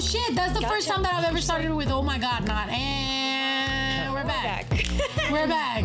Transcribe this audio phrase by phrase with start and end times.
[0.00, 0.34] Oh shit!
[0.34, 1.90] That's the first time that I've ever started with.
[1.90, 4.64] Oh my god, not and we're back.
[5.30, 5.84] We're back.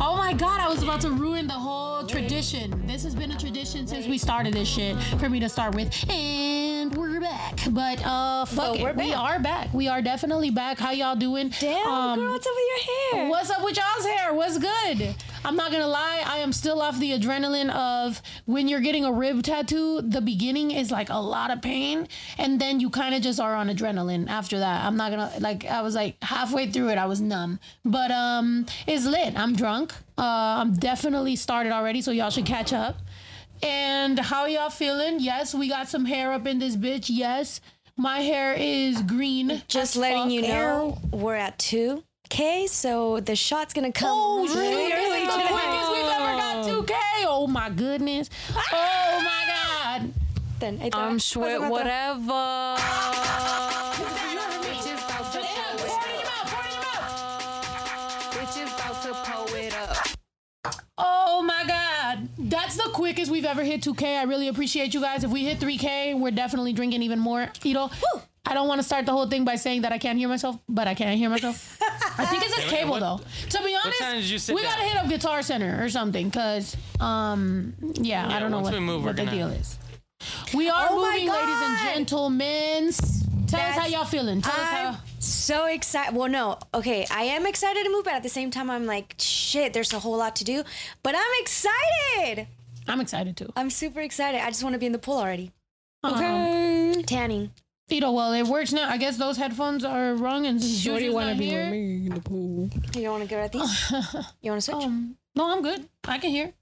[0.00, 2.86] Oh my god, I was about to ruin the whole tradition.
[2.86, 5.92] This has been a tradition since we started this shit for me to start with.
[6.08, 7.58] And we're back.
[7.70, 8.96] But uh fuck But it.
[8.96, 9.74] We are back.
[9.74, 10.78] We are definitely back.
[10.78, 11.52] How y'all doing?
[11.58, 13.30] Damn, Um, girl, what's up with your hair?
[13.30, 14.32] What's up with y'all's hair?
[14.32, 15.14] What's good?
[15.46, 19.12] I'm not gonna lie, I am still off the adrenaline of when you're getting a
[19.12, 23.22] rib tattoo, the beginning is like a lot of pain, and then you kind of
[23.22, 24.84] just are on adrenaline after that.
[24.84, 27.60] I'm not gonna like I was like halfway through it, I was numb.
[27.84, 29.38] But um it's lit.
[29.38, 29.94] I'm drunk.
[30.18, 32.96] Uh I'm definitely started already, so y'all should catch up.
[33.62, 35.20] And how y'all feeling?
[35.20, 37.06] Yes, we got some hair up in this bitch.
[37.08, 37.60] Yes.
[37.96, 39.62] My hair is green.
[39.68, 40.32] Just letting fuck.
[40.32, 41.56] you know, we're at
[42.28, 44.56] 2K, so the shot's gonna come Oh, shit.
[44.56, 46.94] really This is the quickest we've ever got 2K.
[47.26, 48.30] Oh, my goodness.
[48.72, 50.12] Oh, my God.
[50.58, 51.20] Then, I'm va.
[51.20, 51.70] sweat Pasa, pasa.
[51.70, 52.76] whatever.
[58.32, 59.96] Bitches about to pull it up.
[60.98, 62.28] Oh, my God.
[62.38, 64.18] That's the quickest we've ever hit 2K.
[64.18, 65.24] I really appreciate you guys.
[65.24, 67.50] If we hit 3K, we're definitely drinking even more.
[67.62, 67.90] You know,
[68.46, 70.58] I don't want to start the whole thing by saying that I can't hear myself,
[70.68, 71.78] but I can't hear myself.
[72.18, 73.20] I think it's this cable, what- though.
[73.50, 75.88] To be honest, time did you sit we got to hit up Guitar Center or
[75.88, 79.48] something because, um, yeah, I don't know what, we move, we're what the gonna- deal
[79.48, 79.78] is.
[80.54, 82.92] We are Oh moving, ladies and gentlemen.
[83.48, 84.40] Tell us how y'all feeling.
[84.42, 85.00] Tell us I'm how.
[85.18, 86.14] so excited.
[86.16, 89.14] Well, no, okay, I am excited to move, but at the same time, I'm like,
[89.18, 90.64] shit, there's a whole lot to do.
[91.02, 92.48] But I'm excited.
[92.88, 93.52] I'm excited too.
[93.56, 94.40] I'm super excited.
[94.40, 95.52] I just want to be in the pool already.
[96.04, 97.02] Okay.
[97.06, 97.50] Tanning.
[97.88, 98.88] Tito, well, it works now.
[98.90, 101.64] I guess those headphones are wrong and Shorty want to be here.
[101.64, 102.68] with me in the pool.
[102.94, 103.92] You don't want to go at these?
[104.42, 104.84] You want to switch?
[104.84, 105.88] Um, no, I'm good.
[106.04, 106.52] I can hear.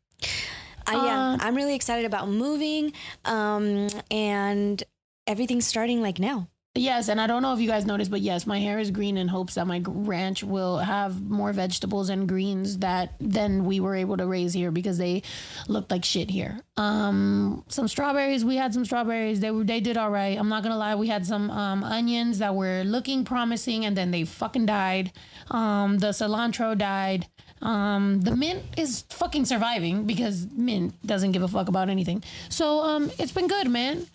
[0.87, 2.93] Uh, yeah, I'm really excited about moving,
[3.25, 4.83] um, and
[5.27, 6.49] everything's starting like now.
[6.77, 9.17] Yes, and I don't know if you guys noticed, but yes, my hair is green
[9.17, 13.95] in hopes that my ranch will have more vegetables and greens that than we were
[13.95, 15.23] able to raise here because they
[15.69, 16.59] looked like shit here.
[16.77, 19.39] Um, some strawberries, we had some strawberries.
[19.39, 20.37] They were they did all right.
[20.37, 24.11] I'm not gonna lie, we had some um, onions that were looking promising and then
[24.11, 25.13] they fucking died.
[25.53, 27.29] Um, the cilantro died.
[27.63, 32.25] Um, the mint is fucking surviving because mint doesn't give a fuck about anything.
[32.49, 34.09] So um, it's been good, man.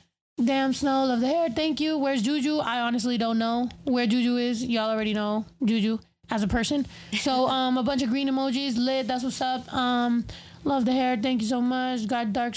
[0.44, 1.50] Damn snow, love the hair.
[1.50, 1.98] Thank you.
[1.98, 2.60] Where's Juju?
[2.60, 4.64] I honestly don't know where Juju is.
[4.64, 6.86] Y'all already know Juju as a person.
[7.14, 9.08] So um, a bunch of green emojis, lit.
[9.08, 9.72] That's what's up.
[9.74, 10.26] Um,
[10.64, 11.18] love the hair.
[11.22, 12.08] Thank you so much.
[12.08, 12.56] Got dark.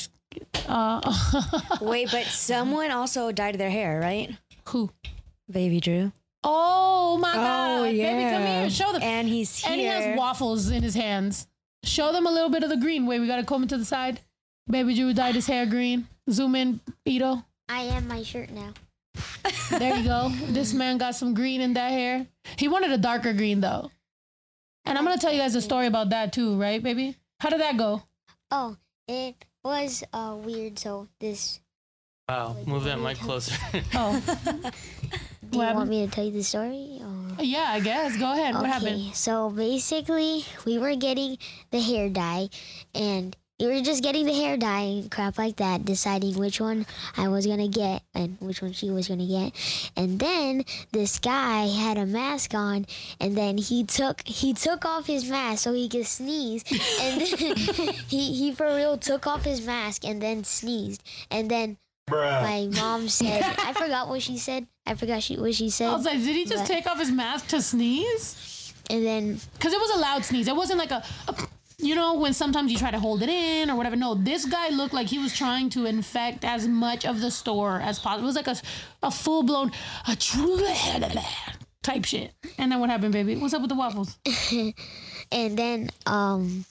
[0.68, 1.00] Uh,
[1.80, 4.30] Wait, but someone also dyed their hair, right?
[4.68, 4.90] who?
[5.50, 6.12] Baby Drew.
[6.44, 7.82] Oh my god!
[7.82, 8.60] Baby, come yeah.
[8.60, 8.70] here.
[8.70, 9.02] Show them.
[9.02, 9.72] And he's here.
[9.72, 11.46] And he has waffles in his hands.
[11.84, 13.06] Show them a little bit of the green.
[13.06, 14.20] Wait, we gotta come to the side.
[14.68, 16.06] Baby Drew dyed his hair green.
[16.30, 17.44] Zoom in, Ito.
[17.72, 18.74] I am my shirt now.
[19.70, 20.28] There you go.
[20.48, 22.26] this man got some green in that hair.
[22.58, 23.90] He wanted a darker green though.
[24.84, 27.16] And I'm gonna tell you guys a story about that too, right, baby?
[27.40, 28.02] How did that go?
[28.50, 28.76] Oh,
[29.08, 30.78] it was uh, weird.
[30.78, 31.60] So this.
[32.28, 33.56] Wow, move that mic closer.
[33.94, 34.20] Oh,
[35.50, 37.00] Do you want me to tell you the story?
[37.00, 37.42] Or?
[37.42, 38.18] yeah, I guess.
[38.18, 38.54] Go ahead.
[38.54, 39.14] What happened?
[39.14, 41.38] So basically, we were getting
[41.70, 42.48] the hair dye,
[42.94, 46.84] and we were just getting the hair dye and crap like that, deciding which one
[47.16, 49.52] I was gonna get and which one she was gonna get.
[49.96, 52.86] And then this guy had a mask on,
[53.20, 56.64] and then he took he took off his mask so he could sneeze,
[57.00, 57.56] and then
[58.08, 61.76] he he for real took off his mask and then sneezed, and then.
[62.10, 64.66] My mom said, I forgot what she said.
[64.84, 65.88] I forgot she, what she said.
[65.88, 68.74] I was like, did he just But- take off his mask to sneeze?
[68.90, 70.48] and then Because it was a loud sneeze.
[70.48, 71.48] It wasn't like a, a-
[71.82, 73.96] you know, when sometimes you try to hold it in or whatever.
[73.96, 77.80] No, this guy looked like he was trying to infect as much of the store
[77.80, 78.24] as possible.
[78.24, 78.56] It was like a,
[79.02, 79.72] a full blown,
[80.08, 80.58] a true
[81.82, 82.32] type shit.
[82.58, 83.36] And then what happened, baby?
[83.36, 84.16] What's up with the waffles?
[85.32, 86.64] and then um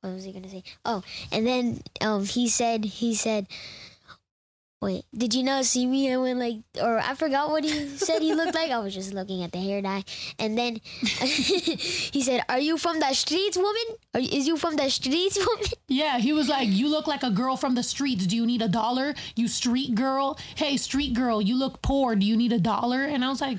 [0.00, 3.46] what was he gonna say oh and then um he said he said
[4.80, 8.20] wait did you not see me i went like or i forgot what he said
[8.20, 10.04] he looked like i was just looking at the hair dye
[10.38, 14.88] and then he said are you from the streets woman are, is you from the
[14.90, 18.26] streets woman Yeah, he was like, You look like a girl from the streets.
[18.26, 19.14] Do you need a dollar?
[19.36, 20.38] You street girl.
[20.56, 22.16] Hey, street girl, you look poor.
[22.16, 23.04] Do you need a dollar?
[23.04, 23.58] And I was like,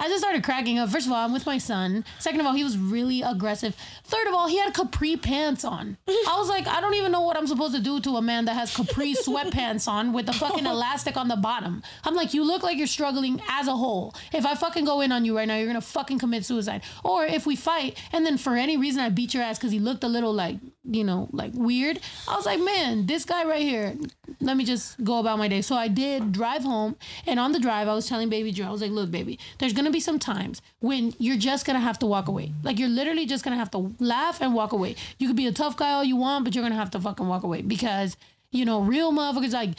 [0.00, 0.90] I just started cracking up.
[0.90, 2.04] First of all, I'm with my son.
[2.20, 3.74] Second of all, he was really aggressive.
[4.04, 5.96] Third of all, he had capri pants on.
[6.06, 8.44] I was like, I don't even know what I'm supposed to do to a man
[8.44, 11.82] that has capri sweatpants on with the fucking elastic on the bottom.
[12.04, 14.14] I'm like, you look like you're struggling as a whole.
[14.32, 16.82] If I fucking go in on you right now, you're gonna fucking commit suicide.
[17.02, 19.80] Or if we fight and then for any reason I beat your ass because he
[19.80, 20.58] looked a little like
[20.90, 22.00] you know, like weird.
[22.26, 23.94] I was like, man, this guy right here,
[24.40, 25.60] let me just go about my day.
[25.60, 26.96] So I did drive home.
[27.26, 29.72] And on the drive, I was telling baby Joe, I was like, look, baby, there's
[29.84, 32.52] to be some times when you're just to have to walk away.
[32.62, 34.96] Like, you're literally just to have to laugh and walk away.
[35.18, 37.28] You could be a tough guy all you want, but you're to have to fucking
[37.28, 38.16] walk away because,
[38.50, 39.70] you know, real motherfuckers like,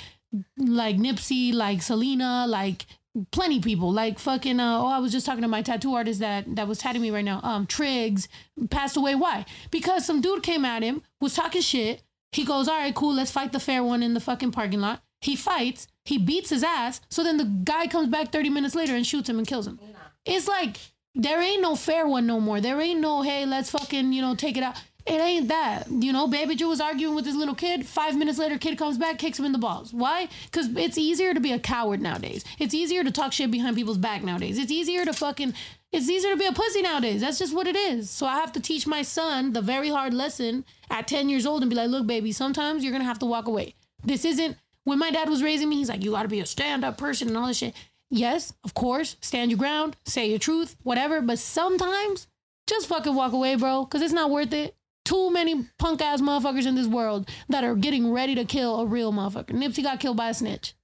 [0.57, 2.85] like Nipsey, like Selena, like
[3.31, 6.55] plenty people like fucking uh, oh I was just talking to my tattoo artist that
[6.55, 8.27] that was tatting me right now um Triggs
[8.69, 9.15] passed away.
[9.15, 9.45] Why?
[9.71, 12.03] Because some dude came at him was talking shit.
[12.31, 15.01] He goes all right cool let's fight the fair one in the fucking parking lot.
[15.21, 18.95] He fights he beats his ass so then the guy comes back 30 minutes later
[18.95, 19.79] and shoots him and kills him.
[20.25, 20.77] It's like
[21.15, 22.61] there ain't no fair one no more.
[22.61, 24.75] There ain't no hey let's fucking you know take it out
[25.09, 25.89] it ain't that.
[25.89, 27.87] You know, Baby Joe was arguing with his little kid.
[27.87, 29.91] Five minutes later, kid comes back, kicks him in the balls.
[29.91, 30.29] Why?
[30.45, 32.45] Because it's easier to be a coward nowadays.
[32.59, 34.59] It's easier to talk shit behind people's back nowadays.
[34.59, 35.55] It's easier to fucking.
[35.91, 37.21] It's easier to be a pussy nowadays.
[37.21, 38.11] That's just what it is.
[38.11, 41.63] So I have to teach my son the very hard lesson at 10 years old
[41.63, 43.73] and be like, look, baby, sometimes you're going to have to walk away.
[44.03, 44.57] This isn't.
[44.83, 46.99] When my dad was raising me, he's like, you got to be a stand up
[46.99, 47.73] person and all this shit.
[48.11, 51.21] Yes, of course, stand your ground, say your truth, whatever.
[51.21, 52.27] But sometimes
[52.67, 54.75] just fucking walk away, bro, because it's not worth it
[55.09, 58.85] too many punk ass motherfuckers in this world that are getting ready to kill a
[58.85, 59.49] real motherfucker.
[59.49, 60.75] Nipsey got killed by a snitch.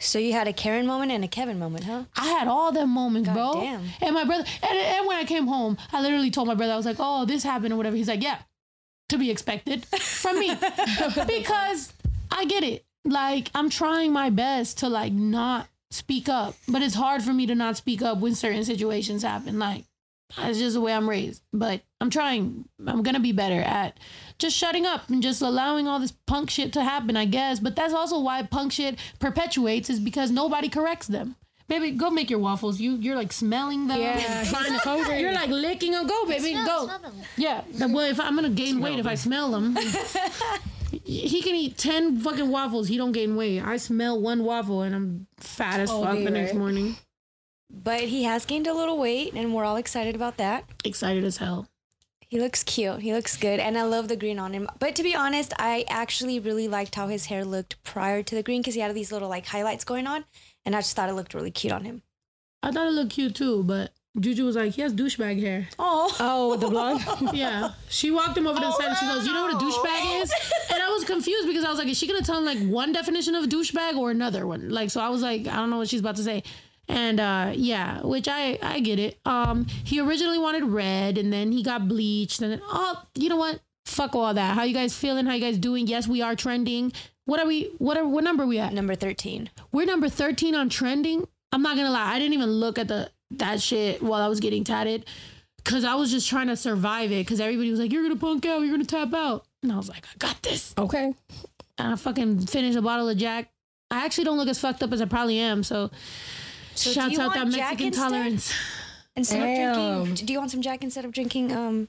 [0.00, 2.04] So you had a Karen moment and a Kevin moment, huh?
[2.16, 3.52] I had all them moments, bro.
[3.54, 3.84] damn.
[4.00, 6.76] And my brother, and, and when I came home, I literally told my brother, I
[6.76, 7.94] was like, oh, this happened or whatever.
[7.94, 8.38] He's like, yeah,
[9.10, 10.54] to be expected from me.
[11.26, 11.92] because
[12.32, 12.84] I get it.
[13.04, 17.46] Like, I'm trying my best to, like, not speak up, but it's hard for me
[17.46, 19.58] to not speak up when certain situations happen.
[19.60, 19.84] Like,
[20.36, 21.42] that's just the way I'm raised.
[21.52, 22.68] But I'm trying.
[22.86, 23.98] I'm gonna be better at
[24.38, 27.58] just shutting up and just allowing all this punk shit to happen, I guess.
[27.58, 31.34] But that's also why punk shit perpetuates is because nobody corrects them.
[31.66, 32.80] Baby, go make your waffles.
[32.80, 34.00] You you're like smelling them.
[34.00, 35.20] Yeah, trying to hungry.
[35.20, 36.06] You're like licking them.
[36.06, 36.84] Go, baby, Smell- go.
[36.86, 37.14] smell them.
[37.36, 37.62] Yeah.
[37.80, 39.76] Well, if I'm gonna gain weight if I smell them.
[41.04, 42.88] he can eat ten fucking waffles.
[42.88, 43.60] He don't gain weight.
[43.60, 46.96] I smell one waffle and I'm fat as All fuck day, the next morning.
[47.70, 50.64] But he has gained a little weight, and we're all excited about that.
[50.84, 51.66] Excited as hell.
[52.28, 53.00] He looks cute.
[53.00, 54.68] He looks good, and I love the green on him.
[54.78, 58.42] But to be honest, I actually really liked how his hair looked prior to the
[58.42, 60.24] green because he had these little like highlights going on,
[60.66, 62.02] and I just thought it looked really cute on him.
[62.62, 65.68] I thought it looked cute too, but Juju was like, he has douchebag hair.
[65.78, 67.00] Oh, Oh, with the blonde.
[67.32, 67.70] Yeah.
[67.88, 69.60] She walked him over to the side and she goes, You know what a oh,
[69.60, 70.32] douchebag is?
[70.72, 72.92] And I was confused because I was like, Is she gonna tell him like one
[72.92, 74.70] definition of a douchebag or another one?
[74.70, 76.42] Like, so I was like, I don't know what she's about to say.
[76.88, 79.18] And uh yeah, which I I get it.
[79.24, 83.36] Um he originally wanted red and then he got bleached and then oh you know
[83.36, 83.60] what?
[83.84, 84.54] Fuck all that.
[84.54, 85.26] How you guys feeling?
[85.26, 85.86] How you guys doing?
[85.86, 86.92] Yes, we are trending.
[87.24, 88.72] What are we what are what number are we at?
[88.72, 89.50] number thirteen.
[89.72, 91.28] We're number 13 on trending.
[91.52, 94.40] I'm not gonna lie, I didn't even look at the that shit while I was
[94.40, 95.04] getting tatted.
[95.64, 97.26] Cause I was just trying to survive it.
[97.26, 99.44] Cause everybody was like, You're gonna punk out, you're gonna tap out.
[99.62, 100.72] And I was like, I got this.
[100.78, 101.12] Okay.
[101.78, 103.50] And I fucking finished a bottle of Jack.
[103.90, 105.62] I actually don't look as fucked up as I probably am.
[105.62, 105.90] So,
[106.78, 108.10] So do shouts you out that want Jack Mexican instead?
[108.10, 108.54] tolerance.
[109.16, 109.78] Instead Damn.
[109.78, 111.52] of drinking, do you want some Jack instead of drinking?
[111.52, 111.88] Um,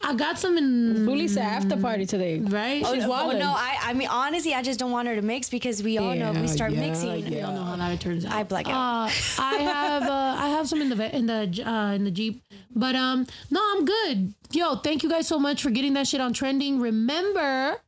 [0.00, 2.38] I got some in Bully said after party today.
[2.38, 2.82] right.
[2.86, 5.50] oh, She's no, no, I, I mean honestly, I just don't want her to mix
[5.50, 7.28] because we all know if we start yeah, mixing.
[7.28, 8.32] We all know how that turns out.
[8.32, 9.08] I black out.
[9.08, 12.42] Uh, I have uh, I have some in the in the uh, in the Jeep,
[12.74, 14.34] but um no, I'm good.
[14.52, 16.78] Yo, thank you guys so much for getting that shit on trending.
[16.80, 17.78] Remember,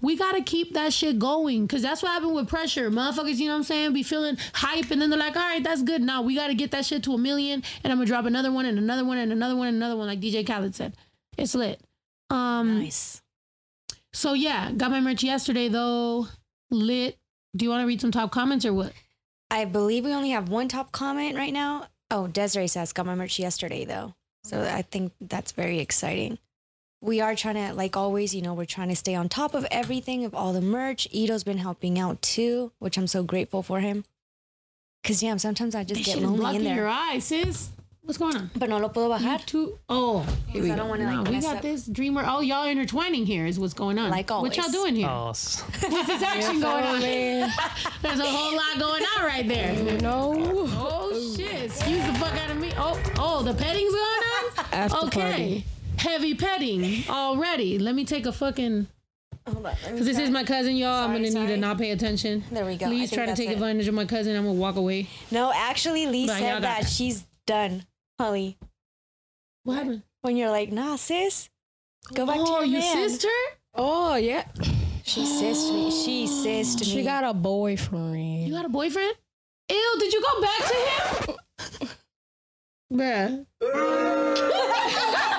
[0.00, 2.90] we gotta keep that shit going because that's what happened with pressure.
[2.90, 3.92] Motherfuckers, you know what I'm saying?
[3.92, 6.02] Be feeling hype and then they're like, all right, that's good.
[6.02, 8.66] Now we gotta get that shit to a million, and I'm gonna drop another one
[8.66, 10.94] and another one and another one and another one, like DJ Khaled said.
[11.36, 11.80] It's lit.
[12.30, 13.22] Um, nice.
[14.12, 16.28] so yeah, got my merch yesterday though.
[16.70, 17.18] Lit.
[17.54, 18.92] Do you want to read some top comments or what?
[19.50, 21.88] I believe we only have one top comment right now.
[22.10, 26.38] Oh, Desiree says got my merch yesterday though, so I think that's very exciting.
[27.02, 29.66] We are trying to, like always, you know, we're trying to stay on top of
[29.72, 31.08] everything of all the merch.
[31.12, 34.04] Ito's been helping out too, which I'm so grateful for him.
[35.02, 36.76] Cause damn, sometimes I just That get shit is lonely blocking in there.
[36.76, 37.70] your eyes, sis.
[38.04, 38.50] What's going on?
[38.54, 39.44] But no lo puedo bajar.
[39.44, 39.78] Two.
[39.88, 40.82] Oh, here we I go.
[40.82, 41.62] don't wanna, like, Nah, we got up.
[41.62, 42.24] this dreamer.
[42.26, 44.10] Oh, y'all intertwining here is what's going on.
[44.10, 44.56] Like always.
[44.56, 45.08] What y'all doing here?
[45.08, 47.00] Oh, s- What's this action going on?
[47.00, 47.50] man.
[48.02, 49.72] There's a whole lot going on right there.
[50.00, 50.34] No.
[50.76, 51.62] Oh shit!
[51.64, 52.72] Excuse the fuck out of me.
[52.76, 54.66] Oh, oh, the petting's going on.
[54.72, 55.64] After okay, party.
[55.98, 57.78] Heavy petting already.
[57.78, 58.86] Let me take a fucking.
[59.48, 61.04] Hold on, Cause this is my cousin, y'all.
[61.04, 62.44] I'm gonna need to not pay attention.
[62.52, 62.86] There we go.
[62.86, 63.54] I Please try to take it.
[63.54, 64.36] advantage of my cousin.
[64.36, 65.08] I'm gonna walk away.
[65.32, 67.84] No, actually, Lee But said that she's done,
[68.20, 68.56] Holly.
[69.64, 70.02] What happened?
[70.20, 71.50] When you're like, nah, sis,
[72.14, 73.08] go back to oh, your your man.
[73.08, 73.28] sister?
[73.74, 74.44] Oh yeah.
[75.02, 75.90] She sissed me.
[75.90, 76.86] She sissed me.
[76.86, 78.46] She got a boyfriend.
[78.46, 79.14] You got a boyfriend?
[79.70, 80.74] Ew, did you go back to
[81.82, 81.88] him?
[83.62, 85.38] Bruh.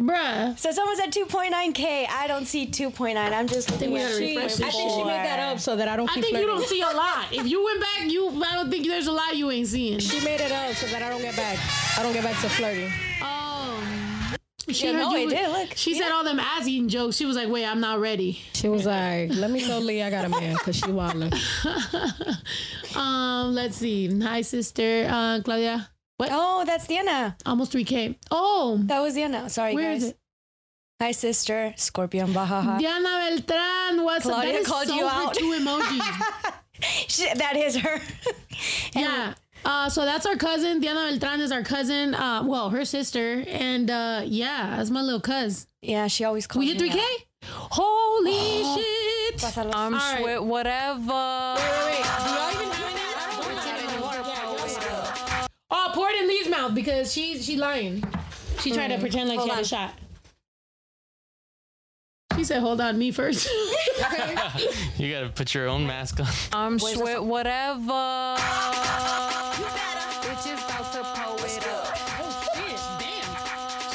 [0.00, 0.58] Bruh.
[0.58, 2.06] So someone said 2.9k.
[2.08, 3.16] I don't see 2.9.
[3.16, 5.96] I'm just looking at gotta She- I think she made that up so that I
[5.96, 6.60] don't I keep think you flirting.
[6.60, 7.26] don't see a lot.
[7.32, 9.98] If you went back, you I don't think there's a lot you ain't seeing.
[9.98, 11.58] She made it up so that I don't get back.
[11.98, 12.90] I don't get back to flirting.
[13.20, 14.36] Oh.
[14.70, 15.72] She Yeah, heard no, you- it did, look.
[15.76, 17.16] She said all them ass eating jokes.
[17.16, 18.40] She was like, wait, I'm not ready.
[18.54, 21.34] She was like, "Let me tell Lee I got a man because she wildin'."
[22.96, 24.18] Um, let's see.
[24.20, 25.06] Hi, sister.
[25.08, 25.88] Uh, Claudia.
[26.20, 26.28] What?
[26.32, 27.34] Oh, that's Diana.
[27.46, 28.16] Almost 3K.
[28.30, 29.48] Oh, That was Diana.
[29.48, 30.02] Sorry, where guys.
[30.02, 30.18] is it?
[31.00, 31.72] Hi, sister.
[31.78, 32.78] Scorpion Bahaha.
[32.78, 34.04] Diana Beltran.
[34.04, 34.32] What's up?
[34.32, 35.32] Claudia That is called so you out.
[35.34, 36.12] two emojis.
[37.08, 38.00] She- that is her.
[38.94, 39.32] yeah.
[39.64, 40.80] Uh, so that's our cousin.
[40.80, 42.14] Diana Beltran is our cousin.
[42.14, 43.42] Uh, well, her sister.
[43.48, 45.66] And uh, yeah, that's my little cuz.
[45.80, 46.98] yeah, she always calls We hit 3K?
[46.98, 47.18] out.
[47.72, 49.36] Holy shit.
[49.38, 49.72] Pásalo.
[49.74, 50.18] I'm All right.
[50.20, 51.56] sweat whatever.
[55.70, 58.02] Oh, pour it in Lee's mouth because she's she lying.
[58.60, 59.00] She tried to mm.
[59.00, 59.64] pretend like Hold she had on.
[59.64, 59.94] a shot.
[62.36, 63.48] She said, "Hold on, me first.
[64.96, 66.26] You gotta put your own mask on.
[66.52, 68.36] I'm Where's sweat whatever.
[70.20, 71.96] Bitches about to pull it up.
[72.20, 72.36] Oh,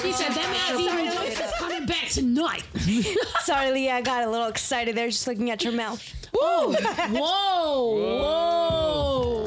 [0.01, 2.63] she said, "That man's even jokes is coming back tonight."
[3.43, 3.95] Sorry, Leah.
[3.95, 6.01] I got a little excited there just looking at your mouth.
[6.33, 6.73] Whoa,
[7.11, 7.95] whoa,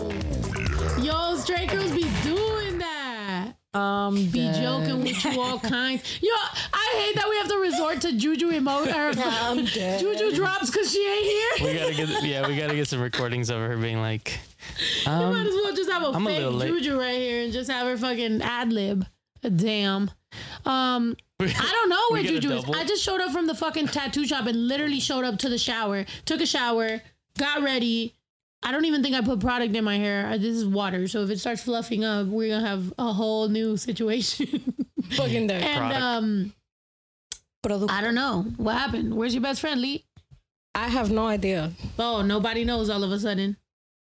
[0.06, 0.10] whoa!
[1.02, 2.17] Yo, straight girls be doing that.
[3.74, 6.20] Um, Be joking with you all kinds.
[6.22, 6.30] Yo,
[6.72, 8.84] I hate that we have to resort to Juju emo or
[9.16, 10.00] I'm dead.
[10.00, 11.66] Juju drops because she ain't here.
[11.66, 14.38] We gotta get yeah, we gotta get some recordings of her being like,
[15.04, 16.68] You Might um, as well just have a I'm a fake little late.
[16.68, 19.06] Juju right here and just have her fucking ad lib.
[19.42, 20.10] Damn.
[20.64, 22.64] Um, I don't know where We get a Juju is.
[22.74, 25.58] I just showed up from the fucking tattoo shop and literally showed up to the
[25.58, 27.02] shower, took a shower,
[27.36, 28.14] got ready.
[28.62, 30.36] I don't even think I put product in my hair.
[30.36, 33.76] This is water, so if it starts fluffing up, we're gonna have a whole new
[33.76, 34.74] situation.
[35.12, 35.60] fucking there.
[35.62, 36.00] and Product.
[36.02, 36.52] um,
[37.62, 37.92] Product.
[37.92, 39.14] I don't know what happened.
[39.14, 40.04] Where's your best friend, Lee?
[40.74, 41.72] I have no idea.
[41.98, 43.56] Oh, nobody knows all of a sudden.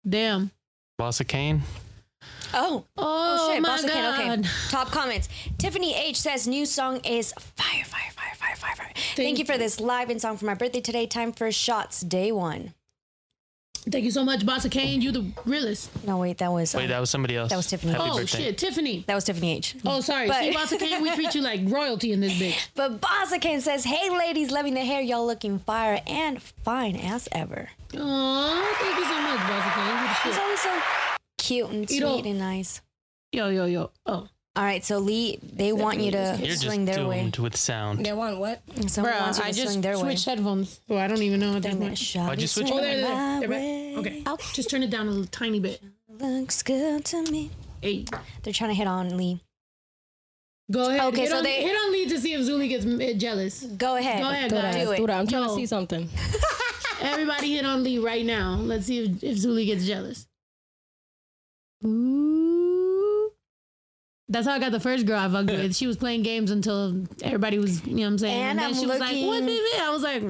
[0.08, 0.52] Damn.
[0.98, 1.62] Boss of Kane.
[2.54, 2.86] Oh.
[2.98, 4.40] Oh, Oh shit, my Boss of Kane.
[4.40, 4.50] Okay.
[4.70, 5.30] Top comments.
[5.58, 8.92] Tiffany H says new song is fire, fire, fire, fire, fire, fire.
[9.16, 11.08] Thank, you for this live in song for my birthday today.
[11.08, 12.02] Time for shots.
[12.02, 12.74] Day one.
[13.90, 15.02] Thank you so much, Bossa Kane.
[15.02, 15.90] You the realest.
[16.06, 17.50] No, wait, that was Wait, um, that was somebody else.
[17.50, 17.94] That was Tiffany.
[17.94, 18.38] Happy oh birthday.
[18.44, 19.04] shit, Tiffany.
[19.08, 19.76] that was Tiffany H.
[19.86, 20.28] Oh, sorry.
[20.28, 22.56] But- See, Boss of Kane, we treat you like royalty in this bitch.
[22.76, 25.02] But Bossa Kane says, "Hey ladies, loving the hair.
[25.02, 29.88] Y'all looking fire and fine as ever." Aw, thank you so much, Bossa Kane.
[29.88, 30.82] You the He's always so
[31.38, 32.82] cute and sweet don't- and nice.
[33.34, 33.92] Yo, yo, yo.
[34.06, 37.22] Oh, All right, so Lee, they want you to You're just swing their way.
[37.22, 38.06] doomed with sound.
[38.06, 38.62] They want what?
[38.88, 40.02] Someone bruh, wants you to I just swing their way.
[40.02, 41.98] switched headphones, so I don't even know what this Then point.
[41.98, 43.50] shall Why'd we you switch swing Oh, there, there, my there, there.
[43.50, 43.96] way?
[43.98, 44.24] Okay.
[44.26, 45.82] Oh, Just turn it down a little tiny bit.
[46.10, 47.50] looks good to me.
[47.82, 48.04] Hey,
[48.44, 49.40] They're trying to hit on Lee.
[50.70, 51.02] go ahead.
[51.14, 53.64] Okay, hit so on, they- hit on Lee to see if Zuli gets uh, jealous.
[53.64, 54.22] Go ahead.
[54.22, 54.76] Go ahead, Do guys.
[54.90, 54.98] it.
[54.98, 55.48] Dude, I'm trying Yo.
[55.50, 56.10] to see something.
[57.02, 58.56] Everybody hit on Lee right now.
[58.56, 60.28] Let's see if, if Zuli gets jealous.
[61.86, 62.51] Ooh.
[64.32, 65.76] That's how I got the first girl I fucked with.
[65.76, 68.42] She was playing games until everybody was, you know what I'm saying?
[68.42, 69.82] And then I'm she was like, what, looking- baby?
[69.82, 70.24] I was like,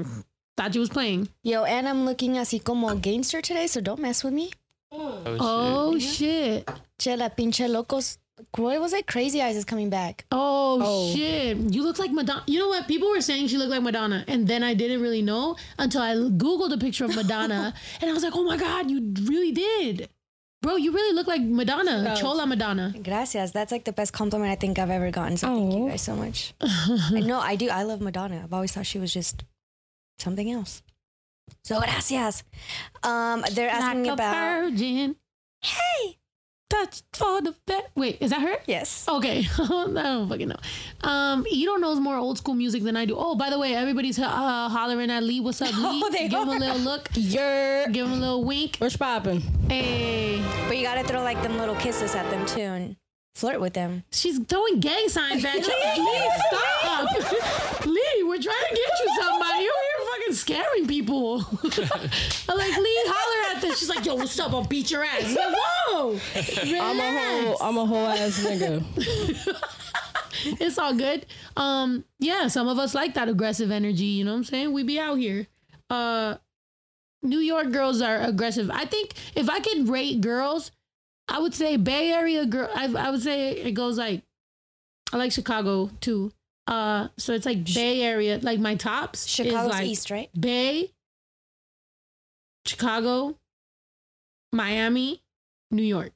[0.57, 1.29] thought you was playing.
[1.43, 4.51] Yo, and I'm looking así como a gangster today, so don't mess with me.
[4.91, 6.67] Oh, Oh, shit.
[6.99, 8.17] Che la pinche locos.
[8.57, 9.05] What was it?
[9.05, 10.25] Crazy Eyes is coming back.
[10.31, 11.13] Oh, Oh.
[11.15, 11.57] shit.
[11.57, 12.43] You look like Madonna.
[12.47, 12.87] You know what?
[12.87, 14.25] People were saying she looked like Madonna.
[14.27, 17.73] And then I didn't really know until I Googled a picture of Madonna.
[18.01, 20.09] and I was like, oh my God, you really did.
[20.61, 22.15] Bro, you really look like Madonna.
[22.19, 22.93] Chola Madonna.
[23.01, 23.51] Gracias.
[23.51, 25.35] That's like the best compliment I think I've ever gotten.
[25.37, 25.89] So thank you Oh.
[25.89, 26.53] guys so much.
[27.11, 27.69] Know I do.
[27.69, 28.41] I love Madonna.
[28.43, 29.43] I've always thought she was just
[30.19, 30.83] something else.
[31.63, 32.43] So gracias.
[33.03, 35.15] Um, they're asking like about virgin.
[35.61, 36.17] hey.
[36.71, 37.91] Touch for the vet.
[37.95, 38.55] Wait, is that her?
[38.65, 39.05] Yes.
[39.09, 40.55] Okay, I don't fucking know.
[41.01, 43.15] Um, Ito knows more old school music than I do.
[43.17, 45.41] Oh, by the way, everybody's uh, hollering at Lee.
[45.41, 46.01] What's up, Lee?
[46.03, 47.09] Oh, they Give him a little look.
[47.13, 48.77] You're Give him a little wink.
[48.77, 49.41] what's popping?
[49.69, 52.95] Hey, But you gotta throw like them little kisses at them too and
[53.35, 54.03] flirt with them.
[54.11, 55.61] she's throwing gang signs at you.
[56.07, 57.85] Lee, stop.
[57.85, 59.63] Lee, we're trying to get you somebody.
[59.63, 59.90] You're here
[60.31, 61.39] fucking scaring people.
[62.49, 63.79] I'm like, Lee, holler at this.
[63.79, 64.53] She's like, yo, what's up?
[64.53, 65.21] I'll beat your ass.
[65.23, 66.19] He's like, whoa.
[66.35, 67.57] I'm a whole.
[67.61, 68.83] I'm a whole ass nigga.
[70.59, 71.25] it's all good.
[71.57, 74.73] Um, yeah, some of us like that aggressive energy, you know what I'm saying?
[74.73, 75.47] We be out here.
[75.89, 76.35] Uh
[77.23, 78.71] New York girls are aggressive.
[78.71, 80.71] I think if I could rate girls,
[81.27, 84.23] I would say Bay Area girl I I would say it goes like
[85.11, 86.31] I like Chicago too.
[86.67, 90.29] Uh so it's like Bay Area, like my tops Chicago's is like east, right?
[90.39, 90.91] Bay,
[92.65, 93.35] Chicago,
[94.53, 95.21] Miami,
[95.71, 96.11] New York.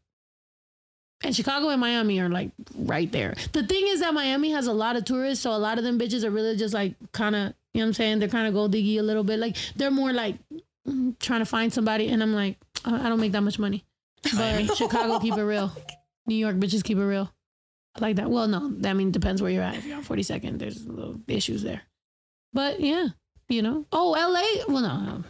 [1.24, 3.34] And Chicago and Miami are like right there.
[3.54, 5.98] The thing is that Miami has a lot of tourists, so a lot of them
[5.98, 8.20] bitches are really just like kind of, you know what I'm saying?
[8.20, 9.40] They're kind of gold diggy a little bit.
[9.40, 10.36] Like they're more like
[10.88, 13.84] mm, trying to find somebody, and I'm like, I I don't make that much money.
[14.36, 15.72] But Chicago keep it real.
[16.28, 17.32] New York bitches keep it real.
[17.96, 18.30] I like that.
[18.30, 18.58] Well, no,
[18.90, 19.75] I mean it depends where you're at.
[19.78, 21.82] If you're on 42nd, there's little issues there.
[22.54, 23.08] But yeah,
[23.50, 23.86] you know.
[23.92, 24.66] Oh, LA.
[24.74, 25.24] Well, no, no.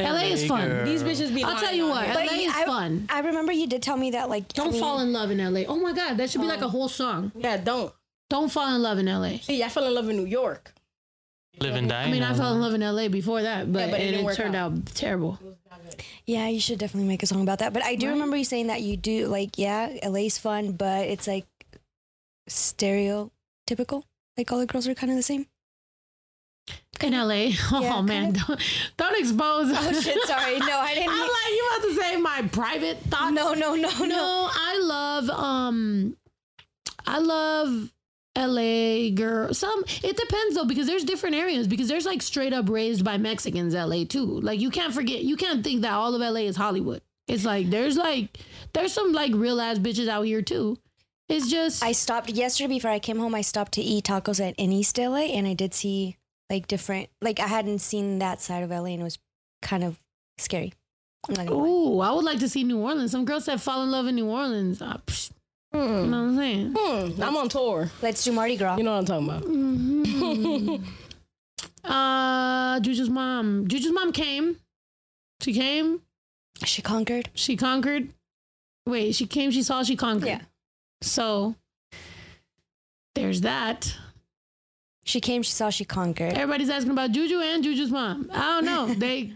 [0.00, 0.66] LA is fun.
[0.68, 0.84] girl.
[0.86, 3.06] These bitches be I'll tell you on what, LA is I- fun.
[3.10, 5.38] I remember you did tell me that like Don't I mean, fall in love in
[5.38, 5.60] LA.
[5.68, 7.32] Oh my God, that should be like a whole song.
[7.36, 7.92] Yeah, don't.
[8.30, 9.38] Don't fall in love in LA.
[9.42, 10.72] See, I fell in love in New York.
[11.58, 12.04] Live and die.
[12.04, 14.24] I mean, I fell in love in LA before that, but, Yeah, but it it,
[14.24, 14.72] it turned out.
[14.72, 14.86] out.
[14.94, 15.38] terrible.
[16.26, 17.72] Yeah, you should definitely make a song about that.
[17.72, 18.12] But I do Right.
[18.12, 21.44] remember you saying that you do like yeah, LA's fun, but it's like
[22.50, 24.02] stereotypical.
[24.36, 25.46] Like all the girls are kind of the same.
[27.00, 27.50] In LA.
[27.72, 28.60] Oh Yeah, man, kind don't,
[28.98, 29.72] don't expose.
[29.74, 30.18] Oh shit!
[30.26, 31.08] Sorry, no, I didn't.
[31.10, 33.32] I'm like, you about to say my private thoughts?
[33.32, 34.04] no, no, no, no.
[34.04, 36.16] No, I love um
[37.06, 37.90] I love
[38.36, 39.54] LA girl.
[39.54, 43.16] Some it depends though because there's different areas because there's like straight up raised by
[43.16, 44.40] Mexicans LA too.
[44.40, 47.00] Like you can't forget you can't think that all of LA is Hollywood.
[47.26, 48.38] It's like there's like
[48.74, 50.76] there's some like real ass bitches out here too.
[51.30, 53.34] It's just I stopped yesterday before I came home.
[53.34, 56.16] I stopped to eat tacos at in East LA, and I did see
[56.50, 57.08] like different.
[57.22, 59.18] Like I hadn't seen that side of LA, and it was
[59.62, 60.00] kind of
[60.38, 60.72] scary.
[61.28, 62.08] I'm not gonna lie.
[62.08, 63.12] I would like to see New Orleans.
[63.12, 64.80] Some girls said fall in love in New Orleans.
[64.80, 65.30] Psh,
[65.72, 66.10] you know Hmm.
[66.10, 66.74] what I'm saying?
[66.76, 67.22] Hmm.
[67.22, 67.90] I'm on tour.
[68.02, 68.76] Let's do Mardi Gras.
[68.76, 70.80] You know what I'm talking about.
[71.82, 73.66] Uh, Juju's mom.
[73.66, 74.56] Juju's mom came.
[75.40, 76.02] She came.
[76.64, 77.30] She conquered.
[77.34, 78.10] She conquered.
[78.86, 79.50] Wait, she came.
[79.50, 79.82] She saw.
[79.82, 80.26] She conquered.
[80.28, 80.40] Yeah.
[81.02, 81.54] So
[83.14, 83.96] there's that.
[85.04, 85.42] She came.
[85.42, 85.70] She saw.
[85.70, 86.34] She conquered.
[86.34, 88.30] Everybody's asking about Juju and Juju's mom.
[88.32, 88.94] I don't know.
[88.98, 89.32] They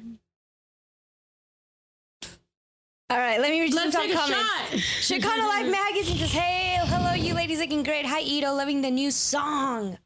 [3.10, 4.70] All right, let me read some let's take a shot.
[4.72, 8.06] Chicano Life Magazine says, Hey, hello, you ladies looking great.
[8.06, 9.98] Hi, Ito, loving the new song.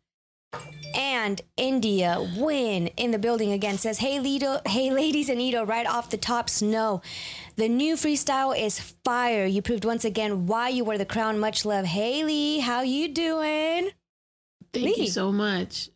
[0.94, 5.86] And India win in the building again says, Hey, Lido, hey, ladies and Ito, right
[5.86, 7.02] off the top, snow.
[7.58, 9.44] The new freestyle is fire.
[9.44, 11.40] You proved once again why you wear the crown.
[11.40, 11.86] Much love.
[11.86, 13.90] Haley, how you doing?
[14.72, 15.90] Thank you so much.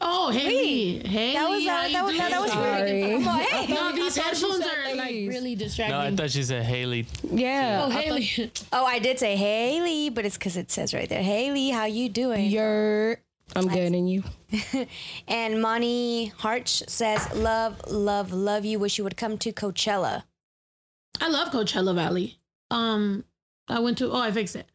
[0.00, 1.06] Oh, Haley.
[1.06, 1.32] Haley.
[1.34, 2.64] That was, how uh, you that was, that, that was doing?
[2.64, 3.28] really good.
[3.28, 3.74] Oh, hey.
[3.74, 5.94] No, these I thought you headphones are like really distracting.
[5.94, 6.16] No, I distracting.
[6.16, 7.06] thought she said Haley.
[7.30, 7.82] Yeah.
[7.82, 8.52] oh, I thought Haley.
[8.72, 11.22] Oh, I did say Haley, but it's because it says right there.
[11.22, 12.46] Haley, how you doing?
[12.50, 13.18] You're.
[13.54, 14.24] I'm good, and you?
[15.28, 18.78] And Monty Harch says, Love, love, love you.
[18.78, 20.22] Wish you would come to Coachella.
[21.20, 22.38] I love Coachella Valley.
[22.70, 23.24] Um,
[23.68, 24.10] I went to.
[24.10, 24.66] Oh, I fixed it.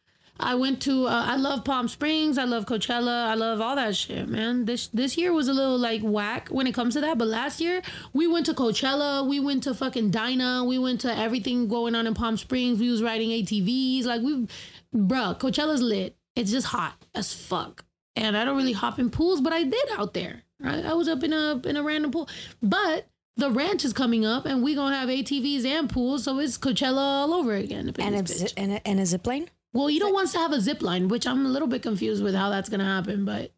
[0.42, 1.06] I went to.
[1.06, 2.38] Uh, I love Palm Springs.
[2.38, 3.26] I love Coachella.
[3.26, 4.64] I love all that shit, man.
[4.64, 7.18] This this year was a little like whack when it comes to that.
[7.18, 9.26] But last year we went to Coachella.
[9.28, 10.64] We went to fucking Dinah.
[10.64, 12.80] We went to everything going on in Palm Springs.
[12.80, 14.04] We was riding ATVs.
[14.04, 14.48] Like we,
[14.94, 16.16] bruh, Coachella's lit.
[16.34, 17.84] It's just hot as fuck.
[18.16, 20.42] And I don't really hop in pools, but I did out there.
[20.58, 20.84] Right?
[20.84, 22.28] I was up in a in a random pool,
[22.62, 23.06] but.
[23.40, 26.98] The ranch is coming up, and we're gonna have ATVs and pools, so it's Coachella
[26.98, 27.90] all over again.
[27.98, 29.48] And a, this zi- and, a, and a zip line?
[29.72, 32.22] Well, you don't want to have a zip line, which I'm a little bit confused
[32.22, 33.52] with how that's gonna happen, but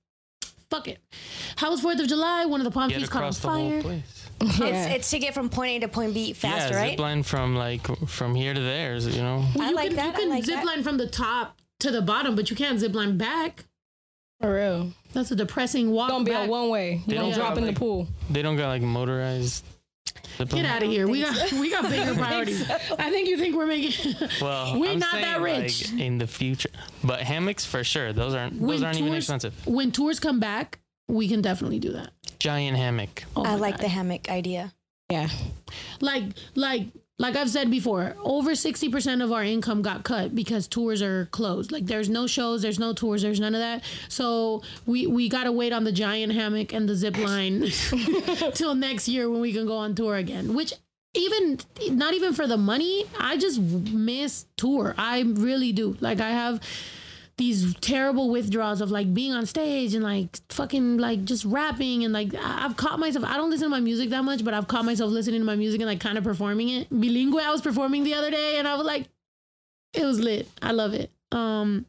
[0.71, 1.01] fuck it.
[1.57, 2.45] How was Fourth of July?
[2.45, 4.03] One of the palm trees caught on across the whole fire.
[4.41, 4.67] Yeah.
[4.67, 6.91] It's, it's to get from point A to point B faster, yeah, right?
[6.91, 8.97] zip line from like from here to there.
[8.97, 9.45] You know.
[9.57, 10.67] Well, I you like can, that, You can like zip that.
[10.67, 13.65] line from the top to the bottom, but you can't zip line back.
[14.41, 14.93] For real.
[15.13, 16.11] That's a depressing walk.
[16.11, 16.49] Gonna be back.
[16.49, 17.03] a one way.
[17.07, 18.09] They don't don't drop got, in the pool.
[18.31, 19.65] They don't got like motorized.
[20.37, 21.07] Zip Get out of here.
[21.09, 22.69] We got we got bigger priorities.
[22.71, 24.15] I think you think we're making.
[24.41, 25.91] Well, we're I'm not that rich.
[25.93, 26.71] Like, in the future,
[27.05, 28.13] but hammocks for sure.
[28.13, 28.61] Those aren't.
[28.61, 29.55] those aren't even expensive.
[29.67, 32.11] When tours come back, we can definitely do that.
[32.39, 33.25] Giant hammock.
[33.37, 33.85] Oh I like God.
[33.85, 34.73] the hammock idea.
[35.11, 35.29] Yeah.
[36.01, 36.87] like like
[37.19, 41.71] like I've said before, over 60% of our income got cut because tours are closed.
[41.71, 43.85] Like there's no shows, there's no tours, there's none of that.
[44.09, 47.67] So we we got to wait on the giant hammock and the zip line
[48.55, 50.73] till next year when we can go on tour again, which
[51.15, 51.59] even
[51.91, 54.95] not even for the money, I just miss tour.
[54.97, 55.97] I really do.
[56.01, 56.61] Like I have
[57.39, 62.13] these terrible withdrawals of like being on stage and like fucking like just rapping and
[62.13, 64.69] like I- I've caught myself I don't listen to my music that much but I've
[64.69, 66.91] caught myself listening to my music and like kind of performing it.
[66.91, 69.07] Bilingue I was performing the other day and I was like
[69.95, 70.47] it was lit.
[70.61, 71.11] I love it.
[71.33, 71.87] Um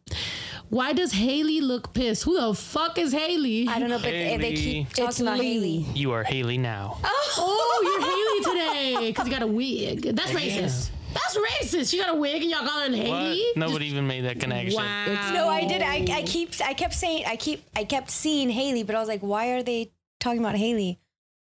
[0.69, 2.23] why does Haley look pissed?
[2.23, 5.39] Who the fuck is Haley I don't know, but they- they keep talking It's about
[5.39, 5.53] Lee.
[5.53, 5.85] Haley.
[5.93, 6.97] You are Haley now.
[7.03, 8.59] oh you're Haley
[8.97, 10.03] today because you got a wig.
[10.15, 13.57] That's racist that's racist she got a wig and y'all call her Haley What?
[13.57, 14.77] Nobody even made that connection.
[14.77, 15.81] wow No, I did.
[15.81, 19.09] I, I keep I kept saying I keep I kept seeing Haley, but I was
[19.09, 20.99] like, why are they talking about Haley?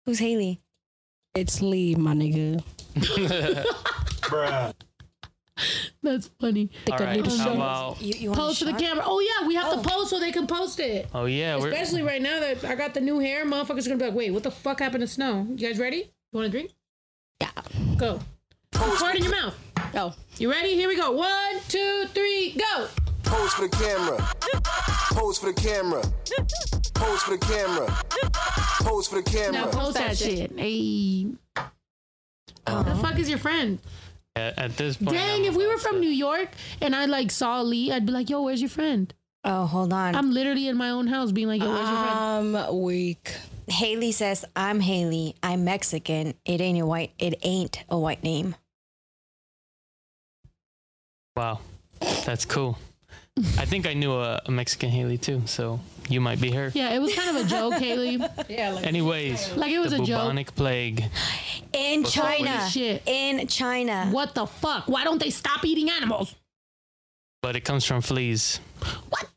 [0.05, 0.61] Who's Haley?
[1.35, 2.63] It's Lee, my nigga.
[4.21, 4.73] Bruh.
[6.03, 6.69] That's funny.
[6.91, 7.25] All right.
[7.25, 8.01] How about?
[8.01, 8.79] You, you want Post to the shot?
[8.79, 9.03] camera.
[9.05, 9.83] Oh yeah, we have to oh.
[9.83, 11.07] post so they can post it.
[11.13, 13.97] Oh yeah, we're Especially right now that I got the new hair, motherfuckers are gonna
[13.97, 15.45] be like, wait, what the fuck happened to Snow?
[15.49, 15.97] You guys ready?
[15.97, 16.71] You want a drink?
[17.39, 17.49] Yeah.
[17.97, 18.19] Go.
[18.75, 19.55] Fart in your mouth.
[19.95, 20.13] Oh.
[20.37, 20.73] You ready?
[20.75, 21.11] Here we go.
[21.11, 22.87] One, two, three, go.
[23.23, 24.17] Pose for the camera.
[25.13, 26.01] Pose for the camera.
[26.93, 27.87] Pose for the camera.
[28.81, 29.71] Pose for the Now camera.
[29.71, 30.51] post that shit.
[30.57, 31.27] Hey.
[31.55, 33.79] the fuck is your friend?
[34.35, 35.11] at, at this point.
[35.11, 36.49] Dang, I'm if we were from to- New York
[36.81, 39.13] and I like saw Lee, I'd be like, yo, where's your friend?
[39.43, 40.15] Oh, hold on.
[40.15, 42.57] I'm literally in my own house being like, yo, where's your friend?
[42.57, 43.33] I'm weak.
[43.67, 45.35] Haley says, "I'm Haley.
[45.41, 46.33] I'm Mexican.
[46.45, 47.13] It ain't a white.
[47.17, 48.55] It ain't a white name."
[51.41, 51.59] Wow,
[52.23, 52.77] that's cool.
[53.57, 56.71] I think I knew a, a Mexican Haley too, so you might be her.
[56.75, 58.17] Yeah, it was kind of a joke, Haley.
[58.47, 60.21] Yeah, like Anyways, Like it was the a joke.
[60.21, 61.03] bubonic plague.
[61.73, 62.69] In China.
[62.69, 63.01] shit.
[63.07, 64.09] In China.
[64.11, 64.87] What the fuck?
[64.87, 66.35] Why don't they stop eating animals?
[67.41, 68.59] but it comes from fleas.
[69.09, 69.27] What?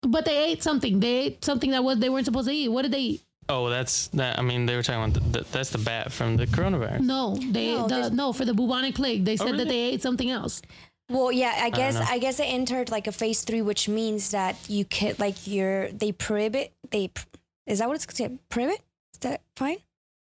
[0.00, 0.98] But they ate something.
[0.98, 2.68] They ate something that was they weren't supposed to eat.
[2.68, 3.22] What did they eat?
[3.50, 4.38] Oh, that's that.
[4.38, 7.00] I mean, they were talking about the, the, that's the bat from the coronavirus.
[7.00, 9.26] No, they No, the, no for the bubonic plague.
[9.26, 9.68] They oh, said that really?
[9.68, 10.62] they ate something else.
[11.10, 12.06] Well, yeah, I guess know.
[12.08, 15.90] I, guess it entered like a phase three, which means that you could like you're
[15.92, 17.10] they prohibit they
[17.66, 18.38] is that what it's called?
[18.48, 18.80] Prohibit?
[19.12, 19.78] Is that fine?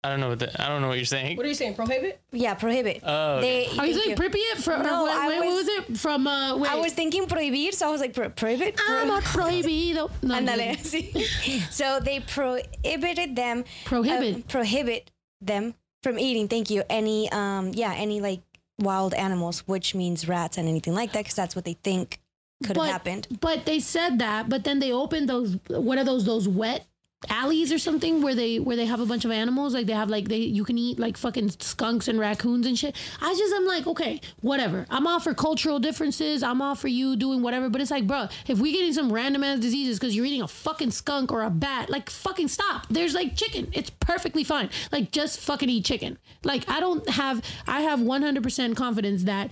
[0.04, 1.36] I don't know what the, I don't know what you're saying.
[1.36, 1.74] What are you saying?
[1.74, 2.20] Prohibit?
[2.30, 3.00] Yeah, prohibit.
[3.02, 4.62] Oh, They, Are you thank saying Pripyat?
[4.62, 6.26] From, No, wait, I wait, what was- was it from?
[6.28, 8.78] Uh, wait, I was thinking prohibir, so I was like pro- prohibit.
[8.86, 10.10] I'm Pro- a prohibido.
[10.22, 11.72] No, Ándale, sí.
[11.72, 14.36] so they prohibited them Prohibit.
[14.36, 15.10] uh, prohibit
[15.40, 16.46] them from eating.
[16.46, 16.84] Thank you.
[16.88, 18.42] Any um yeah any like
[18.78, 22.20] wild animals, which means rats and anything like that, because that's what they think
[22.64, 23.28] could have happened.
[23.40, 25.58] But they said that, but then they opened those.
[25.68, 26.24] What are those?
[26.24, 26.86] Those wet
[27.30, 29.74] alleys or something where they where they have a bunch of animals.
[29.74, 32.94] Like they have like they you can eat like fucking skunks and raccoons and shit.
[33.20, 34.86] I just I'm like okay, whatever.
[34.90, 36.42] I'm all for cultural differences.
[36.42, 37.68] I'm all for you doing whatever.
[37.68, 40.48] But it's like, bro, if we getting some random ass diseases because you're eating a
[40.48, 42.86] fucking skunk or a bat, like fucking stop.
[42.90, 43.68] There's like chicken.
[43.72, 44.70] It's perfectly fine.
[44.92, 46.18] Like just fucking eat chicken.
[46.44, 47.42] Like I don't have.
[47.66, 49.50] I have 100% confidence that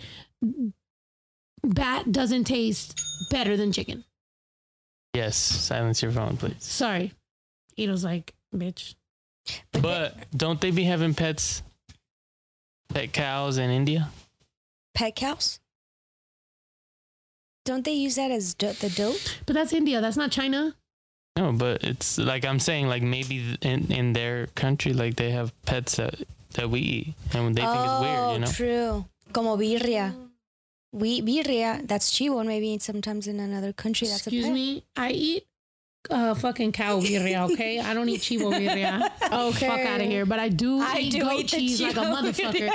[1.65, 3.01] bat doesn't taste
[3.31, 4.05] better than chicken.
[5.15, 5.37] yes.
[5.37, 6.57] Silence your phone, please.
[6.59, 7.13] Sorry.
[7.77, 8.95] Ito's like, bitch.
[9.73, 11.63] But don't they be having pets,
[12.89, 14.09] pet cows in India?
[14.95, 15.61] Pet cows.
[17.65, 19.17] Don't they use that as do- the dope?
[19.47, 20.01] But that's India.
[20.01, 20.75] That's not China.
[21.37, 25.53] No, but it's like I'm saying, like maybe in in their country, like they have
[25.65, 26.15] pets that
[26.55, 28.47] that we eat, and they think it's weird, you know.
[28.47, 29.05] Oh, true.
[29.33, 30.15] Como birria.
[30.93, 31.87] We birria.
[31.89, 34.55] That's chivo, and maybe sometimes in another country that's Excuse a pet.
[34.55, 34.85] me.
[34.97, 35.47] I eat
[36.11, 37.81] uh fucking cow birria, okay?
[37.81, 39.11] I don't eat chivo birria.
[39.51, 39.67] Okay.
[39.67, 40.27] Fuck out of here.
[40.27, 42.71] But I do I eat do goat eat cheese like a motherfucker.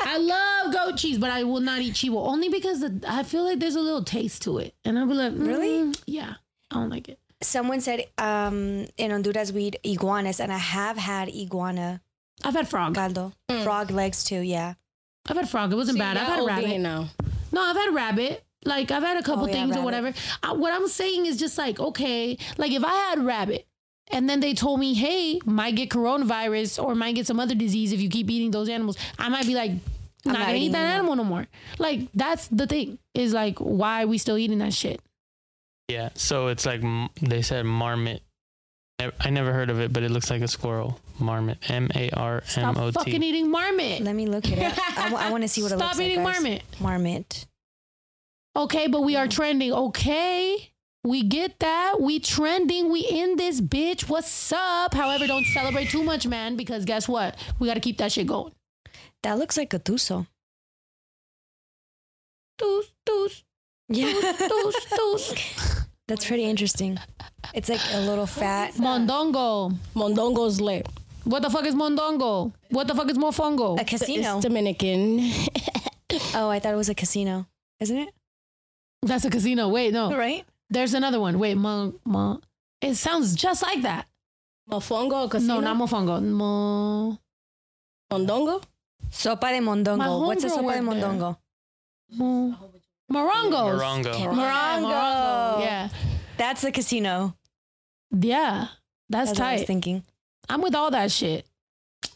[0.00, 3.44] I love goat cheese, but I will not eat chivo only because the, I feel
[3.44, 5.68] like there's a little taste to it, and I'll be like, Really?
[5.84, 6.34] mm, Yeah,
[6.70, 7.18] I don't like it.
[7.42, 12.00] Someone said um, in Honduras we eat iguanas, and I have had iguana
[12.44, 12.94] I've had frog.
[12.94, 13.32] caldo,
[13.64, 14.40] frog legs too.
[14.40, 14.74] Yeah.
[15.28, 15.72] I've had frog.
[15.72, 16.16] It wasn't bad.
[16.16, 16.78] I've had rabbit.
[16.80, 17.08] now.
[17.52, 18.44] No, I've had rabbit.
[18.64, 20.12] Like I've had a couple Oh, yeah, things or whatever.
[20.42, 23.66] I, what I'm saying is just like okay, like if I had rabbit
[24.10, 27.92] and then they told me, hey, might get coronavirus or might get some other disease
[27.92, 29.70] if you keep eating those animals, I might be like,
[30.24, 30.94] not, not gonna eat eating that that.
[30.96, 31.46] animal no more.
[31.78, 35.00] Like that's the thing is like why are we still eating that shit?
[35.88, 36.10] Yeah.
[36.14, 36.82] So it's like
[37.22, 38.22] they said marmot.
[39.20, 40.98] I never heard of it, but it looks like a squirrel.
[41.20, 41.58] Marmot.
[41.70, 44.02] M A R Stop fucking eating marmot.
[44.02, 44.76] Let me look it up.
[44.98, 45.94] I, want to see what it looks like.
[45.94, 46.62] Stop eating marmot.
[46.80, 47.46] Marmot.
[48.58, 49.30] Okay, but we are mm.
[49.30, 49.72] trending.
[49.72, 50.72] Okay.
[51.04, 52.00] We get that.
[52.00, 52.90] We trending.
[52.90, 54.08] We in this bitch.
[54.08, 54.94] What's up?
[54.94, 57.36] However, don't celebrate too much, man, because guess what?
[57.60, 58.52] We got to keep that shit going.
[59.22, 60.26] That looks like a tuso.
[62.58, 63.44] Doos, doos,
[63.88, 64.12] Yeah.
[64.48, 65.86] doos, doos.
[66.08, 66.98] That's pretty interesting.
[67.54, 68.74] It's like a little fat.
[68.74, 69.76] Mondongo.
[69.94, 70.88] Mondongo's lit.
[71.22, 72.52] What the fuck is mondongo?
[72.70, 73.80] What the fuck is mofongo?
[73.80, 74.36] A casino.
[74.38, 75.30] It's Dominican.
[76.34, 77.46] Oh, I thought it was a casino.
[77.80, 78.08] Isn't it?
[79.02, 79.68] That's a casino.
[79.68, 80.16] Wait, no.
[80.16, 80.44] Right?
[80.70, 81.38] There's another one.
[81.38, 82.42] Wait, mon, mon.
[82.80, 84.06] It sounds just like that.
[84.70, 85.60] Mofongo casino.
[85.60, 86.22] No, not mofongo.
[86.22, 87.18] Mo,
[88.10, 88.62] Mondongo.
[89.10, 90.26] Sopa de mondongo.
[90.26, 91.36] What's a sopa de mondongo?
[92.10, 92.54] mo,
[93.10, 93.80] morongos.
[93.80, 94.12] Morongo.
[94.34, 95.60] Morongo.
[95.60, 95.88] Yeah.
[96.36, 97.34] That's the casino.
[98.10, 98.68] Yeah.
[99.08, 99.66] That's, That's what I was tight.
[99.66, 100.04] thinking.
[100.48, 101.46] I'm with all that shit.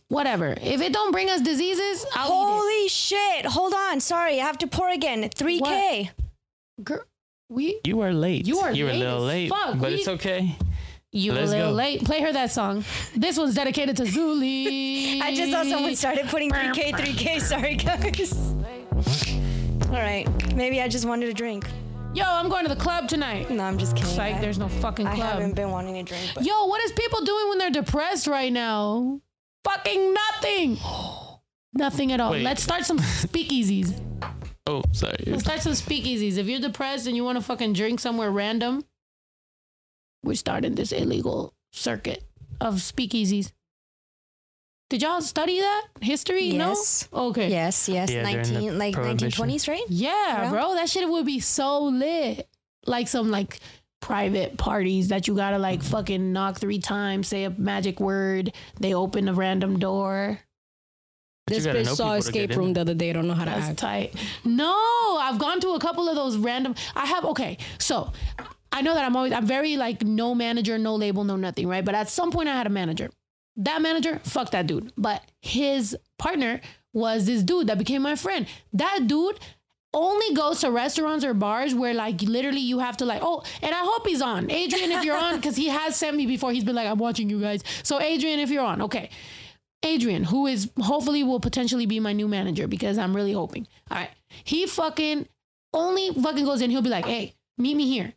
[0.09, 0.55] Whatever.
[0.61, 3.47] If it don't bring us diseases, I'll eat Holy shit.
[3.47, 4.01] Hold on.
[4.01, 4.41] Sorry.
[4.41, 5.23] I have to pour again.
[5.23, 5.61] 3K.
[5.63, 6.11] it.
[6.83, 7.01] Girl,
[7.49, 8.47] we You are late.
[8.47, 9.79] You are You were a little late, fuck.
[9.79, 10.57] but We- it's okay.
[11.13, 11.77] you Let's a little go.
[11.77, 12.05] late.
[12.05, 12.85] Play her that song.
[13.15, 15.21] This one's dedicated to Zuli.
[15.23, 17.41] I just saw someone started putting 3K, 3K.
[17.41, 18.33] Sorry, guys.
[19.89, 20.27] All right.
[20.55, 21.67] Maybe I just wanted a drink.
[22.15, 23.51] Yo, I'm going to the club tonight.
[23.51, 24.11] No, I'm just kidding.
[24.11, 25.19] Psych, I- there's no fucking club.
[25.19, 26.31] I haven't been wanting a drink.
[26.35, 29.21] But Yo, what is people doing when they're depressed right now?
[29.65, 30.79] Fucking nothing.
[31.75, 32.33] nothing at all.
[32.33, 32.43] Wait.
[32.43, 33.99] Let's start some speakeasies.
[34.67, 35.17] Oh, sorry.
[35.27, 36.37] Let's start some speakeasies.
[36.39, 38.85] If you're depressed and you want to fucking drink somewhere random,
[40.23, 42.23] we're starting this illegal circuit
[42.61, 43.53] of speakeasies.
[44.89, 46.45] Did y'all study that history?
[46.45, 47.09] Yes.
[47.13, 47.29] No.
[47.29, 47.49] Okay.
[47.49, 49.83] yes, yes, Yeah, 19 like 1920s, right?
[49.89, 50.11] Yeah,
[50.45, 50.51] Yeah.
[50.51, 50.75] bro.
[50.75, 52.47] That shit would be so lit.
[52.87, 53.59] Like some like
[54.01, 58.93] private parties that you gotta like fucking knock three times, say a magic word, they
[58.95, 60.41] open a random door.
[61.57, 63.11] But you This bitch saw escape get in room the other day.
[63.11, 63.79] I don't know how to act.
[63.79, 64.15] tight.
[64.45, 66.75] No, I've gone to a couple of those random.
[66.95, 67.59] I have okay.
[67.79, 68.13] So
[68.71, 71.85] I know that I'm always I'm very like no manager, no label, no nothing, right?
[71.85, 73.11] But at some point I had a manager.
[73.57, 74.93] That manager, fuck that dude.
[74.97, 76.61] But his partner
[76.95, 78.47] was this dude that became my friend.
[78.73, 79.39] That dude
[79.95, 83.75] only goes to restaurants or bars where like literally you have to like oh and
[83.75, 86.65] I hope he's on Adrian if you're on because he has sent me before he's
[86.65, 89.11] been like I'm watching you guys so Adrian if you're on okay
[89.85, 93.67] Adrian, who is hopefully will potentially be my new manager because I'm really hoping.
[93.91, 94.11] All right.
[94.45, 95.27] He fucking
[95.73, 96.71] only fucking goes in.
[96.71, 98.13] He'll be like, hey, meet me here.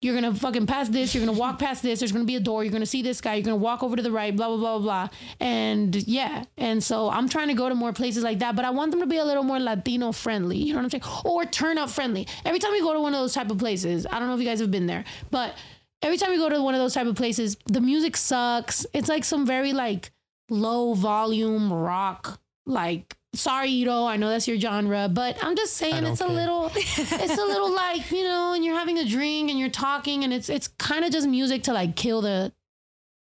[0.00, 1.12] You're gonna fucking pass this.
[1.12, 1.98] You're gonna walk past this.
[1.98, 2.62] There's gonna be a door.
[2.62, 3.34] You're gonna see this guy.
[3.34, 4.34] You're gonna walk over to the right.
[4.34, 5.08] Blah blah blah blah blah.
[5.40, 8.70] And yeah, and so I'm trying to go to more places like that, but I
[8.70, 10.56] want them to be a little more Latino friendly.
[10.56, 11.24] You know what I'm saying?
[11.24, 12.28] Or turn up friendly.
[12.44, 14.40] Every time we go to one of those type of places, I don't know if
[14.40, 15.56] you guys have been there, but
[16.00, 18.86] every time we go to one of those type of places, the music sucks.
[18.92, 20.12] It's like some very like
[20.50, 22.40] low volume rock.
[22.66, 26.26] Like, sorry, Ito, I know that's your genre, but I'm just saying don't it's a
[26.28, 30.24] little, it's a little like you know, and you're having a drink and you're talking,
[30.24, 32.52] and it's it's kind of just music to like kill the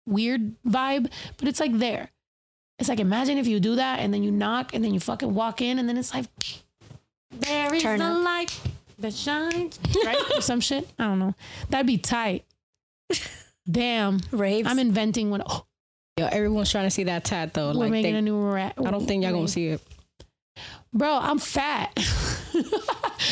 [0.07, 2.11] weird vibe, but it's like there.
[2.79, 5.35] It's like imagine if you do that and then you knock and then you fucking
[5.35, 6.27] walk in and then it's like
[7.33, 8.25] there is Turn the up.
[8.25, 8.61] light
[9.01, 10.17] that shines, right?
[10.35, 10.89] or some shit.
[10.99, 11.35] I don't know.
[11.71, 12.45] That'd be tight.
[13.71, 14.21] Damn.
[14.31, 14.69] Raves.
[14.69, 15.43] I'm inventing one.
[15.47, 15.67] Oh,
[16.19, 17.69] Yo, everyone's trying to see that tat though.
[17.69, 18.75] we're Like, making they- a new rat.
[18.85, 19.81] I don't think y'all gonna see it.
[20.93, 21.93] Bro, I'm fat.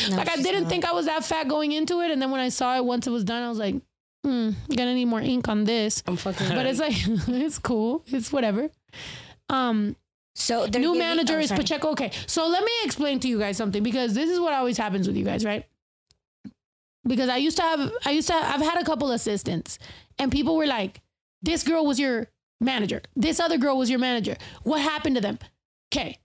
[0.09, 0.69] like I didn't not.
[0.69, 3.07] think I was that fat going into it, and then when I saw it once
[3.07, 3.75] it was done, I was like,
[4.23, 6.01] hmm, gonna need more ink on this.
[6.07, 6.49] I'm fucking.
[6.49, 6.93] But it's like
[7.27, 8.03] it's cool.
[8.07, 8.69] It's whatever.
[9.49, 9.95] Um,
[10.35, 11.51] so they're new giving- manager oh, is.
[11.51, 11.89] Pacheco.
[11.89, 15.07] Okay, so let me explain to you guys something because this is what always happens
[15.07, 15.65] with you guys, right?
[17.05, 19.79] Because I used to have, I used to, I've had a couple assistants,
[20.19, 21.01] and people were like,
[21.41, 22.27] "This girl was your
[22.59, 23.01] manager.
[23.15, 24.35] This other girl was your manager.
[24.63, 25.39] What happened to them?"
[25.91, 26.19] Okay,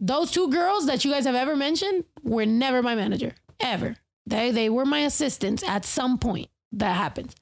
[0.00, 3.96] those two girls that you guys have ever mentioned were never my manager ever.
[4.26, 6.48] They they were my assistants at some point.
[6.72, 7.34] That happens.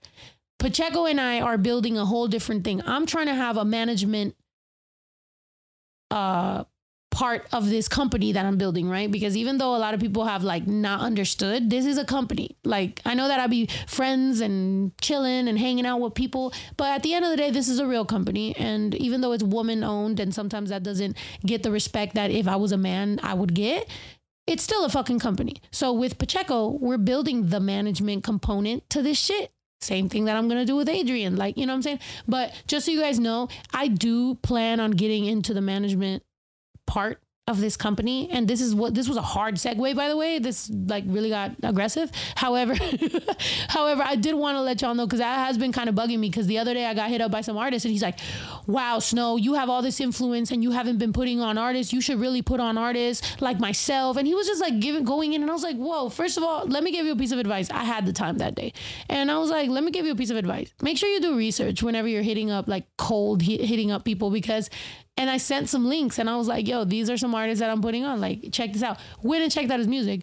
[0.58, 2.82] Pacheco and I are building a whole different thing.
[2.86, 4.36] I'm trying to have a management
[6.10, 6.64] uh
[7.12, 9.08] part of this company that I'm building, right?
[9.08, 12.56] Because even though a lot of people have like not understood, this is a company.
[12.64, 16.88] Like I know that I'll be friends and chilling and hanging out with people, but
[16.88, 18.56] at the end of the day, this is a real company.
[18.56, 22.48] And even though it's woman owned and sometimes that doesn't get the respect that if
[22.48, 23.88] I was a man, I would get,
[24.46, 25.56] it's still a fucking company.
[25.70, 29.52] So with Pacheco, we're building the management component to this shit.
[29.82, 31.36] Same thing that I'm gonna do with Adrian.
[31.36, 32.00] Like, you know what I'm saying?
[32.26, 36.22] But just so you guys know, I do plan on getting into the management
[36.92, 38.28] part of this company.
[38.30, 40.38] And this is what this was a hard segue by the way.
[40.38, 42.12] This like really got aggressive.
[42.36, 42.74] However
[43.68, 46.18] however i did want to let y'all know because that has been kind of bugging
[46.20, 48.18] me because the other day i got hit up by some artist and he's like
[48.66, 51.92] wow snow you have all this influence and you haven't been putting on artists.
[51.92, 54.16] You should really put on artists like myself.
[54.16, 56.44] And he was just like giving going in and i was like whoa first of
[56.44, 57.70] all let me give you a piece of advice.
[57.70, 58.72] I had the time that day.
[59.08, 60.72] And i was like let me give you a piece of advice.
[60.80, 64.70] Make sure you do research whenever you're hitting up like cold hitting up people because
[65.16, 67.70] and I sent some links and I was like, yo, these are some artists that
[67.70, 68.20] I'm putting on.
[68.20, 68.98] Like, check this out.
[69.22, 70.22] Went and checked out his music.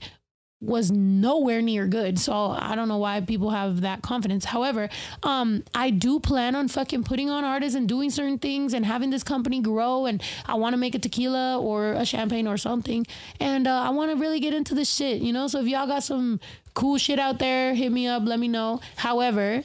[0.61, 2.19] Was nowhere near good.
[2.19, 4.43] So I don't know why people have that confidence.
[4.43, 4.89] However,
[5.23, 9.09] um, I do plan on fucking putting on artists and doing certain things and having
[9.09, 10.05] this company grow.
[10.05, 13.05] And I want to make a tequila or a champagne or something.
[13.39, 15.47] And uh, I want to really get into this shit, you know?
[15.47, 16.41] So if y'all got some
[16.73, 18.81] cool shit out there, hit me up, let me know.
[18.97, 19.63] However,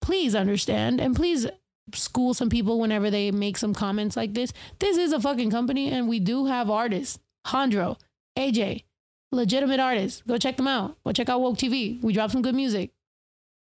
[0.00, 1.48] please understand and please
[1.94, 4.52] school some people whenever they make some comments like this.
[4.78, 7.18] This is a fucking company and we do have artists.
[7.46, 7.98] Hondro,
[8.38, 8.84] AJ,
[9.32, 10.22] legitimate artists.
[10.26, 10.96] Go check them out.
[11.04, 12.02] Go check out Woke TV.
[12.02, 12.90] We drop some good music.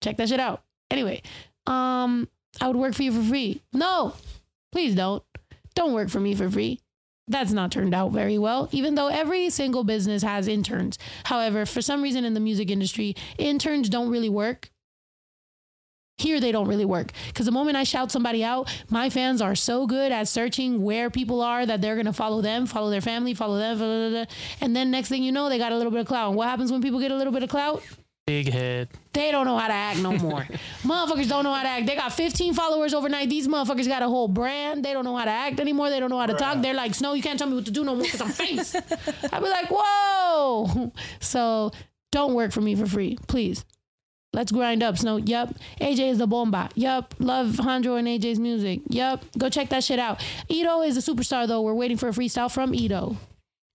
[0.01, 0.63] Check that shit out.
[0.89, 1.21] Anyway,
[1.65, 2.27] um,
[2.61, 3.61] I would work for you for free.
[3.73, 4.13] No,
[4.71, 5.23] please don't.
[5.75, 6.79] Don't work for me for free.
[7.27, 10.97] That's not turned out very well, even though every single business has interns.
[11.25, 14.71] However, for some reason in the music industry, interns don't really work
[16.17, 19.53] Here they don't really work because the moment I shout somebody out, my fans are
[19.53, 23.36] so good at searching where people are that they're gonna follow them, follow their family,
[23.36, 24.25] follow them, blah, blah, blah.
[24.60, 26.30] and then next thing you know, they got a little bit of clout.
[26.30, 27.84] And what happens when people get a little bit of clout?
[28.25, 28.89] Big head.
[29.13, 30.41] They don't know how to act no more.
[30.82, 31.86] motherfuckers don't know how to act.
[31.86, 33.30] They got 15 followers overnight.
[33.30, 34.84] These motherfuckers got a whole brand.
[34.84, 35.91] They don't know how to act anymore.
[35.91, 36.62] They don't know how to talk.
[36.63, 38.75] They're like, Snow, you can't tell me what to do no more because I'm famous.
[38.75, 40.91] I'd be like, whoa.
[41.19, 41.71] So
[42.12, 43.63] don't work for me for free, please.
[44.38, 45.17] Let's grind up, Snow.
[45.17, 45.56] Yup.
[45.82, 46.69] AJ is the bomba.
[46.76, 47.15] Yup.
[47.17, 48.82] Love Hondro and AJ's music.
[48.88, 49.26] Yup.
[49.36, 50.23] Go check that shit out.
[50.47, 51.63] Ito is a superstar though.
[51.63, 53.17] We're waiting for a freestyle from Ito.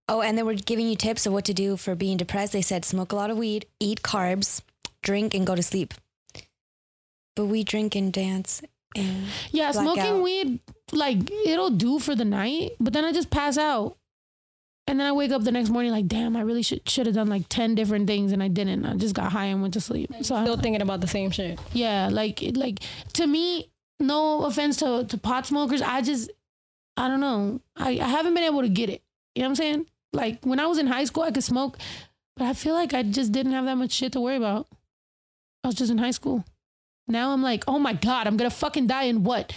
[0.08, 2.52] Oh, and they were giving you tips of what to do for being depressed.
[2.52, 4.60] They said smoke a lot of weed, eat carbs,
[5.02, 5.94] drink, and go to sleep.
[7.34, 8.62] But we drink and dance.
[8.94, 10.22] And Yeah, smoking out.
[10.22, 10.60] weed,
[10.92, 13.96] like it'll do for the night, but then I just pass out.
[14.88, 17.14] And then I wake up the next morning like, damn, I really should should have
[17.14, 18.84] done like ten different things and I didn't.
[18.84, 20.10] I just got high and went to sleep.
[20.22, 21.58] So Still thinking about the same shit.
[21.72, 22.80] yeah, like like
[23.14, 26.30] to me, no offense to to pot smokers, I just
[26.96, 27.60] I don't know.
[27.76, 29.02] I, I haven't been able to get it.
[29.34, 29.86] You know what I'm saying?
[30.12, 31.78] Like when I was in high school, I could smoke,
[32.36, 34.66] but I feel like I just didn't have that much shit to worry about.
[35.64, 36.44] I was just in high school.
[37.06, 39.52] Now I'm like, oh my god, I'm gonna fucking die in what?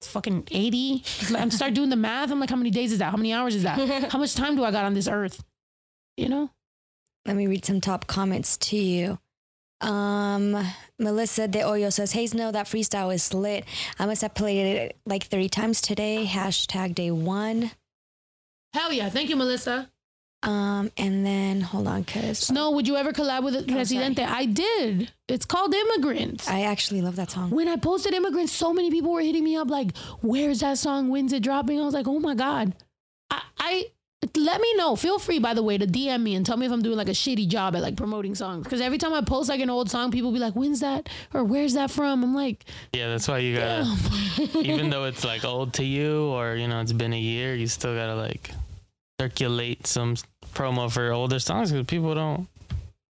[0.00, 1.02] It's fucking 80.
[1.36, 2.30] I'm start doing the math.
[2.30, 3.10] I'm like, how many days is that?
[3.10, 3.78] How many hours is that?
[4.12, 5.42] How much time do I got on this earth?
[6.16, 6.50] You know?
[7.28, 9.18] let me read some top comments to you.
[9.80, 10.56] Um,
[10.98, 13.64] Melissa De Oyo says, Hey, Snow, that freestyle is lit.
[13.98, 16.26] I must have played it like 30 times today.
[16.26, 17.70] Hashtag day one.
[18.72, 19.10] Hell yeah.
[19.10, 19.90] Thank you, Melissa.
[20.44, 24.22] Um, and then hold on, cause Snow, would you ever collab with Residente?
[24.22, 25.10] I did.
[25.26, 26.48] It's called Immigrants.
[26.48, 27.50] I actually love that song.
[27.50, 31.08] when I posted Immigrants, so many people were hitting me up like, "Where's that song?
[31.08, 32.72] When's it dropping?" I was like, "Oh my god!"
[33.30, 33.84] I, I
[34.36, 34.94] let me know.
[34.94, 37.08] Feel free, by the way, to DM me and tell me if I'm doing like
[37.08, 38.62] a shitty job at like promoting songs.
[38.62, 41.42] Because every time I post like an old song, people be like, "When's that?" or
[41.42, 43.86] "Where's that from?" I'm like, Yeah, that's why you gotta.
[44.62, 47.66] even though it's like old to you, or you know, it's been a year, you
[47.66, 48.52] still gotta like
[49.20, 50.16] circulate some
[50.54, 52.46] promo for older songs because people don't.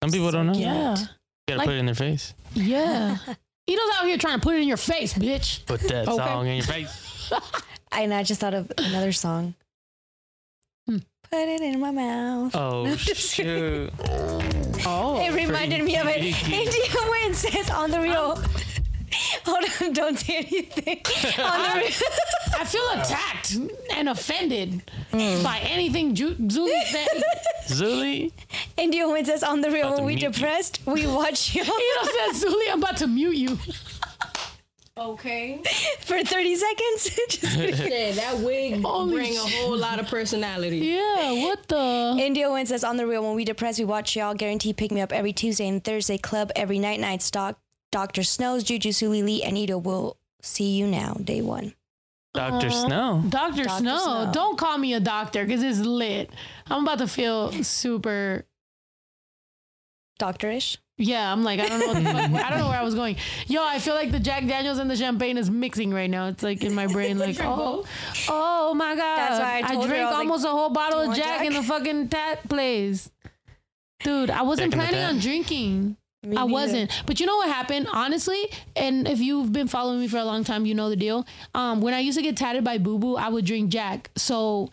[0.03, 0.53] Some people don't know.
[0.55, 0.97] You "Yeah,
[1.49, 2.35] gotta Like- put it in their face.
[2.55, 3.16] yeah."
[3.66, 5.66] you Ito's out here trying to put it in your face, bitch.
[5.66, 6.16] Put that Okay.
[6.16, 7.33] song in your face.
[7.92, 9.55] And I just thought of another song.
[10.87, 10.99] Hmm.
[11.31, 12.55] Put it in my mouth.
[12.55, 13.90] Oh shoot!
[14.85, 15.19] Oh.
[15.25, 16.19] It reminded me of it.
[16.23, 18.38] India Win says on the real.
[19.45, 20.97] Hold on, don't say anything.
[21.45, 22.61] on the real.
[22.61, 23.57] I feel attacked
[23.95, 25.42] and offended mm.
[25.42, 27.23] by anything Ju- Zuli said.
[27.66, 28.33] Zuli,
[28.77, 29.95] India Win says on the real.
[29.95, 30.31] When we mute you.
[30.31, 33.59] depressed, we watch you Ito said, "Zuli, I'm about to mute you."
[34.99, 35.61] Okay.
[36.01, 37.19] for 30 seconds.
[37.29, 37.42] Just.
[37.42, 40.79] Yeah, that wig Holy bring a whole lot of personality.
[40.79, 42.16] Yeah, what the?
[42.19, 43.23] India Win says on the real.
[43.23, 44.33] When we depressed, we watch y'all.
[44.33, 46.16] Guarantee pick me up every Tuesday and Thursday.
[46.16, 46.99] Club every night.
[46.99, 47.59] Night stock.
[47.92, 51.14] Doctor Snows, Juju Sulili, and Ito will see you now.
[51.14, 51.75] Day one.
[52.35, 52.87] Doctor Aw.
[52.87, 53.22] Snow.
[53.29, 53.64] Dr.
[53.64, 53.79] Dr.
[53.79, 53.99] Snow.
[53.99, 54.31] Snow.
[54.33, 56.31] Don't call me a doctor because it's lit.
[56.66, 58.44] I'm about to feel super.
[60.20, 60.79] Doctorish.
[60.99, 62.44] Yeah, I'm like, I don't know what the fuck.
[62.46, 63.16] I don't know where I was going.
[63.49, 66.29] Yo, I feel like the Jack Daniels and the champagne is mixing right now.
[66.29, 67.85] It's like in my brain, like, oh,
[68.31, 69.16] oh my God.
[69.16, 71.09] That's why I told her, drank I was like, almost a whole bottle of you
[71.11, 73.11] want Jack, in the fucking tat place.
[74.01, 75.96] Dude, I wasn't Jack planning on drinking.
[76.27, 76.53] Me I neither.
[76.53, 77.03] wasn't.
[77.07, 77.87] But you know what happened?
[77.93, 81.27] Honestly, and if you've been following me for a long time, you know the deal.
[81.55, 84.11] Um, when I used to get tatted by Boo Boo, I would drink Jack.
[84.17, 84.71] So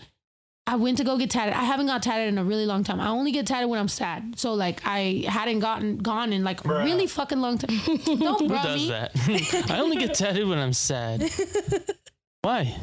[0.66, 1.54] I went to go get tatted.
[1.54, 3.00] I haven't got tatted in a really long time.
[3.02, 4.40] I only get tatted when I'm sad.
[4.40, 7.78] So like I hadn't gotten gone in like a really fucking long time.
[8.06, 8.90] Don't Who does me.
[8.90, 9.68] that?
[9.72, 11.30] I only get tatted when I'm sad.
[12.42, 12.76] Why?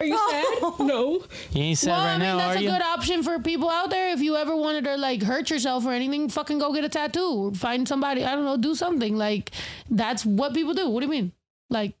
[0.00, 0.78] Are you sad?
[0.80, 1.22] no.
[1.52, 2.70] You ain't sad Well, right I mean now, that's are a you?
[2.70, 4.12] good option for people out there.
[4.12, 7.50] If you ever wanted to like hurt yourself or anything, fucking go get a tattoo.
[7.50, 8.24] Or find somebody.
[8.24, 8.56] I don't know.
[8.56, 9.16] Do something.
[9.16, 9.50] Like
[9.90, 10.88] that's what people do.
[10.88, 11.32] What do you mean?
[11.68, 11.94] Like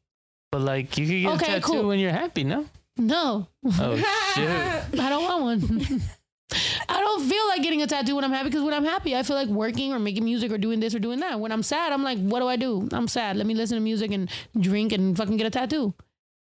[0.50, 1.88] But like, you could get Okay, a tattoo cool.
[1.88, 2.66] when you're happy, no?
[2.96, 3.46] no.
[3.78, 3.96] Oh
[4.34, 5.00] shit!
[5.00, 6.00] I don't want one.
[6.88, 9.22] I don't feel like getting a tattoo when I'm happy because when I'm happy, I
[9.22, 11.38] feel like working or making music or doing this or doing that.
[11.38, 12.88] When I'm sad, I'm like, what do I do?
[12.92, 13.36] I'm sad.
[13.36, 15.94] Let me listen to music and drink and fucking get a tattoo.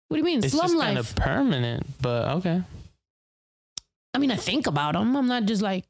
[0.09, 0.39] What do you mean?
[0.45, 0.87] It's Slum just life.
[0.87, 2.63] kind of permanent, but okay.
[4.15, 5.17] I mean, I think about them.
[5.17, 5.85] I'm not just like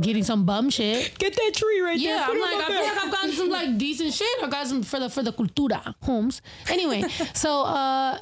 [0.00, 1.18] getting some bum shit.
[1.18, 2.16] Get that tree right there.
[2.16, 4.28] Yeah, I'm like, I feel like I've gotten some like decent shit.
[4.42, 6.42] I got some for the for the cultura, homes.
[6.68, 7.02] Anyway,
[7.34, 8.18] so uh,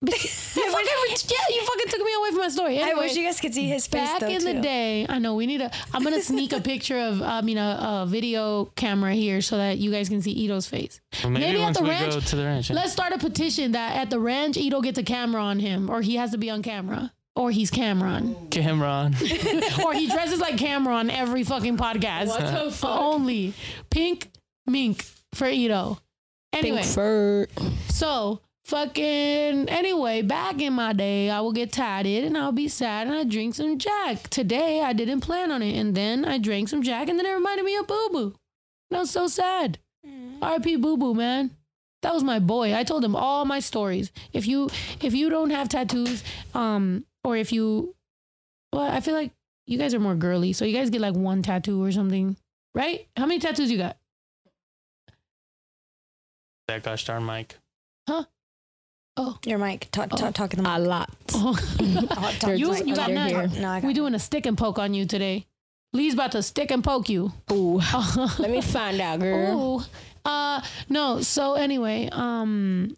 [0.06, 2.80] you fucking, yeah, you fucking took me away from my story.
[2.80, 5.34] I wish you guys could see his face back though in the day, I know
[5.34, 5.72] we need a.
[5.92, 9.78] I'm gonna sneak a picture of, I mean, a, a video camera here so that
[9.78, 11.00] you guys can see Ito's face.
[11.24, 12.70] Well, maybe, Maybe at the we ranch- go to the ranch.
[12.70, 12.76] yeah.
[12.76, 16.00] Let's start a petition that at the ranch, Ito gets a camera on him, or
[16.00, 19.14] he has to be on camera, or he's Cameron, Cameron.
[19.84, 22.28] or he dresses like Cameron every fucking podcast.
[22.28, 23.00] What the fuck?
[23.00, 23.52] Only
[23.90, 24.30] pink
[24.64, 25.98] mink for Ito.
[26.52, 27.50] Anyway, Pinkford.
[27.88, 33.06] so fucking anyway, back in my day, I would get tatted and I'll be sad
[33.06, 34.28] and I drink some Jack.
[34.28, 37.32] Today I didn't plan on it, and then I drank some Jack, and then it
[37.32, 38.34] reminded me of Boo Boo.
[38.90, 39.78] That was so sad.
[40.40, 40.76] R.I.P.
[40.76, 41.50] Boo Boo, man.
[42.02, 42.74] That was my boy.
[42.74, 44.12] I told him all my stories.
[44.32, 46.22] If you if you don't have tattoos,
[46.54, 47.94] um, or if you,
[48.72, 49.32] well, I feel like
[49.66, 52.36] you guys are more girly, so you guys get like one tattoo or something,
[52.74, 53.08] right?
[53.16, 53.96] How many tattoos you got?
[56.68, 57.24] That gosh darn
[59.18, 59.46] mic.
[59.46, 59.88] Your mic.
[59.90, 60.88] Talk, talk, talk in the A mic.
[60.88, 61.10] lot.
[61.34, 61.54] Oh.
[61.54, 62.86] Talk, talk, You- talk.
[62.86, 63.28] you got none.
[63.28, 63.46] here.
[63.60, 65.46] No, I got we doing a stick and poke on you today.
[65.92, 67.32] Lee's about to stick and poke you.
[67.52, 67.80] Ooh.
[68.38, 69.80] Let me find out, girl.
[69.80, 69.82] Ooh.
[70.24, 72.96] Uh no, so anyway, um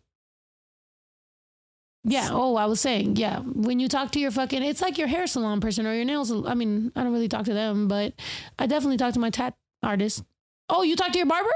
[2.03, 5.07] yeah, oh, I was saying, yeah, when you talk to your fucking it's like your
[5.07, 8.15] hair salon person or your nails I mean, I don't really talk to them, but
[8.59, 10.25] I definitely talk to my tat artist.
[10.69, 11.51] Oh, you talk to your barber?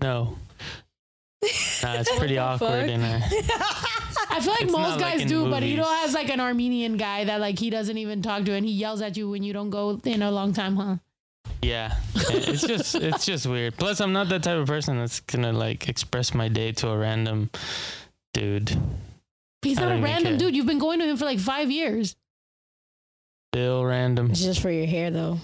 [0.00, 0.36] No.
[1.82, 2.88] Nah, it's pretty awkward fuck?
[2.90, 3.20] in there.
[4.32, 6.00] I feel like It's most not like guys in do, but Ito movies.
[6.02, 9.00] has like an Armenian guy that like he doesn't even talk to and he yells
[9.02, 10.96] at you when you don't go in a long time, huh?
[11.62, 13.76] Yeah, it's just it's just weird.
[13.76, 16.96] Plus, I'm not that type of person that's gonna like express my day to a
[16.98, 17.50] random
[18.34, 18.70] dude.
[19.62, 20.38] He's I not don't a even random care.
[20.38, 20.56] dude.
[20.56, 22.16] You've been going to him for like five years.
[23.52, 24.30] Still random.
[24.30, 25.38] It's just for your hair, though.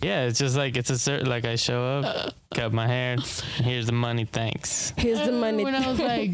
[0.00, 3.16] Yeah, it's just like it's a certain like I show up, cut my hair.
[3.56, 4.92] Here's the money, thanks.
[4.96, 5.64] Here's the money.
[5.64, 6.32] When I was like,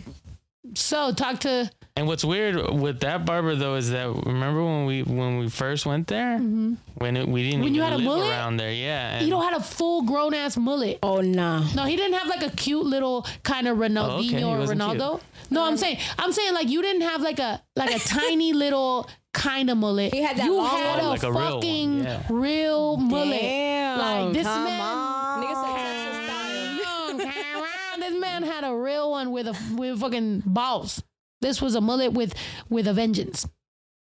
[0.75, 1.71] so talk to.
[1.97, 5.87] And what's weird with that barber though is that remember when we when we first
[5.87, 6.75] went there mm-hmm.
[6.97, 8.29] when it, we didn't When even you had a mullet?
[8.31, 9.19] around there, yeah.
[9.19, 10.99] And Ito had a full grown ass mullet.
[11.03, 11.61] oh, nah.
[11.75, 14.81] No, he didn't have like a cute little kind of Ronaldinho Oh, okay, or wasn't
[14.81, 15.21] Ronaldo.
[15.51, 19.09] No, I'm saying, I'm saying like you didn't have like a like a tiny little
[19.35, 20.15] kind of mullet.
[20.15, 21.05] He had that you long had one.
[21.05, 22.23] a Like a real one, fucking yeah.
[22.31, 23.41] real mullet.
[23.41, 23.99] Damn.
[23.99, 24.81] Like this Come man.
[24.81, 25.45] on.
[25.45, 27.99] Nigga said Texas style.
[28.01, 31.03] This man had a real one with a with fucking balls.
[31.41, 32.35] This was a mullet with
[32.71, 33.47] with a vengeance.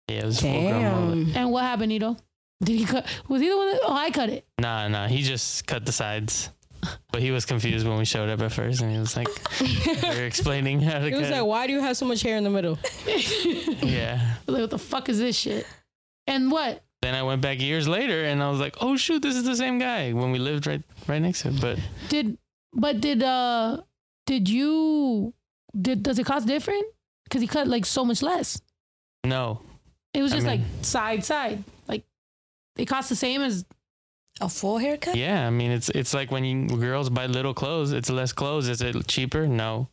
[0.09, 1.27] yeah, it was full grown mullet.
[1.33, 1.37] Damn.
[1.37, 2.17] And what happened, Ito?
[2.63, 3.07] Did he cut?
[3.29, 3.73] Was he the one?
[3.73, 4.47] That, oh, I cut it.
[4.61, 6.49] Nah, nah, he just cut the sides.
[7.13, 9.29] But he was confused when we showed up at first, and he was like,
[9.61, 12.23] "We were explaining how to He was cut." like, why do you have so much
[12.23, 12.79] hair in the middle?
[13.83, 14.35] yeah.
[14.47, 15.67] Like, what the fuck is this shit?
[16.27, 16.83] And what?
[17.01, 19.57] Then I went back years later, and I was like, "Oh shoot, this is the
[19.57, 21.79] same guy." When we lived right right next to him, but
[22.09, 22.39] Did
[22.73, 23.83] but did uh
[24.27, 25.33] did you
[25.81, 26.85] did does it cost different?
[27.25, 28.61] Because he cut like so much less.
[29.25, 29.61] no,
[30.15, 31.63] It was I just mean- like side side.
[31.89, 32.05] Like
[32.77, 33.65] it cost the same as
[34.43, 35.15] A full haircut?
[35.17, 35.47] yeah.
[35.47, 38.69] I mean, it's it's like when you girls buy little clothes, it's less clothes.
[38.69, 39.47] Is it cheaper?
[39.47, 39.89] No,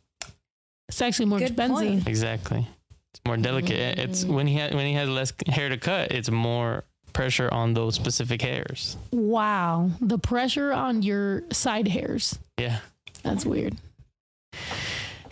[0.88, 1.76] it's actually more Good expensive.
[1.76, 2.08] point.
[2.08, 2.66] exactly.
[3.14, 3.96] It's more delicate.
[3.98, 4.04] Mm.
[4.04, 7.74] It's when he ha- when he has less hair to cut, it's more pressure on
[7.74, 8.96] those specific hairs.
[9.12, 9.90] Wow.
[10.00, 12.38] The pressure on your side hairs.
[12.58, 12.78] Yeah.
[13.22, 13.76] That's weird.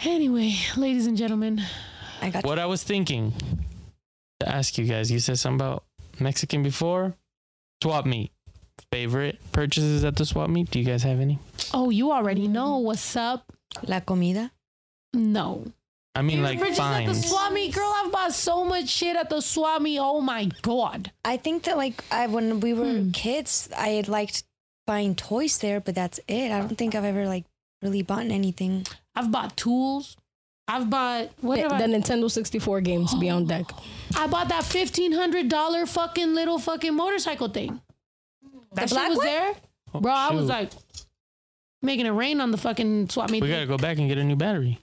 [0.04, 1.60] Anyway, ladies and gentlemen,
[2.22, 3.32] I got What I was thinking
[4.40, 5.84] to ask you guys, you said something about
[6.20, 7.14] Mexican before.
[7.82, 8.30] Swap meet.
[8.92, 10.70] Favorite purchases at the swap meet?
[10.70, 11.38] Do you guys have any?
[11.74, 13.52] oh, you already know what's up.
[13.86, 14.50] La comida.
[15.12, 15.64] No.
[16.14, 17.28] I mean, like Purchases at the fines.
[17.28, 17.92] swap meet, girl.
[17.96, 19.98] I've bought so much shit at the swap meet.
[20.00, 21.12] Oh my god.
[21.24, 23.10] I think that like I when we were Hmm.
[23.12, 24.42] kids, I had liked
[24.86, 26.50] buying toys there, but that's it.
[26.50, 27.44] I don't think I've ever like
[27.82, 28.86] really bought anything.
[29.14, 30.16] I've bought tools.
[30.66, 33.66] I've bought what The, have I- the Nintendo 64 games be on deck.
[34.16, 37.80] I bought that fifteen hundred dollar fucking little fucking motorcycle thing.
[38.74, 39.26] That shit black was one?
[39.26, 39.54] there,
[39.94, 40.12] Oh, bro.
[40.12, 40.70] I was like
[41.82, 43.42] making it rain on the fucking swap meet.
[43.42, 44.78] we gotta go back and get a new battery.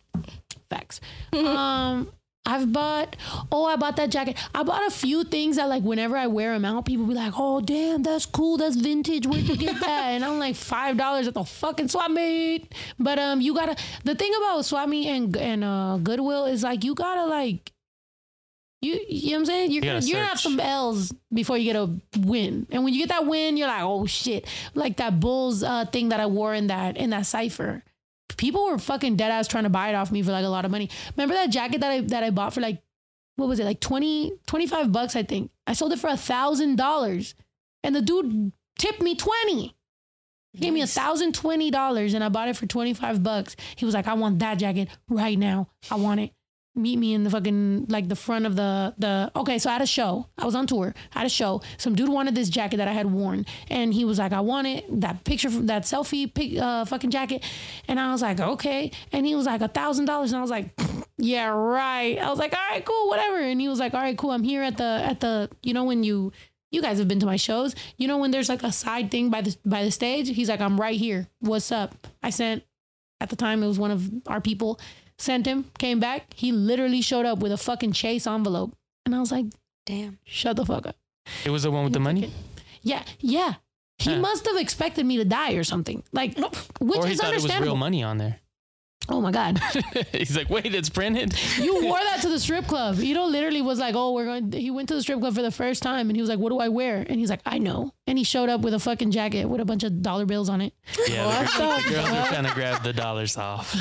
[0.70, 1.00] Facts.
[1.34, 2.12] um,
[2.48, 3.16] I've bought.
[3.52, 4.38] Oh, I bought that jacket.
[4.54, 7.34] I bought a few things that like whenever I wear them out, people be like,
[7.36, 8.58] "Oh, damn, that's cool.
[8.58, 9.26] That's vintage.
[9.26, 12.72] Where'd you get that?" and I'm like, five dollars at the fucking swap meet.
[13.00, 13.76] But um, you gotta.
[14.04, 17.72] The thing about swap meet and and uh Goodwill is like you gotta like.
[18.86, 19.72] You, you know what I'm saying?
[19.72, 22.68] You're, You gonna, gotta you're gonna have some L's before you get a win.
[22.72, 24.48] And when you get that win, you're like, oh shit.
[24.74, 27.84] Like that Bulls uh, thing that I wore in that in that cipher
[28.38, 30.66] people were fucking dead ass trying to buy it off me for like a lot
[30.66, 30.90] of money.
[31.16, 32.82] Remember that jacket that I that I bought for like
[33.36, 35.52] what was it like 20 25 bucks I think.
[35.68, 37.34] I sold it for a thousand dollars,
[37.84, 39.76] and the dude tipped me twenty.
[40.54, 43.56] He gave me a thousand twenty dollars, and I bought it for twenty five bucks.
[43.76, 45.70] He was like, "I want that jacket right now.
[45.90, 46.32] I want it."
[46.78, 49.58] Meet me in the fucking like the front of the the okay.
[49.58, 50.28] So I had a show.
[50.38, 50.94] I was on tour.
[51.14, 51.62] I had a show.
[51.78, 54.68] Some dude wanted this jacket that I had worn, and he was like, "I want
[54.68, 57.44] it." That picture, from that selfie, pic, uh, fucking jacket,
[57.88, 60.52] and I was like, "Okay." And he was like, "A thousand dollars," and I was
[60.52, 60.78] like,
[61.18, 64.18] "Yeah, right." I was like, "All right, cool, whatever." And he was like, "All right,
[64.18, 64.32] cool.
[64.32, 66.32] I'm here at the at the you know when you."
[66.72, 67.74] You guys have been to my shows.
[67.96, 70.28] You know when there's like a side thing by the by the stage.
[70.28, 71.30] He's like, I'm right here.
[71.40, 72.08] What's up?
[72.22, 72.64] I sent
[73.22, 74.80] at the time it was one of our people
[75.18, 76.34] sent him, came back.
[76.34, 78.74] He literally showed up with a fucking chase envelope.
[79.06, 79.46] And I was like,
[79.86, 80.20] Damn.
[80.26, 80.96] shut the fuck up.
[81.46, 82.32] It was the one with the money.
[82.82, 83.56] Yeah, yeah.
[83.98, 84.20] He Huh.
[84.20, 86.04] must have expected me to die or something.
[86.12, 86.38] Like,
[86.80, 87.74] which or he is thought it was understandable.
[87.74, 88.40] real money on there.
[89.08, 89.60] Oh my God.
[90.12, 91.36] He's like, wait, it's printed.
[91.60, 92.98] You wore that to the strip club.
[92.98, 94.52] You know, literally was like, oh, we're going.
[94.52, 96.50] He went to the strip club for the first time, and he was like, what
[96.50, 97.06] do I wear?
[97.08, 97.94] And he's like, I know.
[98.08, 100.60] And he showed up with a fucking jacket with a bunch of dollar bills on
[100.62, 100.74] it.
[101.08, 103.72] Yeah, What the, the the girls were trying to grab the dollars off.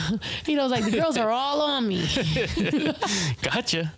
[0.44, 2.06] He was like, the girls are all on me.
[3.42, 3.94] Gotcha.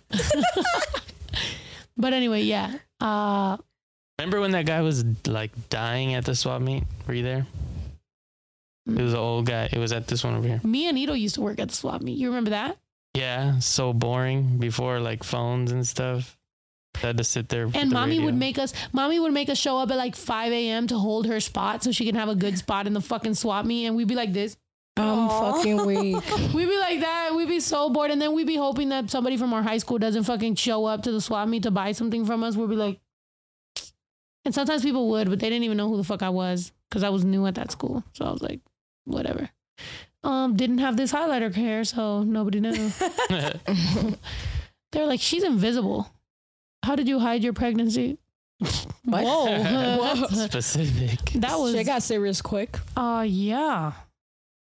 [1.97, 2.75] But anyway, yeah.
[3.01, 3.57] Uh,
[4.19, 6.83] Remember when that guy was like dying at the swap meet?
[7.07, 7.45] Were you there?
[8.87, 9.69] It was an old guy.
[9.71, 10.61] It was at this one over here.
[10.63, 12.17] me and Ito used to work at the swap meet.
[12.17, 12.77] You remember that?
[13.15, 16.37] Yeah, so boring before like phones and stuff.
[16.95, 17.63] Had to sit there.
[17.73, 20.51] And the mommy would make us, mommy would make us show up at like 5
[20.51, 20.87] a.m.
[20.87, 23.65] to hold her spot so she can have a good spot in the fucking swap
[23.65, 23.85] meet.
[23.85, 24.57] And we'd be like this.
[24.95, 26.15] I'm fucking weak.
[26.55, 27.35] We'd be like that.
[27.35, 28.09] We'd be so bored.
[28.09, 31.03] And then we'd be hoping that somebody from our high school doesn't fucking show up
[31.03, 32.55] to the swap meet to buy something from us.
[32.55, 32.99] We'd be like,
[34.45, 37.03] and sometimes people would, but they didn't even know who the fuck I was because
[37.03, 38.03] I was new at that school.
[38.13, 38.61] So I was like,
[39.07, 39.49] whatever.
[40.23, 42.91] Um, didn't have this highlighter hair, so nobody knew.
[44.91, 46.09] They're like, she's invisible.
[46.83, 48.17] How did you hide your pregnancy?
[49.05, 49.23] What?
[49.23, 50.25] Whoa.
[50.47, 51.19] specific.
[51.39, 52.77] that was Shit got serious quick.
[52.97, 53.93] uh yeah.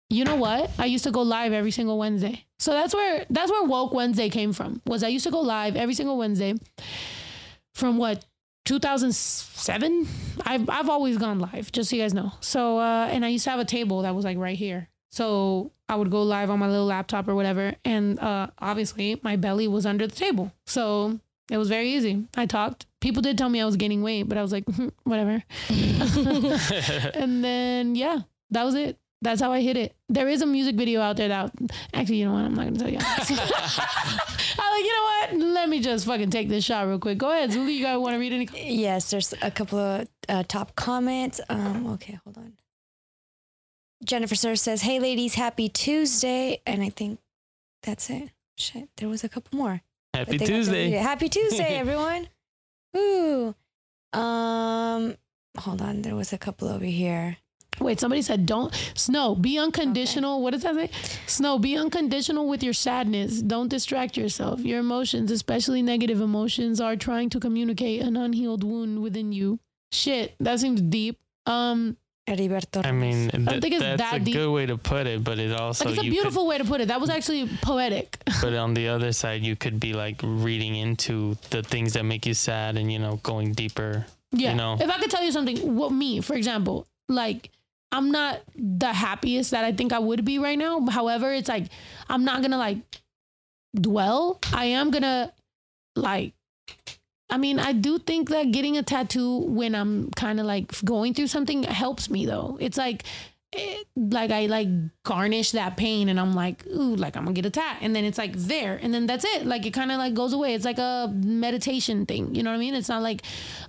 [0.08, 0.70] You know what?
[0.78, 2.44] I used to go live every single Wednesday.
[2.60, 4.82] So that's where that's where woke Wednesday came from.
[4.86, 6.54] Was I used to go live every single Wednesday
[7.74, 8.24] from what
[8.70, 10.06] 2007?
[10.46, 12.30] I've I've always gone live, just so you guys know.
[12.40, 14.88] So uh and I used to have a table that was like right here.
[15.10, 19.34] So I would go live on my little laptop or whatever and uh obviously my
[19.34, 20.52] belly was under the table.
[20.66, 21.18] So
[21.50, 22.28] it was very easy.
[22.36, 22.86] I talked.
[23.00, 24.64] People did tell me I was gaining weight, but I was like,
[25.02, 25.42] whatever.
[25.68, 28.20] and then yeah,
[28.52, 28.98] that was it.
[29.22, 29.94] That's how I hit it.
[30.08, 31.52] There is a music video out there that
[31.92, 32.44] actually, you know what?
[32.44, 32.98] I'm not gonna tell you.
[33.02, 35.52] I'm like, you know what?
[35.54, 37.18] Let me just fucking take this shot real quick.
[37.18, 37.74] Go ahead, Zuli.
[37.74, 38.48] You guys want to read any?
[38.80, 41.40] Yes, there's a couple of uh, top comments.
[41.50, 42.54] Um, okay, hold on.
[44.04, 47.18] Jennifer Sir says, "Hey ladies, happy Tuesday," and I think
[47.82, 48.30] that's it.
[48.56, 49.82] Shit, there was a couple more.
[50.14, 50.64] Happy But they got deleted.
[50.64, 50.90] Tuesday.
[50.92, 52.28] Happy Tuesday, everyone.
[52.96, 53.54] Ooh.
[54.12, 55.16] Um,
[55.58, 56.02] hold on.
[56.02, 57.36] There was a couple over here.
[57.80, 59.34] Wait, somebody said don't snow.
[59.34, 60.42] Be unconditional.
[60.42, 60.90] What does that say?
[61.26, 61.58] Snow.
[61.58, 63.40] Be unconditional with your sadness.
[63.40, 64.60] Don't distract yourself.
[64.60, 69.58] Your emotions, especially negative emotions, are trying to communicate an unhealed wound within you.
[69.92, 71.18] Shit, that seems deep.
[71.46, 71.96] Um,
[72.28, 72.84] Heriberto.
[72.86, 74.34] I mean, th- think it's that's that a deep.
[74.34, 76.64] good way to put it, but it also like it's a you beautiful way to
[76.64, 76.88] put it.
[76.88, 78.18] That was actually poetic.
[78.40, 82.24] But on the other side, you could be like reading into the things that make
[82.26, 84.06] you sad, and you know, going deeper.
[84.32, 84.50] Yeah.
[84.50, 84.76] You know.
[84.80, 87.50] If I could tell you something, what me, for example, like
[87.92, 90.86] I'm not the happiest that I think I would be right now.
[90.86, 91.66] However, it's like
[92.08, 92.78] I'm not gonna like
[93.74, 94.38] dwell.
[94.52, 95.32] I am gonna
[95.96, 96.34] like
[97.30, 101.14] I mean, I do think that getting a tattoo when I'm kind of like going
[101.14, 102.58] through something helps me though.
[102.60, 103.04] It's like
[103.52, 104.68] it, like I like
[105.02, 107.78] garnish that pain and I'm like, ooh, like I'm gonna get a tat.
[107.80, 108.78] And then it's like there.
[108.80, 109.44] And then that's it.
[109.44, 110.54] Like it kind of like goes away.
[110.54, 112.34] It's like a meditation thing.
[112.34, 112.74] You know what I mean?
[112.74, 113.22] It's not like,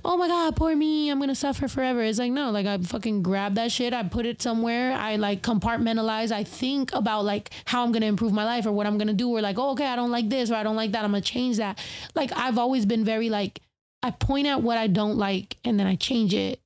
[0.06, 1.10] oh my God, poor me.
[1.10, 2.04] I'm gonna suffer forever.
[2.04, 3.92] It's like, no, like I fucking grab that shit.
[3.92, 4.94] I put it somewhere.
[4.94, 6.32] I like compartmentalize.
[6.32, 9.30] I think about like how I'm gonna improve my life or what I'm gonna do.
[9.30, 11.04] Or like, oh, okay, I don't like this or I don't like that.
[11.04, 11.80] I'm gonna change that.
[12.14, 13.62] Like I've always been very like,
[14.04, 16.60] I point out what I don't like and then I change it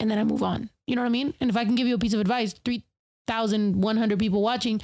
[0.00, 0.70] and then I move on.
[0.86, 1.34] You know what I mean?
[1.40, 4.80] And if I can give you a piece of advice, 3,100 people watching,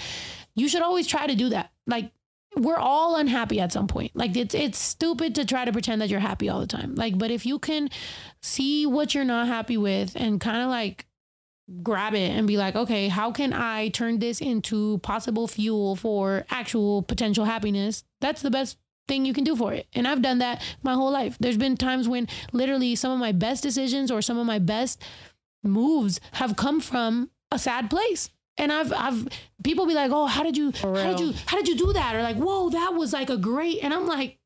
[0.55, 1.71] you should always try to do that.
[1.87, 2.13] Like,
[2.57, 4.11] we're all unhappy at some point.
[4.15, 6.95] Like it's it's stupid to try to pretend that you're happy all the time.
[6.95, 7.91] Like, but if you can
[8.43, 11.07] see what you're not happy with and kind of like
[11.83, 16.45] grab it and be like, okay, how can I turn this into possible fuel for
[16.51, 18.03] actual potential happiness?
[18.21, 19.87] That's the best thing you can do for it.
[19.95, 21.37] And I've done that my whole life.
[21.39, 25.01] There's been times when literally some of my best decisions or some of my best
[25.63, 28.31] moves have come from a sad place.
[28.57, 29.29] And I've I've
[29.65, 32.15] people be like, "Oh, how did you how did you how did you do that?"
[32.15, 34.39] Or like, "Whoa, that was like a great." And I'm like,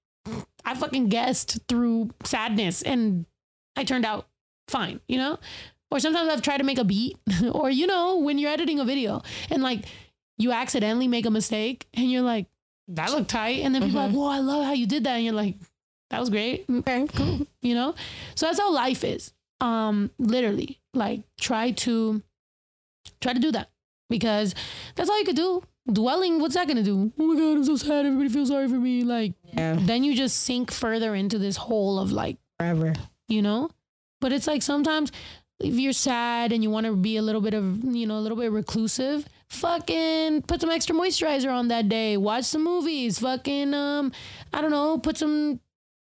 [0.65, 3.27] I fucking guessed through sadness and
[3.77, 4.29] I turned out
[4.69, 5.39] fine, you know?
[5.91, 7.19] Or sometimes I've tried to make a beat
[7.53, 9.85] or you know, when you're editing a video and like
[10.39, 12.47] you accidentally make a mistake and you're like,
[12.89, 13.61] that looked tight.
[13.61, 14.19] And then people are like, mm-hmm.
[14.19, 15.17] whoa, I love how you did that.
[15.17, 15.57] And you're like,
[16.11, 16.65] that was great.
[16.71, 17.47] Okay, cool.
[17.63, 17.95] You know?
[18.35, 19.33] So that's how life is.
[19.61, 20.81] Um, literally.
[20.93, 22.23] Like try to
[23.21, 23.71] try to do that.
[24.11, 24.55] Because
[24.95, 25.63] that's all you could do.
[25.91, 27.13] Dwelling, what's that gonna do?
[27.19, 28.07] Oh my god, I'm so sad.
[28.07, 29.03] Everybody feels sorry for me.
[29.03, 32.95] Like Yeah, then you just sink further into this hole of like forever.
[33.29, 33.69] you know
[34.21, 35.11] but it's like sometimes
[35.61, 38.21] if you're sad and you want to be a little bit of you know a
[38.21, 42.17] little bit reclusive fucking put some extra moisturizer on that day.
[42.17, 43.19] Watch some movies.
[43.19, 44.13] Fucking um,
[44.53, 45.61] I don't know, put some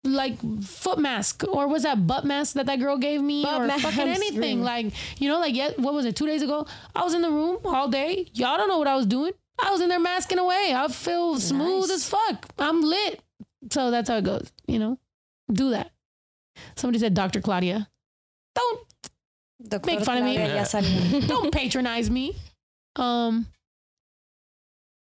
[0.05, 3.67] like foot mask or was that butt mask that that girl gave me Butt or
[3.67, 7.03] mask, fucking anything like you know like yeah what was it two days ago i
[7.03, 9.81] was in the room all day y'all don't know what i was doing i was
[9.81, 11.91] in there masking away i feel smooth Nice.
[11.91, 13.21] as fuck i'm lit
[13.71, 14.97] so that's how it goes you know
[15.51, 15.91] do that
[16.77, 17.89] somebody said dr claudia
[18.55, 18.79] don't
[19.59, 20.35] The Make fun of me.
[20.35, 21.27] Yes, I mean.
[21.27, 22.33] don't patronize me.
[22.95, 23.45] Um,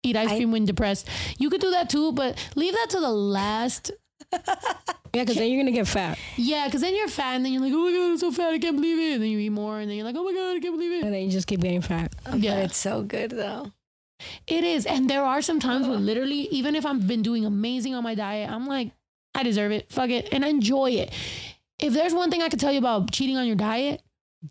[0.04, 1.08] eat ice I- cream when depressed.
[1.38, 3.90] You could do that too, but leave that to the last.
[4.32, 7.62] Yeah, because then you're gonna get fat, Yeah, because then you're fat, and then you're
[7.62, 9.14] like, oh my god, I'm so fat, I can't believe it.
[9.14, 10.92] And then you eat more, and then you're like, oh my god, I can't believe
[10.92, 11.04] it.
[11.04, 12.14] and then you just keep getting fat.
[12.34, 12.56] Yeah.
[12.56, 13.72] But it's so good though.
[14.46, 17.94] It is, and there are some times where literally, even if I've been doing amazing
[17.94, 18.90] on my diet, I'm like,
[19.34, 19.90] I deserve it.
[19.90, 21.12] Fuck it, and I enjoy it.
[21.78, 24.02] If there's one thing I could tell you about cheating on your diet,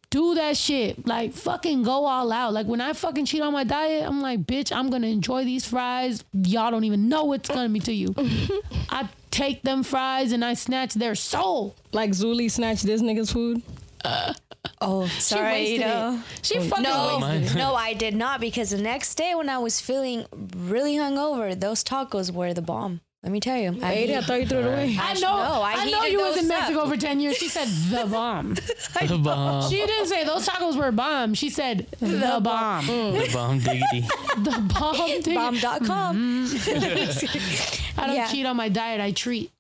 [0.09, 1.05] do that shit.
[1.07, 2.53] Like fucking go all out.
[2.53, 5.65] Like when I fucking cheat on my diet, I'm like, bitch, I'm gonna enjoy these
[5.65, 6.23] fries.
[6.33, 8.13] Y'all don't even know what's gonna be to you.
[8.89, 11.75] I take them fries and I snatch their soul.
[11.91, 13.61] Like Zuli snatched this nigga's food.
[14.03, 14.33] Uh,
[14.81, 16.13] oh, She sorry, wasted Ito.
[16.13, 16.45] it.
[16.45, 17.59] She oh, fucking No, wasted it.
[17.63, 20.25] no, I did not because the next day when I was feeling
[20.55, 23.01] really hungover, those tacos were the bomb.
[23.25, 23.79] Let me tell you.
[23.81, 24.97] I Ate it, I thought you threw it away.
[25.01, 25.21] I know.
[25.37, 26.59] no, I I, know you was in those up.
[26.59, 27.35] Mexico for ten years.
[27.37, 28.53] She said the bomb.
[28.53, 29.67] The bomb.
[29.67, 31.33] She didn't say those tacos were bomb.
[31.33, 32.85] She said the bomb.
[32.85, 33.25] Mm.
[33.27, 34.01] the bomb diggity.
[34.37, 34.95] The bomb.
[35.23, 35.33] thing.
[35.33, 36.45] Bomb.com.
[36.45, 37.99] Mm-hmm.
[37.99, 38.27] I don't Yeah.
[38.27, 39.01] cheat on my diet.
[39.01, 39.51] I treat.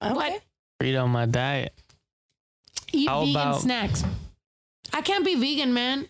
[0.00, 0.42] What?
[0.80, 1.72] Read on my diet.
[2.92, 4.04] Eat How vegan about- snacks.
[4.92, 6.08] I can't be vegan, man.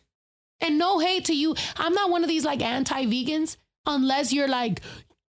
[0.62, 1.54] And no hate to you.
[1.76, 4.80] I'm not one of these like anti-vegans unless you're like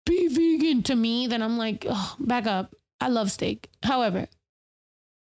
[0.07, 1.27] be vegan to me.
[1.27, 2.75] Then I'm like, oh, back up.
[3.01, 3.69] I love steak.
[3.83, 4.27] However,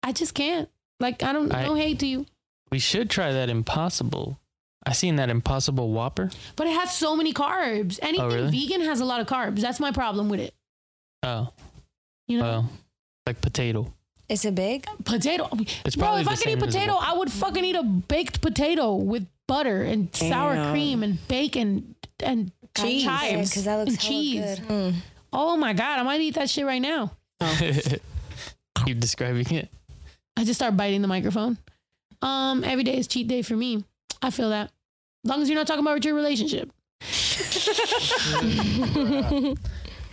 [0.03, 0.68] I just can't.
[1.01, 1.53] Like I don't.
[1.53, 2.27] I- no hate to you.
[2.70, 4.39] We should try that impossible.
[4.85, 6.31] I seen that impossible Whopper.
[6.55, 7.99] But it has so many carbs.
[8.03, 8.51] Anything oh, really?
[8.51, 9.61] vegan has a lot of carbs.
[9.61, 10.55] That's my problem with it.
[11.24, 11.53] Oh,
[12.29, 12.70] You know, well,
[13.27, 13.93] like potato.
[14.29, 14.87] Is it big?
[15.05, 15.49] potato.
[15.85, 18.95] It's Bro, if the I could eat potato, I would fucking eat a baked potato
[18.95, 20.72] with butter and sour Damn.
[20.72, 22.51] cream and bacon and
[22.85, 23.05] Cheese.
[23.05, 24.61] chives Because that looks and cheese.
[24.61, 24.95] good.
[25.33, 27.12] Oh my god, I might eat that shit right now.
[28.85, 29.68] Keep describing it.
[30.37, 31.59] I just start biting the microphone.
[32.22, 33.85] Um, every day is cheat day for me.
[34.22, 34.70] I feel that.
[35.24, 36.70] As long as you're not talking about your relationship.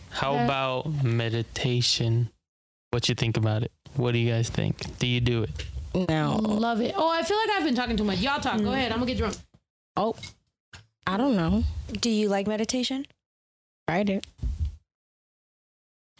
[0.10, 0.46] How Yeah.
[0.46, 2.30] about meditation?
[2.92, 3.72] What you think about it?
[3.96, 4.98] What do you guys think?
[5.00, 5.50] Do you do it?
[6.10, 6.38] No.
[6.42, 6.94] Love it.
[6.96, 8.20] Oh, I feel like I've been talking too much.
[8.20, 8.60] Y'all talk.
[8.60, 8.64] Mm.
[8.64, 8.92] Go ahead.
[8.92, 9.36] I'm gonna get drunk.
[9.98, 10.16] oh,
[11.06, 11.64] I don't know.
[11.92, 13.06] Do you like meditation?
[13.88, 14.26] Tried it.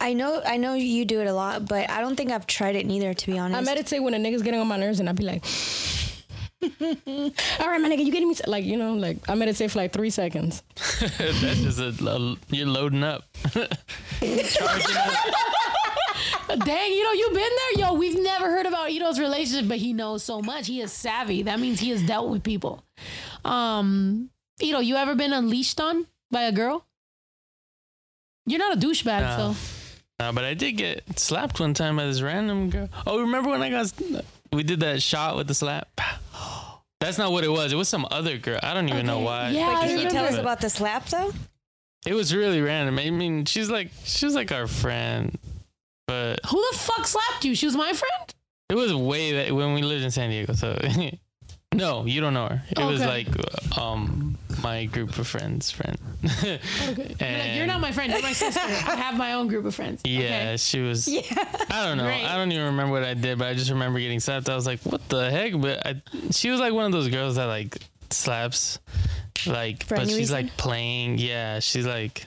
[0.00, 2.76] I know, I know you do it a lot, but I don't think I've tried
[2.76, 3.14] it neither.
[3.14, 5.24] To be honest, I meditate when a nigga's getting on my nerves, and I'd be
[5.24, 5.42] like,
[7.60, 9.78] "All right, my nigga, you getting me?" s-" Like you know, like I meditate for
[9.78, 10.62] like three seconds.
[11.00, 13.24] That's just a, a- you're loading up.
[16.48, 17.86] Dang, you know, you've been there.
[17.86, 20.66] Yo, we've never heard about Ito's relationship, but he knows so much.
[20.66, 21.42] He is savvy.
[21.42, 22.84] That means he has dealt with people.
[23.44, 24.30] Um,
[24.60, 26.86] Ito, you ever been unleashed on by a girl?
[28.46, 29.54] You're not a douchebag, No.
[29.54, 32.88] so Uh, but I did get slapped one time by this random girl.
[33.06, 33.92] Oh, remember when I got
[34.52, 35.88] we did that shot with the slap?
[37.00, 37.72] That's not what it was.
[37.72, 38.60] It was some other girl.
[38.62, 39.50] I don't even know why.
[39.50, 41.32] Yeah, Wait, can you tell us about the slap though?
[42.06, 42.98] It was really random.
[42.98, 45.36] I mean, she's like she's like our friend,
[46.06, 47.54] but who the fuck slapped you?
[47.54, 48.34] She was my friend.
[48.70, 50.52] it was way that when we lived in San Diego.
[50.54, 50.78] So
[51.76, 52.62] no, you don't know her.
[52.70, 53.28] It was like
[53.78, 55.98] um my group of friends friend.
[56.24, 56.98] Okay, you're,
[57.38, 58.12] like, you're not my friend.
[58.12, 58.60] You're my sister.
[58.60, 60.00] I have my own group of friends.
[60.04, 60.56] Yeah, Okay.
[60.56, 61.06] she was.
[61.08, 61.20] Yeah.
[61.70, 62.04] I don't know.
[62.04, 62.24] Great.
[62.24, 64.48] I don't even remember what I did, but I just remember getting slapped.
[64.48, 67.36] I was like, "What the heck?" But I, she was like one of those girls
[67.36, 67.76] that like
[68.10, 68.78] slaps,
[69.46, 70.36] like, For but she's reason?
[70.46, 71.18] like playing.
[71.18, 72.26] Yeah, she's like,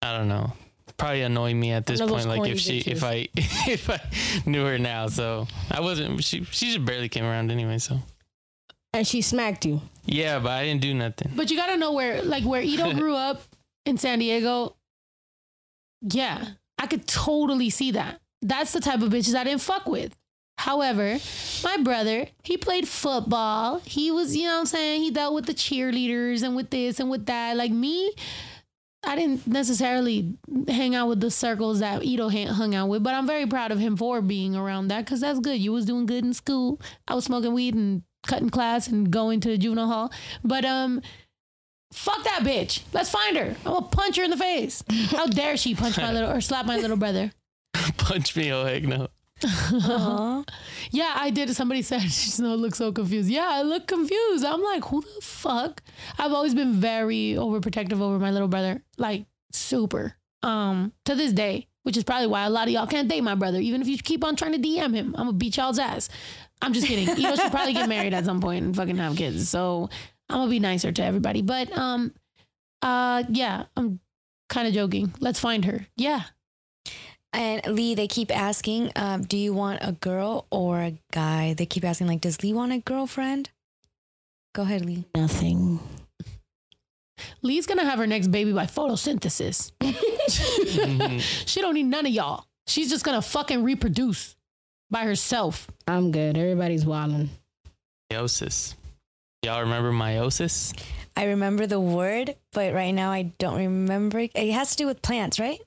[0.00, 0.52] I don't know.
[0.96, 2.26] Probably annoy me at this point.
[2.28, 4.00] Like if she, if I, if I
[4.46, 5.08] knew her now.
[5.08, 6.22] So I wasn't.
[6.22, 7.78] She, she just barely came around anyway.
[7.78, 7.98] So
[8.94, 9.80] And she smacked you.
[10.04, 11.32] yeah, but I didn't do nothing.
[11.34, 13.42] But you gotta know where, like, where Ito grew up
[13.86, 14.76] in San Diego.
[16.02, 16.44] Yeah,
[16.78, 18.20] I could totally see that.
[18.42, 20.14] That's the type of bitches I didn't fuck with.
[20.58, 21.18] However,
[21.64, 23.80] my brother, he played football.
[23.84, 25.02] He was, you know what I'm saying?
[25.02, 27.56] He dealt with the cheerleaders and with this and with that.
[27.56, 28.12] Like me,
[29.04, 30.34] I didn't necessarily
[30.68, 33.78] hang out with the circles that Ito hung out with, but I'm very proud of
[33.78, 35.58] him for being around that because that's good.
[35.58, 36.80] You was doing good in school.
[37.08, 40.12] I was smoking weed and cutting class and going to the juvenile hall.
[40.44, 41.02] But um,
[41.92, 42.82] fuck that bitch.
[42.92, 43.56] Let's find her.
[43.64, 44.82] I'm gonna punch her in the face.
[45.10, 47.32] How dare she punch my little or slap my little brother?
[47.96, 49.08] Punch me, oh heck no.
[50.90, 51.54] Yeah, I did.
[51.54, 53.30] Somebody said Snow looks so confused.
[53.30, 54.44] Yeah, I look confused.
[54.44, 55.82] I'm like, who the fuck?
[56.18, 60.16] I've always been very overprotective over my little brother, like super.
[60.42, 63.34] Um, to this day, which is probably why a lot of y'all can't date my
[63.36, 65.14] brother, even if you keep on trying to DM him.
[65.16, 66.08] I'm gonna beat y'all's ass.
[66.62, 67.08] I'm just kidding.
[67.08, 69.48] Ito should probably get married at some point and fucking have kids.
[69.48, 69.90] So
[70.28, 71.42] I'm gonna be nicer to everybody.
[71.42, 72.14] But um,
[72.80, 74.00] uh, yeah, I'm
[74.48, 75.12] kind of joking.
[75.20, 75.86] Let's find her.
[75.96, 76.22] Yeah,
[77.32, 81.54] And Lee, they keep asking, um, do you want a girl or a guy?
[81.54, 83.50] They keep asking, like, does Lee want a girlfriend?
[84.54, 85.06] Go ahead, Lee.
[85.16, 85.80] Nothing.
[87.42, 89.72] Lee's gonna have her next baby by photosynthesis.
[91.46, 92.44] she don't need none of y'all.
[92.66, 94.36] She's just gonna fucking reproduce
[94.92, 95.66] by herself.
[95.88, 96.36] I'm good.
[96.38, 97.30] Everybody's wilding.
[98.12, 98.74] Meiosis.
[99.42, 100.78] Y'all remember meiosis?
[101.16, 104.20] I remember the word, but right now I don't remember.
[104.20, 104.30] it.
[104.34, 105.58] It has to do with plants, right?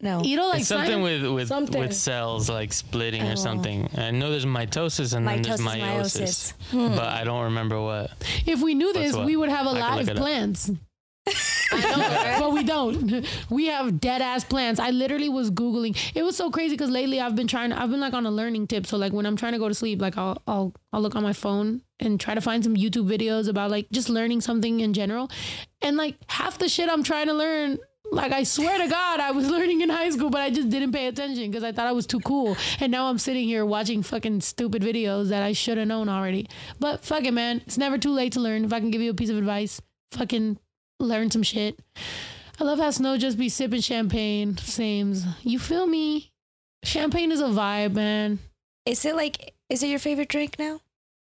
[0.00, 0.22] No.
[0.22, 1.80] You know, like it's something science- with with Something.
[1.80, 3.32] with cells like splitting Oh.
[3.32, 3.88] or something.
[3.96, 6.88] I know there's mitosis and then there's Mitosis, meiosis, hmm.
[6.96, 8.10] but I don't remember what.
[8.44, 9.26] if we knew this, what?
[9.26, 10.70] we would have a I can lot of plants.
[10.70, 10.76] up.
[11.72, 13.26] But we don't.
[13.50, 14.78] We have dead ass plans.
[14.78, 15.96] I literally was googling.
[16.14, 17.72] It was so crazy because lately I've been trying.
[17.72, 18.86] I've been like on a learning tip.
[18.86, 21.22] So like when I'm trying to go to sleep, like I'll I'll I'll look on
[21.22, 24.92] my phone and try to find some YouTube videos about like just learning something in
[24.92, 25.30] general.
[25.80, 27.78] And like half the shit I'm trying to learn.
[28.10, 30.92] Like I swear to God, I was learning in high school, but I just didn't
[30.92, 32.56] pay attention because I thought I was too cool.
[32.80, 36.48] And now I'm sitting here watching fucking stupid videos that I should have known already.
[36.78, 37.62] But fuck it, man.
[37.66, 38.64] It's never too late to learn.
[38.64, 40.58] If I can give you a piece of advice, fucking
[41.04, 41.78] learn some shit.
[42.60, 44.56] I love how Snow just be sipping champagne.
[44.56, 45.24] Sames.
[45.42, 46.32] You feel me?
[46.84, 48.38] Champagne is a vibe, man.
[48.86, 50.80] Is it like, is it your favorite drink now?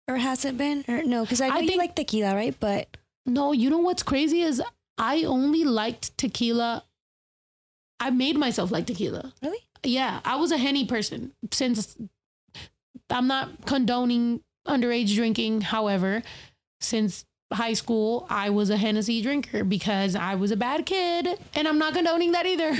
[0.07, 0.83] Or has it been?
[0.87, 1.23] Or no?
[1.23, 2.55] Because I know I you think- like tequila, right?
[2.59, 4.61] But No, you know what's crazy is
[4.97, 6.83] I only liked tequila.
[7.99, 9.31] I made myself like tequila.
[9.41, 9.59] Really?
[9.83, 11.95] Yeah, I was a henny person since
[13.09, 15.61] I'm not condoning underage drinking.
[15.61, 16.23] However,
[16.79, 21.67] since high school, I was a Hennessy drinker because I was a bad kid, and
[21.67, 22.73] I'm not condoning that either.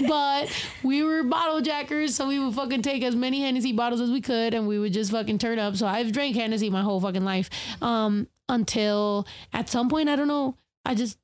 [0.08, 0.50] but
[0.82, 4.20] we were bottle jackers, so we would fucking take as many Hennessy bottles as we
[4.20, 5.76] could, and we would just fucking turn up.
[5.76, 7.50] So I've drank Hennessy my whole fucking life,
[7.82, 11.18] um, until at some point I don't know, I just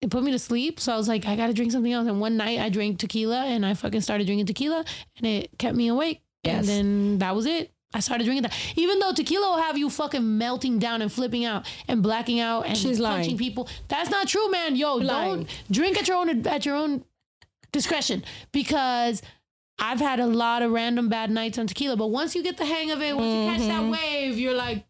[0.00, 0.80] it put me to sleep.
[0.80, 2.08] So I was like, I gotta drink something else.
[2.08, 4.84] And one night I drank tequila, and I fucking started drinking tequila,
[5.16, 6.22] and it kept me awake.
[6.44, 6.60] Yes.
[6.60, 7.70] And then that was it.
[7.92, 8.54] I started drinking that.
[8.76, 12.66] Even though tequila will have you fucking melting down and flipping out and blacking out
[12.66, 13.38] and She's punching lying.
[13.38, 13.68] people.
[13.88, 14.76] That's not true, man.
[14.76, 15.34] Yo, Lying.
[15.34, 17.04] don't drink at your own at your own
[17.72, 18.22] discretion
[18.52, 19.22] because
[19.78, 21.96] I've had a lot of random bad nights on tequila.
[21.96, 24.84] But once you get the hang of it, once you catch that wave, you're like,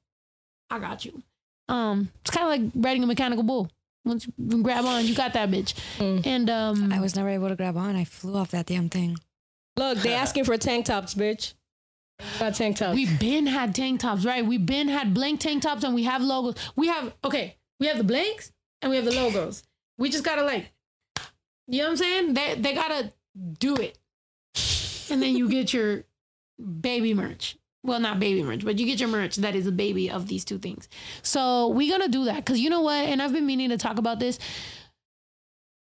[0.69, 1.23] I got you.
[1.69, 3.71] Um, it's kind of like riding a mechanical bull.
[4.05, 5.75] Once you grab on, you got that bitch.
[6.27, 7.97] And um, I was never able to grab on.
[7.97, 9.17] I flew off that damn thing.
[9.77, 11.55] Look, they asking for tank tops, bitch.
[12.39, 12.95] Got tank tops.
[12.95, 14.45] We been had tank tops, right?
[14.45, 16.57] We been had blank tank tops and we have logos.
[16.77, 18.53] We have okay, we have the blanks
[18.83, 19.63] and we have the logos.
[19.99, 20.73] We just gotta like,
[21.67, 22.35] you know what I'm saying?
[22.35, 23.13] They they gotta
[23.59, 23.99] do it,
[25.11, 26.05] and then you get your
[26.81, 27.57] baby merch.
[27.83, 30.45] Well, not baby merch, but you get your merch that is a baby of these
[30.45, 30.89] two things.
[31.23, 33.07] So we're gonna do that because you know what?
[33.07, 34.39] And I've been meaning to talk about this.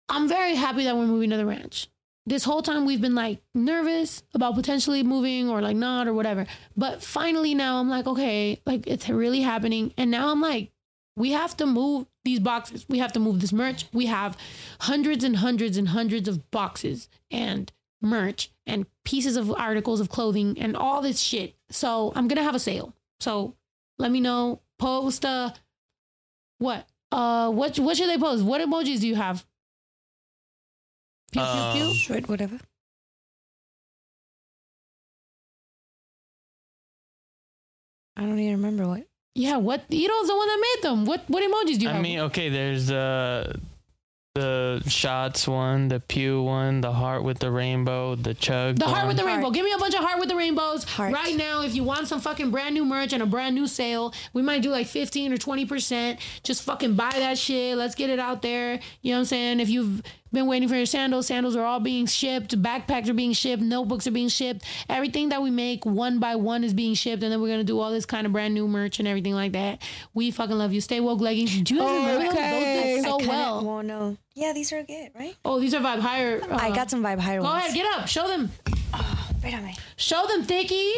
[0.08, 1.88] I'm very happy that we're moving to the ranch.
[2.26, 6.46] This whole time we've been like nervous about potentially moving or like not or whatever.
[6.76, 9.92] But finally now I'm like, okay, like it's really happening.
[9.98, 10.70] And now I'm like,
[11.16, 12.86] we have to move these boxes.
[12.88, 13.86] We have to move this merch.
[13.92, 14.36] We have
[14.80, 17.70] hundreds and hundreds and hundreds of boxes and
[18.00, 21.54] merch and pieces of articles of clothing and all this shit.
[21.70, 22.94] So I'm gonna have a sale.
[23.20, 23.54] So
[23.98, 24.60] let me know.
[24.78, 25.50] Post uh
[26.58, 26.86] what?
[27.12, 28.44] Uh what what should they post?
[28.44, 29.46] What emojis do you have?
[31.34, 31.86] Pew, pew, pew.
[31.90, 32.58] Um, Short, whatever.
[38.16, 39.06] I don't even remember what.
[39.34, 41.04] Yeah, what Ito's the one that made them.
[41.06, 42.02] What what emojis do you I have?
[42.02, 43.52] mean, okay, there's uh,
[44.36, 48.76] the shots one, the pew one, the heart with the rainbow, the chug.
[48.78, 49.34] The heart with the Heart.
[49.38, 49.50] rainbow.
[49.50, 51.12] Give me a bunch of heart with the rainbows Heart.
[51.12, 51.62] right now.
[51.62, 54.62] If you want some fucking brand new merch and a brand new sale, we might
[54.62, 56.18] do like 15 or 20%.
[56.44, 57.76] Just fucking buy that shit.
[57.76, 58.78] Let's get it out there.
[59.02, 59.58] You know what I'm saying?
[59.60, 60.00] If you've
[60.34, 62.60] been waiting for your sandals, sandals are all being shipped.
[62.60, 63.62] Backpacks are being shipped.
[63.62, 64.64] Notebooks are being shipped.
[64.88, 67.22] Everything that we make one by one is being shipped.
[67.22, 69.34] And then we're going to do all this kind of brand new merch and everything
[69.34, 69.80] like that.
[70.12, 70.80] We fucking love you.
[70.80, 71.60] Stay woke leggings.
[71.62, 72.34] Do you guys remember those?
[72.34, 72.94] Those Okay.
[72.96, 73.64] did so well.
[73.64, 74.16] Well, no.
[74.34, 75.36] Yeah, these are good, right?
[75.44, 76.40] Oh, these are vibe higher.
[76.42, 77.64] uh, I got some vibe higher Go ones.
[77.66, 78.08] ahead, get up.
[78.08, 78.50] Show them.
[79.42, 79.76] Wait on me.
[79.96, 80.90] Show them, Thicky.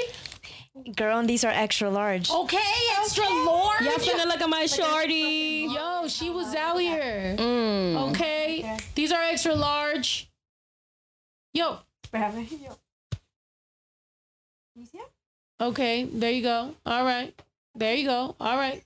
[0.95, 2.31] Girl, and these are extra large.
[2.31, 2.59] Okay,
[2.99, 3.81] extra large.
[3.81, 5.69] Y'all finna look at my shorty.
[5.71, 7.35] Yo, she was out here.
[7.39, 8.11] Mm.
[8.11, 8.77] Okay.
[8.95, 10.29] These are extra large.
[11.55, 11.79] Yo.
[15.61, 16.75] Okay, there you go.
[16.85, 17.35] All right.
[17.75, 18.37] There you go.
[18.39, 18.83] All right.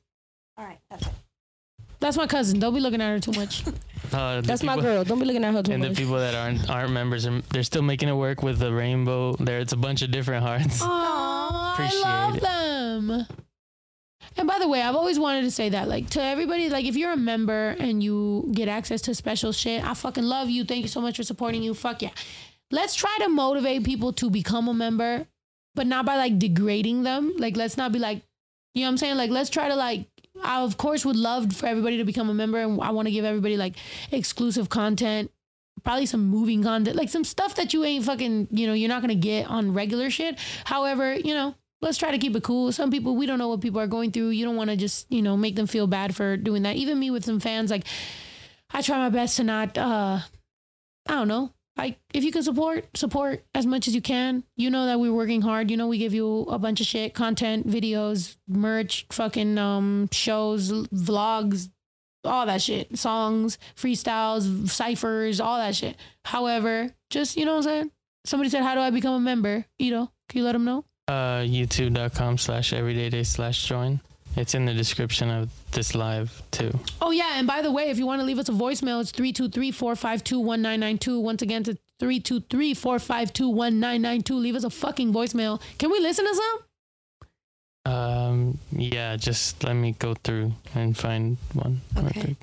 [0.57, 1.13] All right, that's it.
[1.99, 2.61] That's my cousin.
[2.61, 3.65] Don't be looking at her too much.
[4.13, 5.05] Uh, the That's my girl.
[5.05, 7.63] Don't be looking at her too And the people that aren't aren't members, are, they're
[7.63, 9.35] still making it work with the rainbow.
[9.35, 10.83] There, it's a bunch of different hearts.
[10.83, 12.43] Aww, I love it.
[12.43, 13.27] them.
[14.37, 16.97] And by the way, I've always wanted to say that, like, to everybody, like, if
[16.97, 20.65] you're a member and you get access to special shit, I fucking love you.
[20.65, 21.75] Thank you so much for supporting you.
[21.75, 22.11] Fuck yeah.
[22.71, 25.27] Let's try to motivate people to become a member,
[25.75, 27.35] but not by like degrading them.
[27.39, 28.23] Like, let's not be like,
[28.75, 29.17] you know what I'm saying?
[29.17, 30.07] Like, let's try to like.
[30.43, 33.13] I of course would love for everybody to become a member, and I want to
[33.13, 33.77] give everybody like
[34.11, 35.31] exclusive content,
[35.83, 39.01] probably some moving content, like some stuff that you ain't fucking, you know, you're not
[39.01, 40.39] gonna get on regular shit.
[40.65, 42.73] However, you know, let's try to keep it cool.
[42.73, 44.31] Some people we don't know what people are going through.
[44.31, 46.77] You don't want to just, you know, make them feel bad for doing that.
[46.77, 47.85] Even me with some fans, like
[48.71, 50.21] I try my best to not uh
[51.07, 51.53] I don't know.
[51.81, 54.45] Like if you can support, support as much as you can.
[54.57, 55.71] You know that we're working hard.
[55.71, 60.71] You know we give you a bunch of shit, content, videos, merch, fucking um shows,
[60.71, 61.71] vlogs,
[62.23, 65.97] all that shit, songs, freestyles, ciphers, all that shit.
[66.27, 67.91] However, just you know what I'm saying.
[68.27, 70.85] Somebody said, "How do I become a member?" You know, can you let them know?
[71.09, 74.01] Uh, YouTube.com slash everydayday slash join.
[74.37, 76.71] It's in the description of this live too.
[77.03, 79.13] Oh yeah, and by the way, if you want to leave us a voicemail, it's
[79.13, 81.21] 323-452-1992.
[81.21, 84.31] Once again, it's 323-452-1992.
[84.31, 85.61] Leave us a fucking voicemail.
[85.79, 86.59] Can we listen to some?
[87.93, 92.21] Um, yeah, just let me go through and find one Okay.
[92.21, 92.37] quick.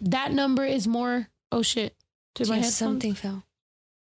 [0.00, 1.94] that number is more oh shit.
[2.34, 2.76] Did my Yeah, headphones?
[2.76, 3.44] something fell,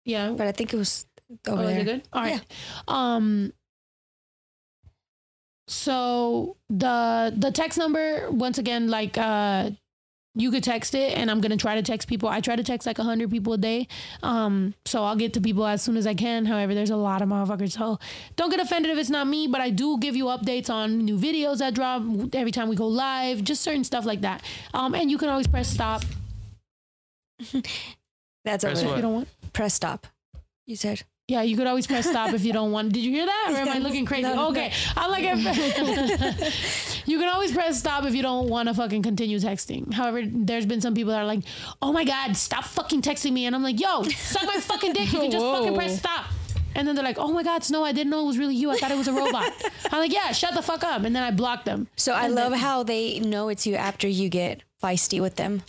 [0.05, 0.31] Yeah.
[0.31, 1.07] but I think it was
[1.49, 1.81] Oh, over is there.
[1.81, 2.03] it good?
[2.13, 2.41] All right.
[2.87, 3.53] Um.
[5.67, 9.71] So the the text number once again, like uh,
[10.35, 12.29] you could text it, and I'm gonna try to text people.
[12.29, 13.87] I try to text like hundred people a day.
[14.23, 16.47] Um, so I'll get to people as soon as I can.
[16.47, 17.99] However, there's a lot of motherfuckers, so
[18.37, 19.47] don't get offended if it's not me.
[19.47, 22.03] But I do give you updates on new videos that drop
[22.35, 24.43] every time we go live, just certain stuff like that.
[24.73, 26.03] Um, and you can always press stop
[28.45, 28.91] That's Press over.
[28.91, 29.29] if you don't want.
[29.53, 30.07] Press stop.
[30.67, 31.03] You said.
[31.29, 32.93] Yeah, you could always press stop if you don't want.
[32.93, 33.49] Did you hear that?
[33.53, 34.23] Or am I looking crazy?
[34.23, 34.73] No, no, okay.
[34.97, 36.53] I like it.
[37.07, 39.93] you can always press stop if you don't want to fucking continue texting.
[39.93, 41.41] However, there's been some people that are like,
[41.81, 43.47] oh my God, stop fucking texting me.
[43.47, 45.13] And I'm like, yo, suck my fucking dick.
[45.13, 46.27] You can just fucking press stop.
[46.75, 48.71] And then they're like, oh my God, Snow, I didn't know it was really you.
[48.71, 49.53] I thought it was a robot.
[49.91, 51.03] I'm like, yeah, shut the fuck up.
[51.05, 51.87] And then I block them.
[51.97, 55.63] So I love how they know it's you after you get feisty with them.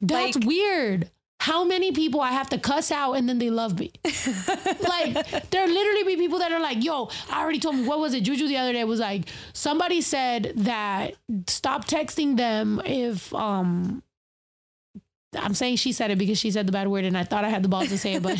[0.00, 1.10] That's Like- weird.
[1.44, 3.92] How many people I have to cuss out and then they love me?
[4.02, 8.14] like there literally be people that are like, "Yo, I already told me what was
[8.14, 11.16] it?" Juju the other day was like, somebody said that
[11.46, 14.02] stop texting them if um.
[15.36, 17.50] I'm saying she said it because she said the bad word and I thought I
[17.50, 18.38] had the balls to say it, but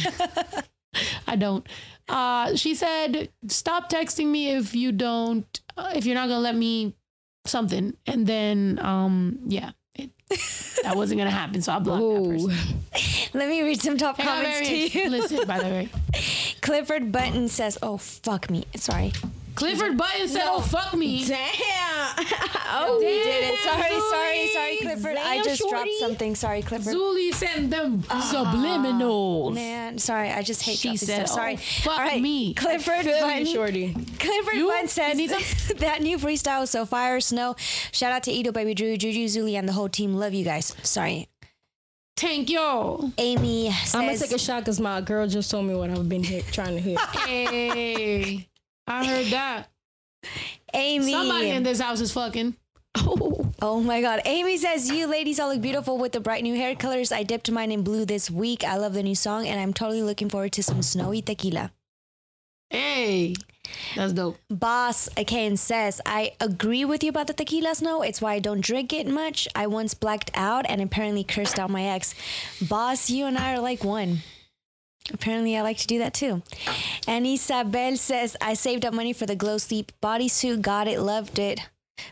[1.27, 1.67] I don't.
[2.09, 6.57] Uh, she said, "Stop texting me if you don't, uh, if you're not gonna let
[6.57, 6.95] me
[7.45, 9.73] something." And then, um, yeah,
[10.83, 13.31] that wasn't gonna happen, so I blocked that person.
[13.39, 15.11] Let me read some top comments to you.
[15.11, 15.89] Listen, by the way.
[16.61, 19.13] Clifford Button says, "Oh fuck me." Sorry.
[19.55, 21.45] Clifford Button said, "Oh fuck me." Damn.
[22.77, 23.61] Oh, we damn, did it.
[23.61, 25.17] Sorry, sorry, sorry, Clifford.
[25.17, 26.35] I Damn, just dropped something.
[26.35, 26.93] Sorry, Clifford.
[26.93, 28.45] Zuli sent them uh-huh.
[28.45, 29.55] subliminals.
[29.55, 30.31] Man, sorry.
[30.31, 31.37] I just hate She dropping said, stuff.
[31.37, 31.55] Sorry.
[31.55, 33.47] "Oh, fuck All right, me." Clifford Feel Button.
[33.47, 33.95] shorty.
[34.19, 34.67] Clifford You?
[34.69, 35.29] Button says You
[35.77, 37.21] that new freestyle was so fire.
[37.21, 37.55] Snow.
[37.93, 40.15] Shout out to Ito, Baby Drew, Juju, Zuli, and the whole team.
[40.15, 40.75] Love you guys.
[40.83, 41.29] Sorry.
[42.17, 43.13] Thank you.
[43.19, 46.09] Amy says, I'm gonna take a shot because my girl just told me what I've
[46.09, 46.99] been hit, trying to hit.
[47.27, 48.49] Hey,
[48.87, 49.71] I heard that.
[50.75, 51.13] Amy.
[51.13, 52.57] Somebody in this house is fucking.
[52.97, 53.53] Oh.
[53.61, 54.23] oh my god.
[54.25, 57.13] Amy says, You ladies all look beautiful with the bright new hair colors.
[57.13, 58.65] I dipped mine in blue this week.
[58.65, 61.73] I love the new song and I'm totally looking forward to some snowy tequila.
[62.71, 63.35] Hey,
[63.95, 64.37] that's dope.
[64.49, 68.03] Boss again says, I agree with you about the tequila snow.
[68.03, 69.47] It's why I don't drink it much.
[69.55, 72.15] I once blacked out and apparently cursed out my ex.
[72.61, 74.19] Boss, you and I are like one.
[75.13, 76.43] Apparently, I like to do that too.
[77.07, 80.63] And Isabel says, I saved up money for the glow sleep bodysuit.
[80.63, 81.61] Got it, loved it.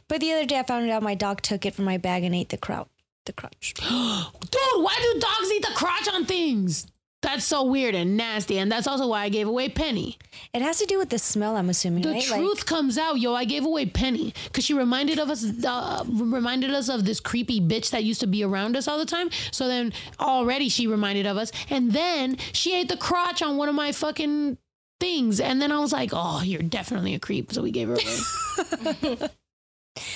[0.09, 2.35] But the other day, I found out my dog took it from my bag and
[2.35, 2.89] ate the crowd.
[3.25, 3.75] The crotch.
[3.79, 6.87] Dude, why do dogs eat the crotch on things?
[7.23, 8.59] That's so weird and nasty.
[8.59, 10.19] And that's also why I gave away Penny.
[10.53, 12.23] It has to do with the smell, I'm assuming, The right?
[12.25, 13.33] truth comes out, yo.
[13.35, 17.61] I gave away Penny because she reminded of us, uh, reminded us of this creepy
[17.61, 19.31] bitch that used to be around us all the time.
[19.53, 23.69] So then already she reminded of us, and then she ate the crotch on one
[23.69, 24.59] of my fucking
[24.99, 25.39] things.
[25.41, 27.53] And then I was like, oh, you're definitely a creep.
[27.53, 29.19] So we gave her away.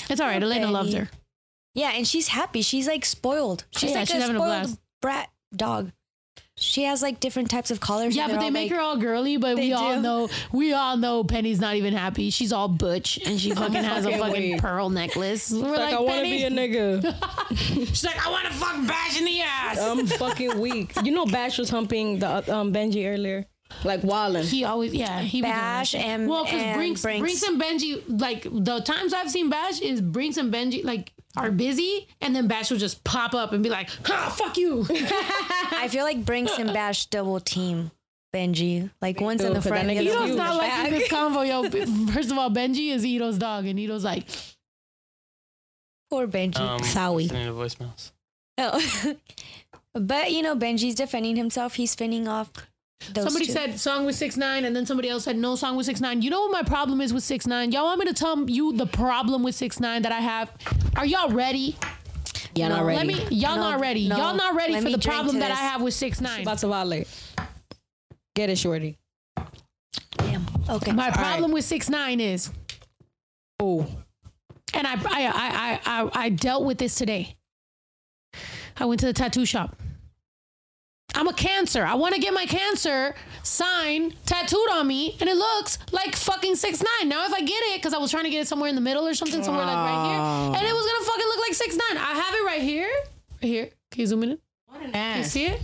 [0.09, 0.43] it's all right.
[0.43, 1.09] Elena loves her.
[1.75, 2.63] Yeah, and she's happy.
[2.63, 3.65] She's like spoiled.
[3.71, 4.81] She's Yeah, like she's a having a spoiled blast.
[5.03, 5.93] brat dog.
[6.59, 8.17] She has like different types of collars.
[8.17, 10.29] Yeah, but they're they all, make like- her all girly, but we They all know
[10.53, 12.31] we all know Penny's not even happy.
[12.31, 14.61] She's all butch and she fucking has a fucking fucking weak.
[14.63, 15.53] pearl necklace.
[15.53, 17.15] We're Like, like, I want to be a nigga.
[17.89, 19.79] She's like, I want to fuck bash in the ass.
[19.79, 20.93] I'm fucking weak.
[21.05, 23.45] You know, Bash was humping the uh, um Benji earlier,
[23.85, 24.47] like Wallin.
[24.47, 26.01] He always, yeah, he would Bash shit.
[26.01, 27.21] and- well, because and Brinks, Brinks.
[27.21, 31.51] Brinks and Benji, like the times I've seen Bash is Brinks and Benji like are
[31.51, 35.89] busy, and then Bash will just pop up and be like, "Ha, fuck you." I
[35.91, 37.91] feel like Brinks and Bash double team
[38.34, 38.91] Benji.
[39.01, 40.59] Like one's in the the 'cause front, that the nigga's other Ito's one's not the
[40.59, 42.12] liking this convo, yo.
[42.12, 44.24] First of all, Benji is Ito's dog, and Ito's like,
[46.11, 46.61] Poor Benji.
[46.61, 47.30] Um, Sowie.
[47.30, 48.12] listening to voicemails.
[48.59, 49.14] Oh.
[49.99, 51.74] but you know, Benji's defending himself.
[51.74, 52.51] He's finning off.
[53.13, 53.53] Those somebody two.
[53.53, 56.23] said song with six nine, and then somebody else said no song with six nine.
[56.23, 57.71] You know what my problem is with six nine?
[57.71, 60.51] Y'all want me to tell you the problem with six nine that I have?
[60.97, 61.77] Are y'all ready?
[62.55, 63.07] Yeah, not ready.
[63.07, 63.37] Let me.
[63.37, 64.09] Y'all No, not ready.
[64.09, 64.17] no.
[64.17, 66.43] Y'all not ready Let for the problem that I have with six nine.
[66.43, 67.07] about to violate.
[68.35, 68.97] Get it, shorty.
[70.19, 70.47] Damn.
[70.69, 70.93] Okay.
[70.93, 71.15] My right.
[71.15, 72.51] problem with six nine is,
[73.61, 73.87] Oh,
[74.75, 77.37] and I I, I I I I dealt with this today.
[78.79, 79.77] I went to the tattoo shop.
[81.17, 81.85] I'm a cancer.
[81.85, 86.57] I want to get my cancer sign tattooed on me, and it looks like fucking
[86.57, 87.09] six nine.
[87.09, 88.83] Now, if I get it, because I was trying to get it somewhere in the
[88.83, 90.55] middle or something, somewhere like right here, oh.
[90.55, 91.97] and it was gonna fucking look like six nine.
[91.97, 92.91] I have it right here,
[93.43, 93.71] right here.
[93.91, 94.39] Can you zoom in?
[94.67, 95.17] what an ass.
[95.19, 95.62] You see it?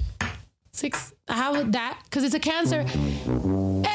[0.73, 1.13] Six.
[1.29, 2.85] I have that because it's a cancer.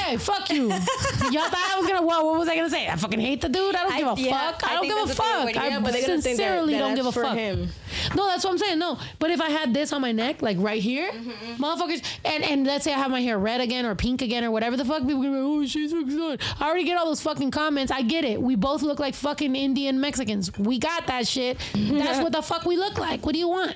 [0.07, 0.69] Hey, fuck you.
[0.69, 2.01] Y'all thought I was gonna.
[2.05, 2.87] What, what was I gonna say?
[2.87, 3.75] I fucking hate the dude.
[3.75, 4.63] I don't I- give a yeah, fuck.
[4.63, 5.57] I, I don't give a that's what they were fuck.
[5.63, 7.35] I Yeah, but they're gonna that, sincerely that don't give a fuck.
[7.37, 7.69] him.
[8.15, 8.79] No, that's what I'm saying.
[8.79, 12.43] No, but if I had this on my neck, like right here, Mm-hmm, motherfuckers, and
[12.43, 14.85] and let's say I have my hair red again or pink again or whatever the
[14.85, 16.41] fuck, people gonna be like, oh, she's fucking good.
[16.59, 17.91] I already get all those fucking comments.
[17.91, 18.41] I get it.
[18.41, 20.57] We both look like fucking Indian Mexicans.
[20.57, 21.57] We got that shit.
[21.75, 23.25] That's what the fuck we look like.
[23.25, 23.75] What do you want?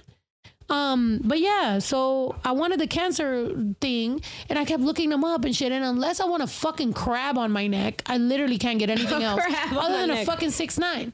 [0.71, 3.51] Um, but yeah, so I wanted the cancer
[3.81, 5.71] thing and I kept looking them up and shit.
[5.71, 9.21] And unless I want a fucking crab on my neck, I literally can't get anything
[9.21, 9.41] else
[9.71, 11.13] other than a fucking six nine.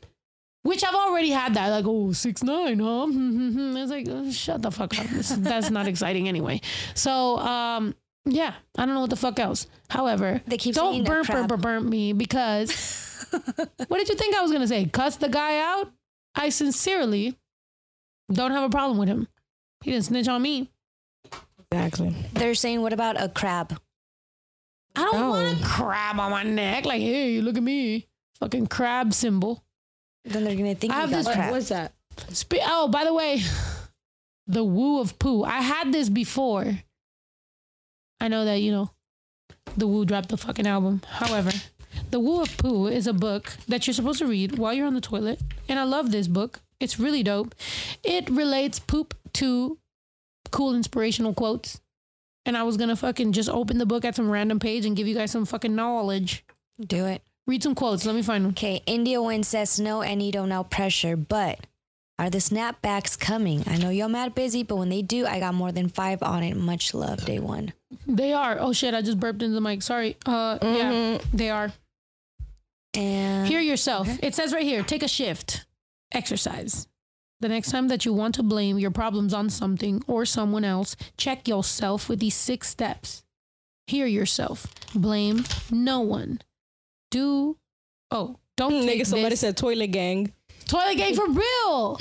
[0.63, 3.03] Which I've already had that, like, oh, six nine, huh?
[3.77, 5.07] I was like, oh, shut the fuck up.
[5.07, 6.59] This- That's not exciting anyway.
[6.93, 7.95] So, um,
[8.25, 9.67] yeah, I don't know what the fuck else.
[9.89, 12.69] However, They keep don't burn, burn, burn, burn me because
[13.87, 14.85] what did you think I was gonna say?
[14.85, 15.89] Cuss the guy out?
[16.35, 17.37] I sincerely
[18.31, 19.27] don't have a problem with him.
[19.83, 20.71] He didn't snitch on me.
[21.71, 22.15] Exactly.
[22.33, 23.79] They're saying, what about a crab?
[24.95, 25.29] I don't No.
[25.29, 25.67] want a oh.
[25.67, 26.85] crab on my neck.
[26.85, 28.07] Like, hey, look at me,
[28.39, 29.63] fucking crab symbol.
[30.25, 31.51] Then they're gonna think I have this- crab.
[31.51, 31.93] what's that?
[32.29, 33.41] Spe- oh, by the way,
[34.47, 35.43] the woo of poo.
[35.43, 36.79] I had this before.
[38.19, 38.89] I know that you know,
[39.75, 41.01] the woo dropped the fucking album.
[41.07, 41.51] However,
[42.09, 44.95] the woo of poo is a book that you're supposed to read while you're on
[44.95, 46.61] the toilet, and I love this book.
[46.79, 47.53] It's really dope.
[48.03, 49.77] It relates poop to
[50.51, 51.79] cool inspirational quotes.
[52.45, 55.07] And I was gonna fucking just open the book at some random page and give
[55.07, 56.45] you guys some fucking knowledge.
[56.79, 57.21] Do it.
[57.45, 58.05] Read some quotes.
[58.05, 58.51] Let me find them.
[58.51, 61.65] Okay, India Wind says no and you don't know pressure, but
[62.19, 63.63] are the snapbacks coming?
[63.67, 66.41] I know y'all mad busy, but when they do, I got more than five on
[66.43, 66.55] it.
[66.55, 67.73] Much love, day one.
[68.07, 68.57] They are.
[68.59, 68.93] Oh shit!
[68.93, 69.81] I just burped into the mic.
[69.81, 70.17] Sorry.
[70.25, 71.71] Uh, yeah, they are.
[72.95, 74.07] And Hear yourself.
[74.23, 75.65] It says right here take a shift,
[76.11, 76.87] exercise.
[77.39, 80.95] The next time that you want to blame your problems on something or someone else,
[81.17, 83.23] check yourself with these six steps.
[83.85, 84.67] Hear yourself.
[84.95, 86.41] Blame no one.
[87.11, 87.57] Do,
[88.11, 89.41] oh, don't Nigga, somebody this.
[89.41, 90.33] said toilet gang.
[90.65, 91.99] Toilet gang for real.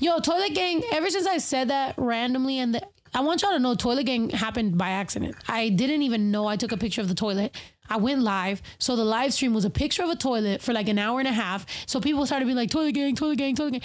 [0.00, 2.82] Yo, Toilet Gang, ever since I said that randomly, and the,
[3.14, 5.36] I want y'all to know Toilet Gang happened by accident.
[5.48, 7.56] I didn't even know I took a picture of the toilet.
[7.88, 8.60] I went live.
[8.78, 11.28] So the live stream was a picture of a toilet for like an hour and
[11.28, 11.64] a half.
[11.86, 13.82] So people started being like, Toilet Gang, Toilet Gang, Toilet Gang.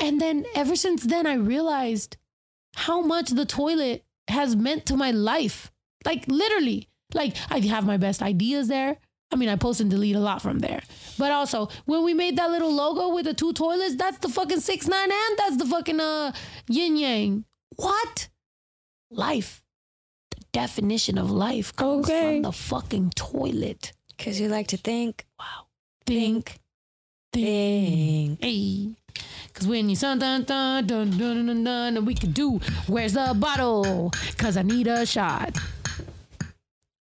[0.00, 2.16] And then ever since then, I realized
[2.76, 5.70] how much the toilet has meant to my life.
[6.04, 8.96] Like literally, like I have my best ideas there.
[9.32, 10.82] I mean, I post and delete a lot from there.
[11.18, 14.60] But also, when we made that little logo with the two toilets, that's the fucking
[14.60, 16.32] six nine and that's the fucking uh
[16.68, 17.44] yin yang.
[17.76, 18.28] What?
[19.10, 19.62] Life.
[20.30, 22.34] The definition of life comes Okay.
[22.36, 23.92] from the fucking toilet.
[24.16, 25.66] because you like to think, Wow.
[26.06, 26.58] Think.
[27.32, 28.42] Think.
[28.42, 28.96] Hey.
[29.54, 32.60] Cause when you dun dun dun dun dun dun dun, and we could do.
[32.86, 34.10] Where's the bottle?
[34.38, 35.56] Cause I need a shot.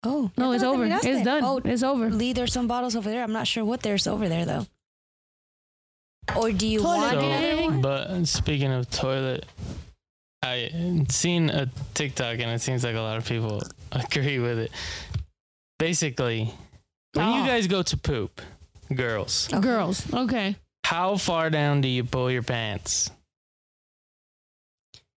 [0.03, 0.85] oh No, it's over.
[0.85, 1.05] terminaste.
[1.05, 1.43] It's done.
[1.43, 2.05] Oh, It's over.
[2.05, 3.23] Oh, Lee, there's some bottles over there.
[3.23, 4.65] I'm not sure what there's over there though.
[6.35, 7.43] Or do you Toilet want gang.
[7.43, 7.81] another one?
[7.81, 9.45] But speaking of toilet,
[10.43, 14.71] I seen a TikTok and it seems like a lot of people agree with it.
[15.79, 16.53] Basically,
[17.13, 17.45] when you Oh.
[17.45, 18.39] guys go to poop,
[18.93, 20.11] girls, Girls.
[20.13, 20.55] Okay.
[20.91, 23.09] How far down do you pull your pants?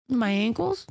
[0.08, 0.86] My ankles.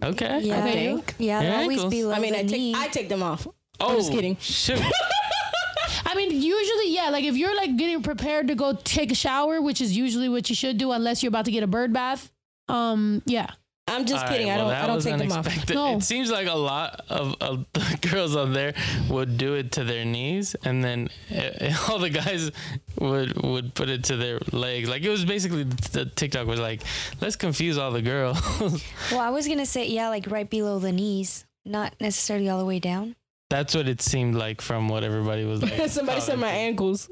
[0.00, 0.40] Okay.
[0.42, 1.14] Yeah, I think.
[1.18, 1.92] yeah, Your they're always ankles.
[1.94, 2.72] below I mean, the I knee.
[2.74, 3.48] take I take them off.
[3.80, 4.36] Oh, just kidding.
[4.36, 4.80] Shoot.
[6.06, 7.08] I mean, usually, yeah.
[7.10, 10.48] Like if you're like getting prepared to go take a shower, which is usually what
[10.48, 12.30] you should do, unless you're about to get a bird bath.
[12.68, 13.22] Um.
[13.26, 13.50] Yeah.
[13.88, 14.48] I'm just All kidding.
[14.48, 15.70] right, I don't that I don't was take them off.
[15.70, 15.96] No.
[15.96, 18.74] It seems like a lot of, of the girls on there
[19.08, 22.50] would do it to their knees, and then uh, all the guys
[22.98, 24.88] would would put it to their legs.
[24.88, 26.82] Like it was basically the TikTok was like,
[27.20, 28.40] let's confuse all the girls.
[29.12, 32.66] well, I was gonna say yeah, like right below the knees, not necessarily all the
[32.66, 33.14] way down.
[33.50, 35.88] That's what it seemed like from what everybody was like.
[35.88, 37.08] Somebody said my ankles.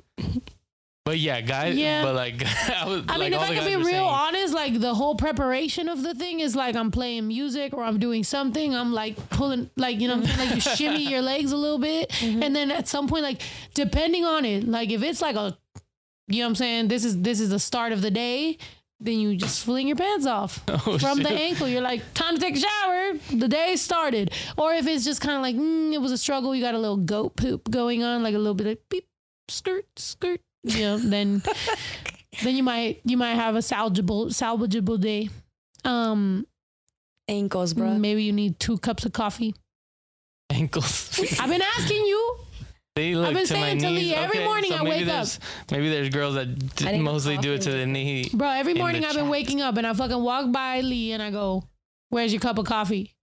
[1.05, 1.77] But yeah, guys.
[1.77, 2.03] Yeah.
[2.03, 3.05] But like, I was.
[3.09, 5.91] I like, mean, if I the can be real saying, honest, like the whole preparation
[5.91, 8.75] of the thing is like I'm playing music or I'm doing something.
[8.75, 10.49] I'm like pulling, like you know, what I'm saying?
[10.49, 13.43] like you shimmy your legs a little bit, and then at some point, like
[13.75, 15.59] depending on it, like if it's like a,
[16.29, 18.57] you know, what I'm saying this is this is the start of the day.
[19.01, 21.69] Then you just fling your pants off Oh, from the ankle.
[21.69, 23.13] You're like, time to take a shower.
[23.37, 24.31] The day started.
[24.57, 26.55] Or if it's just kind of like, mm, it was a struggle.
[26.55, 29.07] You got a little goat poop going on, like a little bit of beep,
[29.49, 30.41] skirt, skirt.
[30.65, 31.43] You know, then
[32.43, 35.29] then you might you might have a salvageable salvageable day.
[35.85, 36.47] Um,
[37.29, 37.95] Ankles, bro.
[37.95, 39.55] maybe you need two cups of coffee.
[40.51, 41.19] ankles.
[41.41, 42.39] I've been asking you.
[42.97, 43.91] They look been to saying to.
[43.91, 45.27] Lee, every Okay, morning so I wake up.
[45.71, 48.31] Maybe there's girls that d- I need mostly do it to the knee.
[48.33, 51.31] Bro, every morning I've been waking up and I fucking walk by Lee and I
[51.31, 51.65] go,
[52.11, 53.14] Where's your cup of coffee?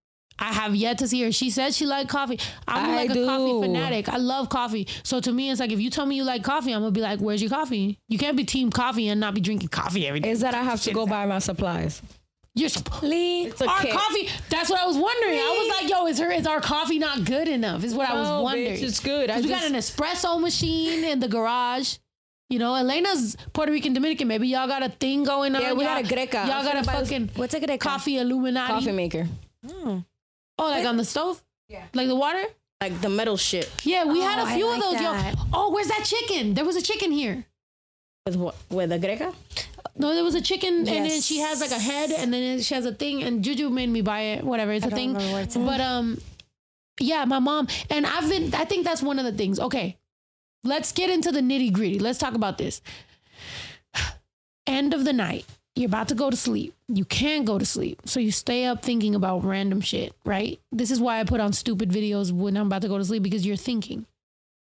[0.41, 1.31] I have yet to see her.
[1.31, 2.39] She said she liked coffee.
[2.67, 4.09] I'm I like a coffee fanatic.
[4.09, 4.87] I love coffee.
[5.03, 6.99] So to me, it's like if you tell me you like coffee, I'm gonna be
[7.01, 10.19] like, "Where's your coffee?" You can't be team coffee and not be drinking coffee every
[10.19, 10.31] day.
[10.31, 12.01] Is that I have to go buy my supplies.
[12.53, 13.91] You're supp- Lee, It's our okay.
[13.91, 14.27] coffee.
[14.49, 15.37] That's what I was wondering.
[15.39, 18.13] I was like, "Yo, is her is our coffee not good enough?" Is what I
[18.15, 18.73] was No, wondering.
[18.73, 19.29] bitch, it's good.
[19.29, 21.97] I we just, got an espresso machine in the garage.
[22.49, 24.27] You know, Elena's Puerto Rican Dominican.
[24.27, 25.61] Maybe y'all got a thing going on.
[25.61, 26.33] Yeah, we got Y'all- a greca.
[26.47, 28.73] Y'all got a I'm finna buy this- fucking what's a good coffee Illuminati.
[28.73, 29.27] coffee maker,
[29.65, 29.99] hmm.
[30.61, 31.43] Oh, like on the stove?
[31.67, 31.83] Yeah.
[31.93, 32.45] Like the water?
[32.81, 33.71] like the metal shit.
[33.83, 34.93] Yeah, we had a few like of those.
[34.93, 35.35] that.
[35.35, 36.55] Yo, oh, where's that chicken?
[36.55, 37.45] There was a chicken here.
[38.25, 38.55] With what?
[38.69, 39.33] With the greca?
[39.95, 42.73] No, there was a chicken, and then she has like a head, and then she
[42.73, 43.23] has a thing.
[43.23, 44.43] And Juju made me buy it.
[44.43, 45.13] Whatever, it's I a thing.
[45.13, 45.65] remember what it's in.
[45.65, 46.19] But um,
[46.99, 48.53] yeah, my mom and I've been.
[48.55, 49.59] I think that's one of the things.
[49.59, 49.97] Okay,
[50.63, 51.99] let's get into the nitty gritty.
[51.99, 52.81] Let's talk about this.
[54.67, 55.45] End of the night.
[55.75, 56.73] You're about to go to sleep.
[56.89, 58.01] You can't go to sleep.
[58.05, 60.59] So you stay up thinking about random shit, right?
[60.71, 63.23] This is why I put on stupid videos when I'm about to go to sleep
[63.23, 64.05] because you're thinking.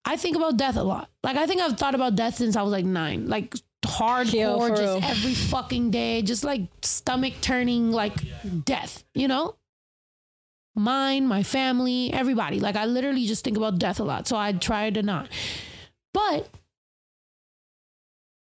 [0.03, 1.09] I think about death a lot.
[1.23, 3.27] Like I think I've thought about death since I was like nine.
[3.29, 4.99] Like hardcore, Yo, just real.
[5.03, 8.13] every fucking day, just like stomach turning, like
[8.65, 9.55] death, you know?
[10.75, 12.59] Mine, my family, everybody.
[12.59, 14.27] Like I literally just think about death a lot.
[14.27, 15.29] So I try to not.
[16.13, 16.49] But,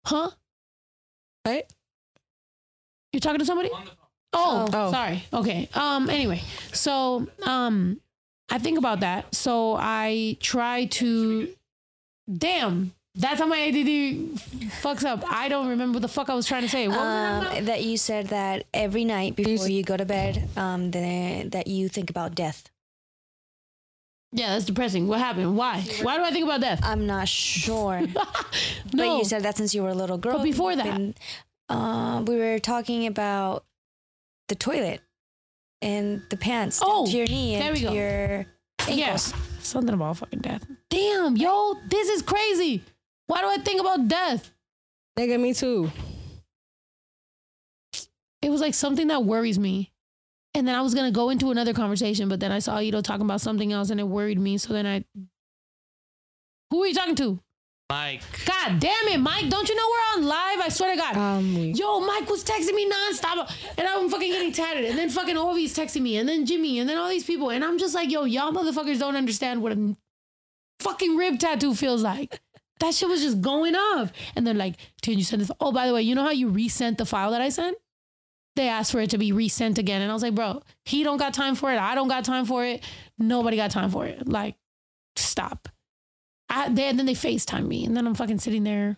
[0.05, 0.31] huh?
[1.45, 1.65] Right?
[3.13, 3.69] You're talking to somebody?
[4.33, 4.91] Oh, Oh.
[4.91, 5.23] sorry.
[5.33, 5.67] Okay.
[5.73, 6.09] Um.
[6.09, 6.41] Anyway,
[6.71, 7.99] so um,
[8.49, 9.33] I think about that.
[9.33, 11.49] So I try to.
[12.31, 14.37] Damn, that's how my ADD
[14.83, 15.23] fucks up.
[15.27, 16.87] I don't remember what the fuck I was trying to say.
[16.87, 17.57] What was I talking about?
[17.57, 21.65] um, that you said that every night before you go to bed, um, the, that
[21.65, 22.69] you think about death.
[24.31, 25.07] Yeah, that's depressing.
[25.07, 25.57] What happened?
[25.57, 25.81] Why?
[26.03, 26.81] Why do I think about death?
[26.83, 28.45] I'm not sure, but
[28.93, 29.17] no.
[29.17, 30.37] you said that since you were a little girl.
[30.37, 31.15] But before you've that- been-
[31.69, 33.65] uh, we were talking about
[34.47, 35.01] the toilet
[35.81, 37.93] and the pants Oh, to your knee and there we to go.
[37.93, 38.45] your
[38.79, 38.97] ankles.
[38.97, 39.33] Yes.
[39.59, 40.65] Something about fucking death.
[40.89, 42.83] Damn, yo, this is crazy.
[43.27, 44.51] Why do I think about death?
[45.17, 45.91] Nigga, me too.
[48.41, 49.91] It was like something that worries me.
[50.55, 53.25] And then I was gonna go into another conversation, but then I saw Ito talking
[53.25, 54.57] about something else and it worried me.
[54.57, 55.03] So then I
[56.71, 57.39] Who are you talking to?
[57.89, 58.21] Mike.
[58.45, 59.49] God damn it, Mike.
[59.49, 60.59] Don't you know we're on live?
[60.59, 61.17] I swear to God.
[61.17, 64.85] Um, Yo, Mike was texting me nonstop, and I'm fucking getting tatted.
[64.85, 67.49] And then fucking Ovi's texting me, and then Jimmy, and then all these people.
[67.49, 69.95] And I'm just like, yo, y'all motherfuckers don't understand what a
[70.81, 72.39] fucking rib tattoo feels like.
[72.79, 74.11] That shit was just going off.
[74.35, 75.51] And they're like, can you send this?
[75.59, 77.75] Oh, by the way, you know how you resent the file that I sent?
[78.55, 80.03] They asked for it to be resent again.
[80.03, 81.79] And I was like, bro, he don't got time for it.
[81.79, 82.83] I don't got time for it.
[83.17, 84.27] Nobody got time for it.
[84.27, 84.57] Like,
[85.15, 85.69] stop.
[86.49, 87.85] I, they, and then they FaceTime me.
[87.85, 88.97] And then I'm fucking sitting there.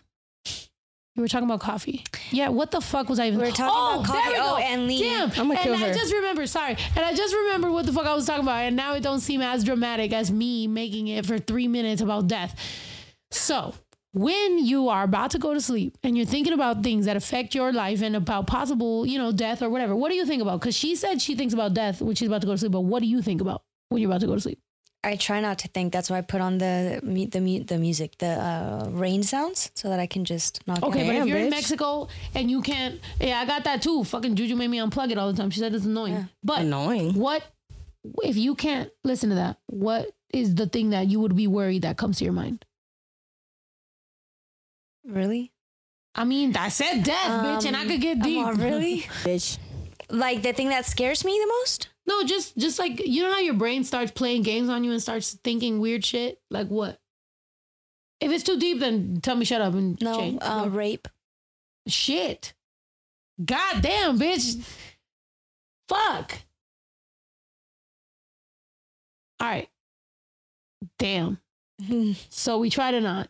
[1.14, 2.04] We were talking about coffee.
[2.30, 3.38] Yeah, what the fuck was I even?
[3.38, 4.30] We were talking about oh, coffee.
[4.30, 4.62] there we Oh, go.
[4.62, 5.00] and Lee.
[5.00, 5.30] Damn.
[5.32, 5.94] I'ma kill and I her.
[5.94, 6.74] just remember, sorry.
[6.96, 8.60] And I just remember what the fuck I was talking about.
[8.62, 12.28] And now it don't seem as dramatic as me making it for three minutes about
[12.28, 12.58] death.
[13.30, 13.74] So
[14.14, 17.54] when you are about to go to sleep and you're thinking about things that affect
[17.54, 20.60] your life and about possible, you know, death or whatever, what do you think about?
[20.60, 22.72] Because she said she thinks about death when she's about to go to sleep.
[22.72, 24.58] But what do you think about when you're about to go to sleep?
[25.04, 25.92] I try not to think.
[25.92, 29.88] That's why I put on the mu- the the music, the uh, rain sounds, so
[29.88, 31.50] that I can just knock Okay, it but if you're in.
[31.50, 34.04] Mexico and you can't, yeah, I got that too.
[34.04, 35.50] Fucking Juju made me unplug it all the time.
[35.50, 36.12] She said it's annoying.
[36.14, 36.24] Yeah.
[36.44, 37.14] But Annoying.
[37.14, 37.42] what
[38.22, 39.56] if you can't listen to that?
[39.66, 42.64] What is the thing that you would be worried that comes to your mind?
[45.04, 45.50] Really?
[46.14, 48.44] I mean, I said death, bitch, and I could get deep.
[48.46, 49.00] Oh, really?
[49.24, 49.58] Bitch.
[50.10, 51.88] like the thing that scares me the most?
[52.06, 55.00] No, just just like you know how your brain starts playing games on you and
[55.00, 56.40] starts thinking weird shit.
[56.50, 56.98] Like what?
[58.20, 60.38] If it's too deep, then tell me shut up and No, change.
[60.42, 61.08] uh, rape.
[61.88, 62.54] shit.
[63.44, 64.60] God damn, bitch.
[65.88, 66.32] Fuck.
[69.40, 69.68] All right.
[70.98, 71.38] Damn.
[72.30, 73.28] So we try to not.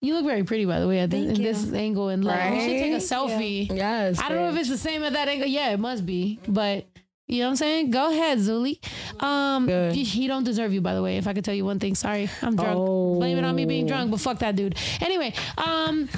[0.00, 1.42] You look very pretty, by the way, at the, Thank in you.
[1.52, 2.08] this angle.
[2.08, 3.02] And like, we should take a Right?
[3.02, 3.68] selfie.
[3.74, 4.18] Yes.
[4.20, 5.48] I don't know if it's the same at that angle.
[5.48, 6.38] Yeah, it must be.
[6.48, 6.86] But
[7.26, 7.90] you know what I'm saying?
[7.90, 8.78] Go ahead, Zuli.
[9.22, 9.94] Um, Good.
[9.94, 11.16] he he don't deserve you, by the way.
[11.16, 12.76] If I could tell you one thing, sorry, I'm drunk.
[12.78, 13.18] Oh.
[13.18, 14.76] Blame it on me being drunk, but fuck that dude.
[15.00, 16.08] Anyway, um,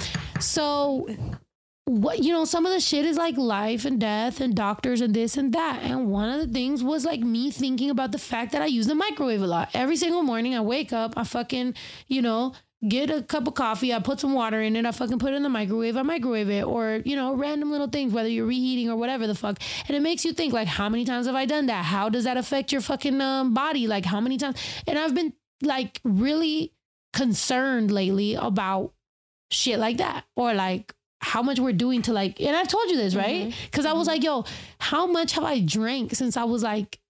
[0.41, 1.07] so
[1.85, 5.15] what you know, some of the shit is like life and death and doctors and
[5.15, 5.81] this and that.
[5.85, 8.89] And one of the things was like me thinking about the fact that I use
[8.89, 9.71] the microwave a lot.
[9.73, 11.75] Every single morning I wake up, I fucking,
[12.09, 12.55] you know,
[12.87, 15.37] get a cup of coffee, I put some water in it, I fucking put it
[15.37, 18.91] in the microwave, I microwave it, or, you know, random little things, whether you're reheating
[18.91, 19.59] or whatever the fuck.
[19.89, 21.85] And it makes you think, like, how many times have I done that?
[21.87, 23.87] How does that affect your fucking um, body?
[23.87, 24.59] Like, how many times?
[24.87, 25.33] And I've been
[25.63, 26.73] like really
[27.15, 28.93] concerned lately about
[29.51, 32.97] shit like that or like how much we're doing to like and I've told you
[32.97, 33.55] this, right?
[33.73, 34.45] Cuz I was like, yo,
[34.79, 37.01] how much have I drank since I was like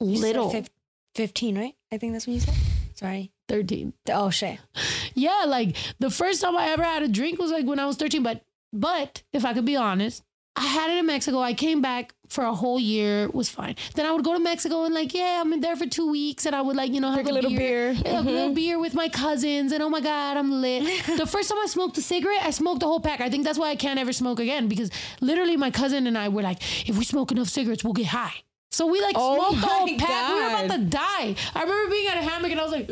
[0.00, 0.50] You little?
[0.50, 0.68] fif-
[1.14, 1.74] 15, right?
[1.90, 2.54] I think that's what you said.
[2.94, 3.32] Sorry.
[3.48, 3.92] 13.
[4.10, 4.58] Oh, shit.
[5.14, 7.96] Yeah, like the first time I ever had a drink was like when I was
[7.96, 10.22] 13, but but if I could be honest,
[10.54, 11.40] I had it in Mexico.
[11.40, 13.76] I came back for a whole year, it was fine.
[13.94, 16.46] Then I would go to Mexico and like, yeah, I'm in there for 2 weeks
[16.46, 17.92] and I would like, you know, have Drink a little beer.
[17.92, 18.54] Yeah, a little mm-hmm.
[18.54, 20.82] beer with my cousins and oh my god, I'm lit.
[21.16, 23.20] the first time I smoked a cigarette, I smoked the whole pack.
[23.20, 26.28] I think that's why I can't ever smoke again because literally my cousin and I
[26.28, 28.42] were like, if we smoke enough cigarettes, we'll get high.
[28.78, 30.28] So we like Oh smoked the whole my pack.
[30.32, 31.34] We were about to die.
[31.52, 32.88] I remember being at a hammock and I was like,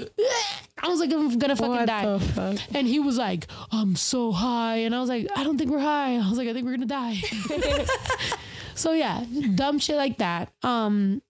[0.83, 2.07] I was like, I'm gonna fucking What die.
[2.07, 2.59] the fuck?
[2.75, 4.79] And he was like, I'm so high.
[4.79, 6.17] And I was like, I don't think we're high.
[6.17, 7.15] I was like, I think we're gonna die.
[8.75, 10.53] so yeah, dumb shit like that.
[10.65, 11.23] Um,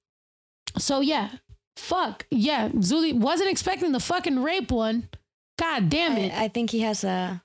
[0.79, 1.33] so yeah,
[1.77, 2.25] fuck.
[2.31, 5.11] Yeah, Zuli wasn't expecting the fucking rape one.
[5.59, 6.33] God damn it.
[6.33, 7.43] I, I think he has a.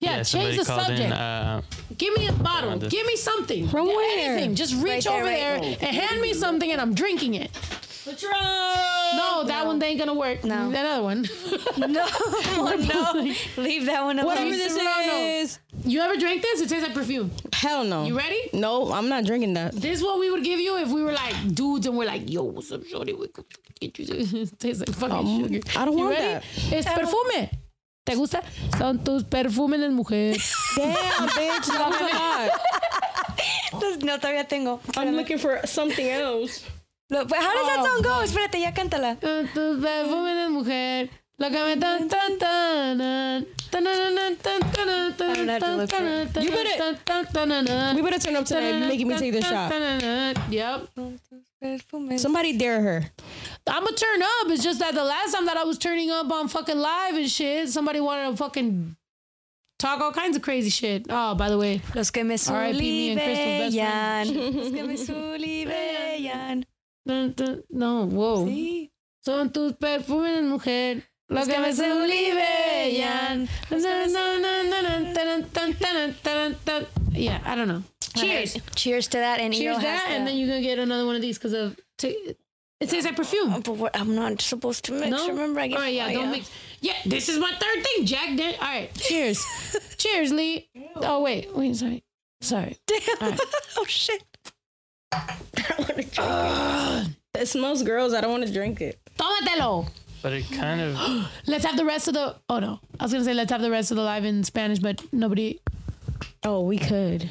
[0.00, 1.00] yeah, somebody change the subject.
[1.00, 1.12] in.
[1.12, 1.62] Uh,
[1.96, 2.70] Give me a bottle.
[2.70, 3.68] Around Give me something.
[3.68, 4.30] From Yeah, where?
[4.36, 4.54] Anything.
[4.54, 5.36] Just reach Right there, over right
[5.80, 7.50] there and hand me something and I'm drinking it.
[8.32, 10.42] No, that one ain't gonna work.
[10.44, 10.68] No.
[10.68, 11.26] Another one.
[11.78, 11.86] No,
[12.76, 13.34] no.
[13.56, 14.26] Leave that one alone.
[14.26, 15.12] Whatever this Serrano.
[15.14, 15.58] is.
[15.84, 16.60] You ever drink this?
[16.60, 17.30] It tastes like perfume.
[17.52, 18.04] Hell no.
[18.04, 18.50] You ready?
[18.52, 19.74] No, I'm not drinking that.
[19.74, 22.30] This is what we would give you if we were like dudes and we're like,
[22.30, 23.12] yo, what's up, shorty?
[23.12, 23.44] We could
[23.80, 24.32] get you this.
[24.32, 25.60] It tastes like fucking Um, sugar.
[25.76, 26.32] I don't You want ready?
[26.32, 26.72] that.
[26.72, 27.48] It's perfume.
[28.08, 28.42] ¿Te gusta?
[28.78, 30.38] Son tus perfúmenes, mujer.
[30.78, 31.90] Damn, bitch, no
[33.70, 34.80] Entonces, no, todavía tengo.
[34.96, 36.64] I'm looking for something else.
[37.10, 38.22] How does that song go?
[38.22, 39.16] Espérate, ya cántala.
[39.20, 41.10] Tus perfúmenes, mujer.
[41.36, 43.46] Lo que me tan tan tan
[46.42, 49.70] You better, we better turn up tonight, making me take the shot.
[50.50, 50.88] Yep.
[52.18, 53.10] Somebody dare her.
[53.66, 54.46] I'm gonna turn up.
[54.48, 57.28] It's just that the last time that I was turning up on fucking live and
[57.28, 58.96] shit, somebody wanted to fucking
[59.78, 61.06] talk all kinds of crazy shit.
[61.10, 62.78] Oh, by the way, Los que me R.I.P.
[62.78, 64.36] me and Crystal's best sulibellan.
[64.54, 64.96] Los que me
[67.34, 68.46] dun, no, whoa.
[68.46, 68.90] Sí.
[69.24, 71.02] Son tus perfumes, mujer.
[71.28, 73.48] Los que me me sulibellan.
[73.68, 73.74] sulibellan.
[77.12, 77.82] Yeah, I don't know.
[78.20, 78.56] Cheers.
[78.74, 79.40] Cheers to that.
[79.40, 81.38] And Cheers Eo that, has and the- then you're gonna get another one of these
[81.38, 81.78] because of.
[81.98, 82.34] T-
[82.80, 83.52] it tastes like perfume.
[83.54, 85.10] Oh, but what, I'm not supposed to mix.
[85.10, 85.28] No?
[85.30, 86.48] Remember, I get All right, yeah, don't mix.
[86.80, 88.36] Yeah, this is my third thing, Jack.
[88.36, 89.44] Dan- All right, cheers.
[89.98, 90.68] cheers, Lee.
[90.94, 92.04] Oh, wait, wait, sorry.
[92.40, 92.78] Sorry.
[92.86, 93.36] Damn.
[93.78, 94.22] oh shit.
[97.34, 98.14] It smells gross.
[98.14, 99.00] I don't want to drink it.
[99.18, 99.88] Tómatelo.
[100.22, 101.26] but it kind of.
[101.46, 102.36] Let's have the rest of the.
[102.48, 102.80] Oh, no.
[103.00, 105.02] I was going to say let's have the rest of the live in Spanish, but
[105.12, 105.60] nobody.
[106.44, 107.28] Oh, we could.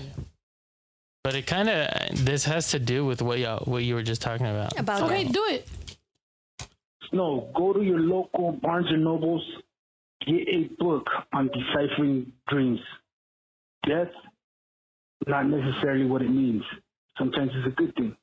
[1.28, 2.26] But it kind of.
[2.26, 4.80] This has to do with what y'all, what you were just talking about.
[4.80, 5.68] About Okay, do it.
[7.12, 9.44] No, go to your local Barnes and Nobles,
[10.26, 12.80] get a book on deciphering dreams.
[13.86, 14.08] Death,
[15.28, 16.64] not necessarily what it means.
[17.18, 18.16] Sometimes it's a good thing.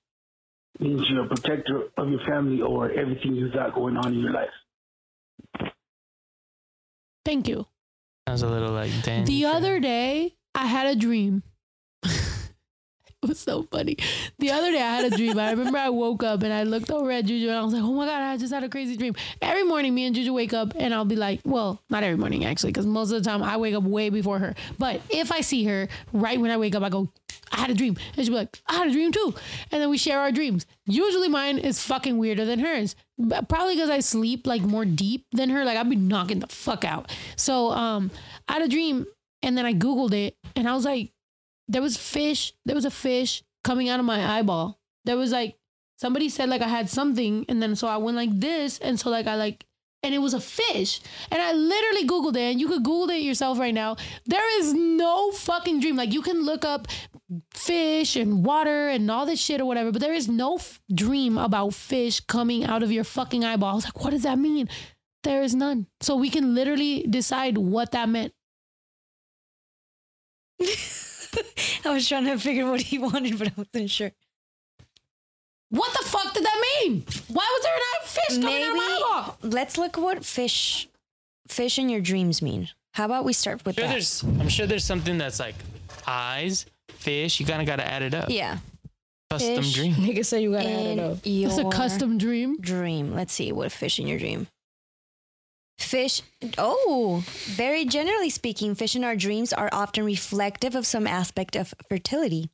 [0.76, 4.20] It means you're a protector of your family or everything you got going on in
[4.20, 5.74] your life.
[7.22, 7.66] Thank you.
[8.26, 9.26] Sounds a little like damn.
[9.26, 11.42] The other day, I had a dream.
[13.24, 13.96] It was so funny.
[14.38, 15.38] The other day I had a dream.
[15.38, 17.82] I remember I woke up and I looked over at Juju and I was like,
[17.82, 19.14] oh my God, I just had a crazy dream.
[19.42, 22.44] Every morning, me and Juju wake up and I'll be like, well, not every morning
[22.44, 24.54] actually, because most of the time I wake up way before her.
[24.78, 27.08] But if I see her right when I wake up, I go,
[27.52, 27.96] I had a dream.
[28.16, 29.34] And she'll be like, I had a dream too.
[29.70, 30.66] And then we share our dreams.
[30.86, 32.96] Usually mine is fucking weirder than hers.
[33.48, 35.64] Probably because I sleep like more deep than her.
[35.64, 37.10] Like I'd be knocking the fuck out.
[37.36, 38.10] So um
[38.48, 39.06] I had a dream
[39.42, 41.12] and then I Googled it and I was like,
[41.68, 44.78] there was fish, there was a fish coming out of my eyeball.
[45.04, 45.56] There was like
[45.96, 49.10] somebody said like I had something and then so I went like this and so
[49.10, 49.66] like I like
[50.04, 51.00] and it was a fish.
[51.30, 53.96] And I literally Googled it, and you could Google it yourself right now.
[54.26, 55.96] There is no fucking dream.
[55.96, 56.86] Like, you can look up
[57.54, 61.38] fish and water and all this shit or whatever, but there is no f- dream
[61.38, 63.72] about fish coming out of your fucking eyeball.
[63.72, 64.68] I was like, what does that mean?
[65.22, 65.86] There is none.
[66.02, 68.34] So we can literally decide what that meant.
[71.84, 74.12] I was trying to figure what he wanted, but I wasn't sure.
[75.70, 77.04] What the fuck did that mean?
[77.28, 79.38] Why was there a fish coming out of my eyeball?
[79.42, 80.88] Let's look what fish,
[81.48, 82.68] fish in your dreams mean.
[82.92, 83.90] How about we start with Sure that?
[83.92, 85.56] there's, I'm sure there's something that's like
[86.06, 87.40] eyes, fish.
[87.40, 88.30] You kind of got to add it up.
[88.30, 88.58] Yeah,
[89.30, 89.74] Custom fish.
[89.74, 89.94] dream.
[89.94, 91.18] Nigga said you gotta add it in up.
[91.24, 92.60] your It's a custom dream.
[92.60, 93.14] dream.
[93.14, 94.46] Let's see what fish in your dream.
[95.78, 96.22] Fish.
[96.56, 101.74] Oh, very generally speaking, fish in our dreams are often reflective of some aspect of
[101.88, 102.50] fertility.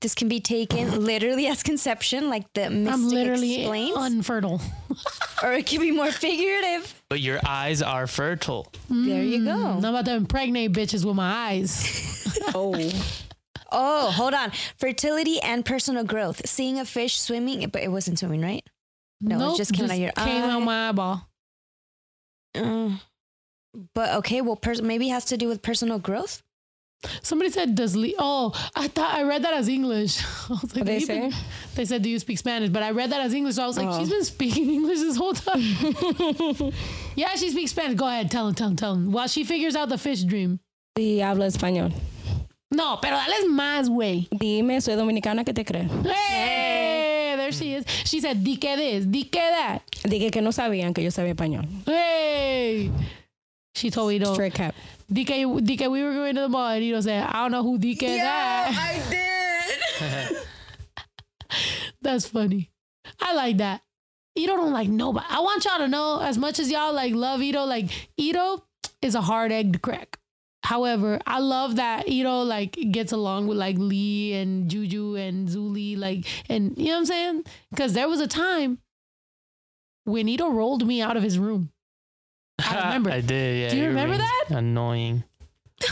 [0.00, 4.60] This can be taken literally as conception, like the mystic I'm literally explains, unfertile.
[5.42, 7.02] or it can be more figurative.
[7.08, 8.70] But your eyes are fertile.
[8.90, 9.52] There you go.
[9.52, 12.10] Mm, I'm about to impregnate bitches with my eyes.
[12.54, 12.74] Oh,
[13.72, 14.50] Oh, hold on.
[14.78, 16.46] Fertility and personal growth.
[16.48, 18.64] Seeing a fish swimming, but it wasn't swimming, right?
[19.20, 21.28] No, it just came out of your came out my eyeball.
[22.54, 22.90] Uh,
[23.94, 26.42] but okay, well, pers- maybe it has to do with personal growth.
[27.22, 30.22] Somebody said, "Does Lee?" Oh, I thought I read that as English.
[30.48, 31.20] I was like, they say?
[31.20, 31.34] think-"
[31.74, 33.56] They said, "Do you speak Spanish?" But I read that as English.
[33.56, 33.98] So I was like, Oh.
[33.98, 35.60] "She's been speaking English this whole time."
[37.16, 37.96] yeah, she speaks Spanish.
[37.98, 39.12] Go ahead, tell him, tell him, tell him.
[39.12, 40.60] While she figures out the fish dream.
[40.96, 41.92] y habla español.
[42.70, 44.26] No, pero dale más, güey.
[44.30, 45.90] Dime, soy dominicana, ¿qué te crees?
[45.90, 46.83] Hey, there
[47.58, 47.84] she is.
[48.04, 51.34] She said, "Di que this, di que that." Dije que no sabían que yo sabía
[51.34, 51.66] español.
[51.86, 52.90] Hey.
[53.74, 54.74] She told me, "No." Straight cap.
[55.12, 57.78] DK, DK, we were going to the mall, and Ito said, "I don't know who
[57.78, 60.36] DK is that." I did.
[62.02, 62.70] That's funny.
[63.20, 63.82] I like that.
[64.36, 65.26] Ito don't like nobody.
[65.28, 68.64] I want y'all to know as much as y'all like love Ito, like Ito
[69.02, 70.18] is a hard egg to crack.
[70.64, 75.96] However, I love that Ito like gets along with like Lee and Juju and Zuli,
[75.96, 77.44] like, and you know what I'm saying?
[77.70, 78.78] Because there was a time
[80.04, 81.70] when Ito rolled me out of his room.
[82.58, 83.10] I remember.
[83.10, 83.60] I did.
[83.60, 83.68] Yeah.
[83.68, 84.44] Do you remember that?
[84.48, 85.24] Annoying.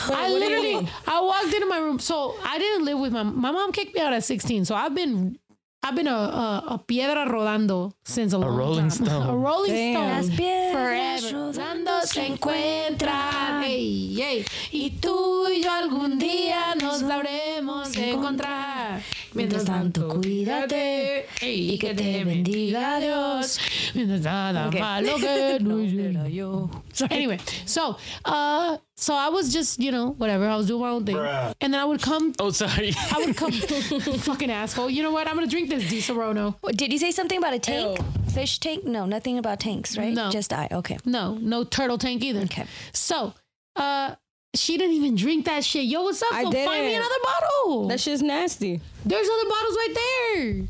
[0.06, 1.98] I literally, I walked into my room.
[1.98, 4.64] So I didn't live with my my mom kicked me out at 16.
[4.64, 5.38] So I've been,
[5.84, 9.06] I've been a a, a piedra rodando since a, long rolling time.
[9.06, 9.28] stone.
[9.28, 10.22] a rolling Damn.
[10.22, 10.36] stone.
[10.36, 11.32] piedras Forever.
[11.32, 13.64] Rodando se encuentran.
[13.64, 14.44] Ey, ey.
[14.70, 19.02] Y tú y yo algún día nos sabremos encontrar.
[19.34, 23.58] Mientras tanto, cuídate Ey, y que te bendiga Dios.
[23.94, 24.80] Mientras nada Okay.
[24.80, 25.58] malo que
[26.12, 26.70] no yo.
[27.10, 31.04] Anyway, so uh, so I was just you know whatever I was doing my own
[31.04, 32.32] thing, and then I would come.
[32.38, 32.92] Oh, sorry.
[33.12, 33.52] I would come,
[34.20, 34.90] fucking asshole.
[34.90, 35.26] You know what?
[35.26, 36.54] I'm gonna drink this Disaronno.
[36.76, 37.98] Did you say something about a tank?
[38.32, 38.84] Fish tank?
[38.84, 40.12] No, nothing about tanks, right?
[40.14, 40.30] No.
[40.30, 40.68] Just I.
[40.70, 40.98] Okay.
[41.04, 42.40] No, no turtle tank either.
[42.40, 42.64] Okay.
[42.92, 43.34] So,
[43.76, 44.14] uh,
[44.54, 45.84] she didn't even drink that shit.
[45.84, 46.32] Yo, what's up?
[46.32, 47.88] I Go find me another bottle.
[47.88, 48.80] That shit's nasty.
[49.04, 50.62] There's other bottles right there.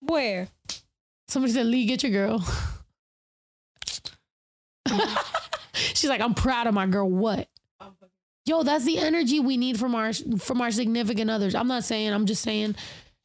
[0.00, 0.48] Where?
[1.26, 2.44] Somebody said, Lee, get your girl.
[5.74, 7.08] She's like, I'm proud of my girl.
[7.08, 7.48] What?
[8.46, 11.54] Yo, that's the energy we need from our from our significant others.
[11.54, 12.76] I'm not saying, I'm just saying,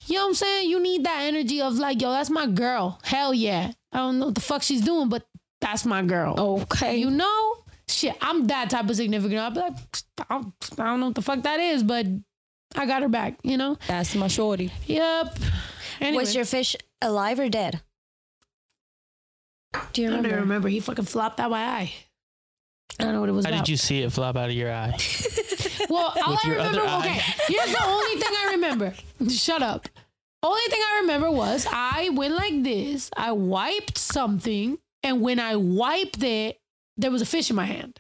[0.06, 0.70] you know what I'm saying?
[0.70, 3.00] You need that energy of like, yo, that's my girl.
[3.04, 3.72] Hell yeah.
[3.94, 5.26] I don't know what the fuck she's doing, but
[5.62, 6.36] that's my girl.
[6.38, 6.98] Okay.
[6.98, 7.63] You know?
[7.88, 9.40] Shit, I'm that type of significant.
[9.40, 9.74] I'll be like,
[10.20, 12.06] I don't, I don't know what the fuck that is, but
[12.76, 13.78] I got her back, you know?
[13.88, 14.72] That's my shorty.
[14.88, 15.38] Yep.
[16.00, 16.24] Anyway.
[16.24, 17.82] Was your fish alive or dead?
[19.94, 20.28] Do you remember?
[20.30, 20.70] I don't remember?
[20.70, 21.94] He fucking flopped out my eye.
[23.00, 23.66] I don't know what it was How about.
[23.66, 24.96] did you see it flop out of your eye?
[25.90, 27.36] well, all With I your remember, other okay, eye?
[27.48, 28.94] here's the only thing I remember.
[29.30, 29.88] Shut up.
[30.44, 33.10] Only thing I remember was I went like this.
[33.18, 36.60] I wiped something, and when I wiped it,
[36.98, 38.00] there was a fish in my hand.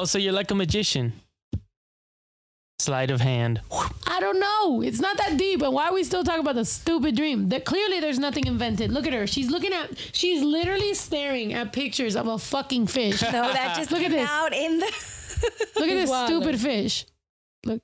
[0.00, 1.12] Oh, so you're like a magician.
[2.78, 3.60] Sleight of hand.
[4.08, 4.82] I don't know.
[4.82, 5.62] It's not that deep.
[5.62, 7.48] And why are we still talking about the stupid dream?
[7.50, 8.90] That clearly there's nothing invented.
[8.90, 9.26] Look at her.
[9.28, 9.96] She's looking at.
[10.12, 13.22] She's literally staring at pictures of a fucking fish.
[13.22, 14.28] No, that just Look at this.
[14.28, 14.86] out in the.
[15.76, 16.26] Look at this Wow.
[16.26, 17.06] stupid fish.
[17.64, 17.80] Look.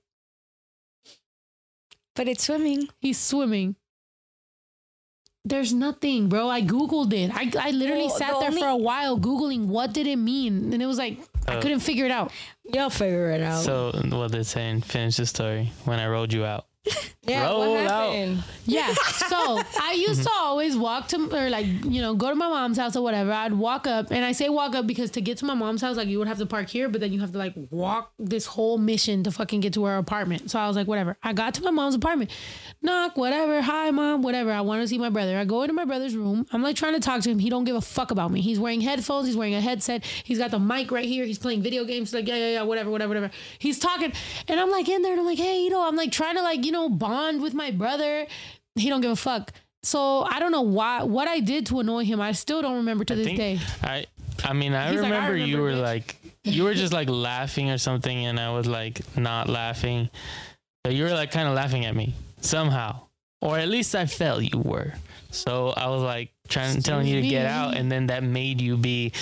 [2.17, 2.89] But it's swimming.
[3.01, 3.77] He's swimming.
[5.45, 6.49] There's nothing, bro.
[6.49, 7.31] I googled it.
[7.35, 10.17] I, I literally Well, sat the there only- for a while googling what did it
[10.17, 11.61] mean, and it was like I Oh.
[11.63, 12.31] couldn't figure it out.
[12.75, 13.65] Y'all figure it out.
[13.65, 15.73] So what they're saying, finish the story.
[15.87, 16.67] When I rolled you out.
[17.23, 18.13] Yeah, roll what out.
[18.13, 18.45] happened?
[18.65, 18.95] Yeah.
[19.29, 22.79] So I used to always walk to or like you know go to my mom's
[22.79, 23.33] house or whatever.
[23.33, 25.97] I'd walk up, and I say walk up because to get to my mom's house,
[25.97, 28.47] like you would have to park here, but then you have to like walk this
[28.47, 30.51] whole mission to fucking get to her apartment.
[30.51, 31.17] So I was like, whatever.
[31.23, 32.31] I got to my mom's apartment,
[32.83, 33.61] knock, whatever.
[33.63, 34.53] Hi, mom, whatever.
[34.53, 35.39] I want to see my brother.
[35.39, 36.47] I go into my brother's room.
[36.53, 37.39] I'm like trying to talk to him.
[37.39, 38.41] He don't give a fuck about me.
[38.41, 39.27] He's wearing headphones.
[39.27, 40.05] He's wearing a headset.
[40.25, 41.25] He's got the mic right here.
[41.25, 42.13] He's playing video games.
[42.13, 43.31] Like yeah, yeah, yeah, whatever, whatever, whatever.
[43.59, 44.13] He's talking,
[44.47, 46.43] and I'm like in there, and I'm like, hey, you know, I'm like trying to
[46.43, 48.27] like you know bond with my brother.
[48.75, 49.53] He don't give a fuck.
[49.83, 52.21] So I don't know why what I did to annoy him.
[52.21, 53.59] I still don't remember to I this think day.
[53.83, 54.07] I
[54.45, 55.83] I mean I He's like, I remember, you remember, were bitch.
[55.83, 60.11] like you were just like laughing or something and I was like not laughing.
[60.85, 63.01] But you were like kind of laughing at me somehow.
[63.41, 64.93] Or at least I felt you were.
[65.31, 68.77] So I was like trying telling you to get out and then that made you
[68.77, 69.13] be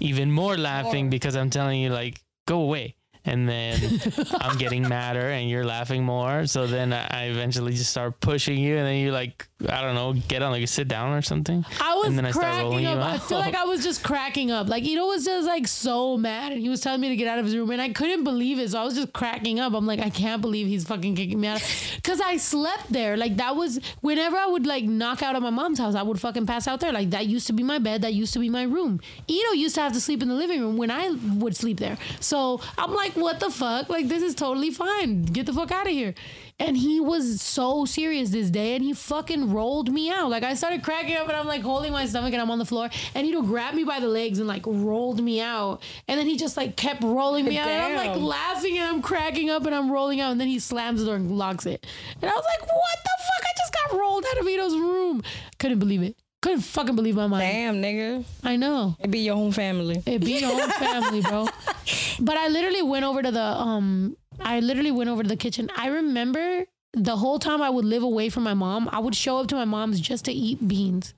[0.00, 2.94] even more laughing because I'm telling you like go away.
[3.24, 4.00] And then
[4.40, 6.46] I'm getting madder and you're laughing more.
[6.46, 10.12] So then I eventually just start pushing you and then you like I don't know,
[10.28, 11.64] get on like sit down or something.
[11.80, 12.96] I was and then I start cracking rolling up.
[12.96, 14.68] you I feel like I was just cracking up.
[14.68, 17.38] Like Ito was just like so mad, and he was telling me to get out
[17.38, 18.70] of his room, and I couldn't believe it.
[18.70, 19.72] So I was just cracking up.
[19.72, 21.62] I'm like, I can't believe he's fucking kicking me out
[21.96, 23.16] because I slept there.
[23.16, 26.20] Like that was whenever I would like knock out at my mom's house, I would
[26.20, 26.92] fucking pass out there.
[26.92, 28.02] Like that used to be my bed.
[28.02, 29.00] That used to be my room.
[29.28, 31.96] Ito used to have to sleep in the living room when I would sleep there.
[32.20, 33.88] So I'm like, what the fuck?
[33.88, 35.22] Like this is totally fine.
[35.22, 36.14] Get the fuck out of here.
[36.60, 40.30] And he was so serious this day, and he fucking rolled me out.
[40.30, 42.64] Like I started cracking up, and I'm like holding my stomach, and I'm on the
[42.64, 46.28] floor, and Ito grabbed me by the legs and like rolled me out, and then
[46.28, 49.66] he just like kept rolling me out, and I'm like laughing, and I'm cracking up,
[49.66, 51.84] and I'm rolling out, and then he slams the door and locks it,
[52.22, 53.44] and I was like, what the fuck?
[53.44, 55.22] I just got rolled out of Ito's room.
[55.58, 56.16] Couldn't believe it.
[56.44, 57.40] Couldn't fucking believe my mind.
[57.42, 58.22] Damn, nigga.
[58.42, 58.96] I know.
[59.00, 60.02] It be your whole family.
[60.04, 61.48] It be your own family, bro.
[62.20, 65.70] But I literally went over to the um I literally went over to the kitchen.
[65.74, 69.38] I remember the whole time I would live away from my mom, I would show
[69.38, 71.14] up to my mom's just to eat beans.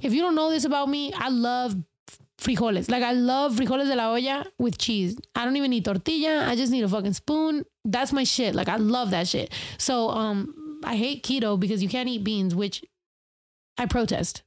[0.00, 1.76] If you don't know this about me, I love
[2.38, 2.90] frijoles.
[2.90, 5.18] Like I love frijoles de la olla with cheese.
[5.34, 6.48] I don't even need tortilla.
[6.48, 7.66] I just need a fucking spoon.
[7.84, 8.54] That's my shit.
[8.54, 9.52] Like I love that shit.
[9.76, 12.82] So um I hate keto because you can't eat beans, which
[13.76, 14.42] I protest.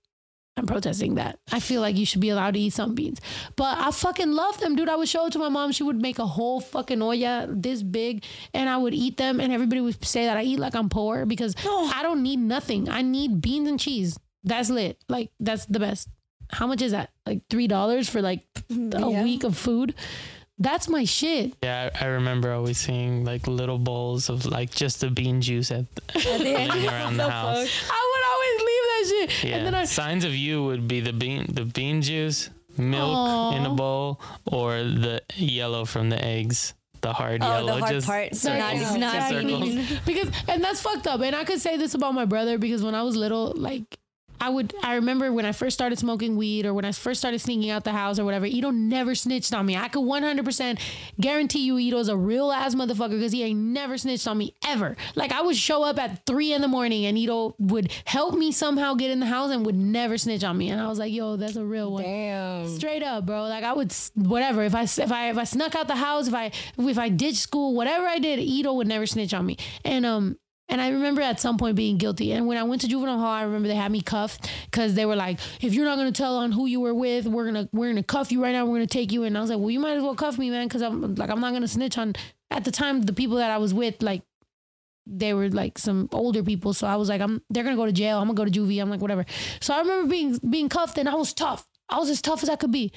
[0.57, 1.39] I'm protesting that.
[1.51, 3.21] I feel like you should be allowed to eat some beans.
[3.55, 4.89] But I fucking love them, dude.
[4.89, 5.71] I would show it to my mom.
[5.71, 8.23] She would make a whole fucking olla this big
[8.53, 11.25] and I would eat them and everybody would say that I eat like I'm poor
[11.27, 12.89] because I don't need nothing.
[12.89, 14.17] I need beans and cheese.
[14.43, 14.97] That's lit.
[15.07, 16.09] Like that's the best.
[16.49, 17.11] How much is that?
[17.25, 19.23] Like three dollars for like a Yeah.
[19.23, 19.93] week of food?
[20.59, 21.53] That's my shit.
[21.61, 25.69] Yeah, I I remember always seeing like little bowls of like just the bean juice
[25.69, 25.85] at
[26.25, 27.69] laying around the house.
[27.91, 28.01] I
[29.11, 29.49] would always leave that shit.
[29.49, 33.55] Yeah, And then I signs of you would be the bean, the bean juice, milk
[33.55, 37.75] in a bowl, or the yellow from the eggs, the hard Oh, yellow.
[37.75, 38.35] the hard just part.
[38.35, 38.97] So not, Circles.
[38.97, 39.99] not Just circles.
[40.05, 41.21] because and that's fucked up.
[41.21, 43.97] And I could say this about my brother because when I was little, like
[44.39, 47.39] I would I remember when I first started smoking weed or when I first started
[47.39, 49.75] sneaking out the house or whatever, Ito never snitched on me.
[49.75, 50.79] I could 100%
[51.19, 54.95] guarantee you Ito's a real ass motherfucker because he ain't never snitched on me ever.
[55.15, 58.51] Like I would show up at three in the morning and Ito would help me
[58.51, 60.69] somehow get in the house and would never snitch on me.
[60.69, 62.03] And I was like, yo, that's a real one.
[62.03, 62.67] Damn.
[62.75, 63.43] Straight up, bro.
[63.43, 64.63] Like I would, whatever.
[64.63, 67.37] If I if I if I snuck out the house, if I if I ditched
[67.39, 69.57] school, whatever I did, Ito would never snitch on me.
[69.83, 70.37] And um.
[70.69, 72.33] And I remember at some point being guilty.
[72.33, 75.05] And when I went to juvenile hall, I remember they had me cuffed because they
[75.05, 77.87] were like, "If you're not gonna tell on who you were with, we're gonna we're
[77.89, 78.65] gonna cuff you right now.
[78.65, 80.37] We're gonna take you." in." And I was like, "Well, you might as well cuff
[80.37, 82.15] me, man, because I'm like I'm not gonna snitch on."
[82.51, 84.23] At the time, the people that I was with, like
[85.09, 86.73] they were like some older people.
[86.73, 88.19] So I was like, I'm they're gonna go to jail.
[88.19, 88.81] I'm gonna go to juvie.
[88.81, 89.25] I'm like, whatever.
[89.61, 91.67] So I remember being being cuffed and I was tough.
[91.89, 92.91] I was as tough as I could be.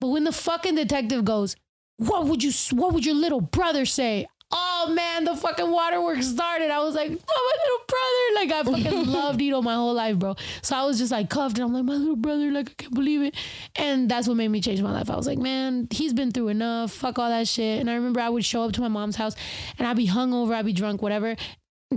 [0.00, 1.54] But when the fucking detective goes,
[1.98, 4.26] what would you what would your little brother say?
[4.52, 6.70] Oh man, the fucking waterworks started.
[6.70, 8.34] I was like, oh my little brother.
[8.34, 10.34] Like I fucking loved Ito my whole life, bro.
[10.62, 12.94] So I was just like cuffed and I'm like, my little brother, like I can't
[12.94, 13.34] believe it.
[13.76, 15.08] And that's what made me change my life.
[15.08, 16.90] I was like, man, he's been through enough.
[16.92, 17.80] Fuck all that shit.
[17.80, 19.36] And I remember I would show up to my mom's house
[19.78, 21.36] and I'd be hungover, I'd be drunk, whatever,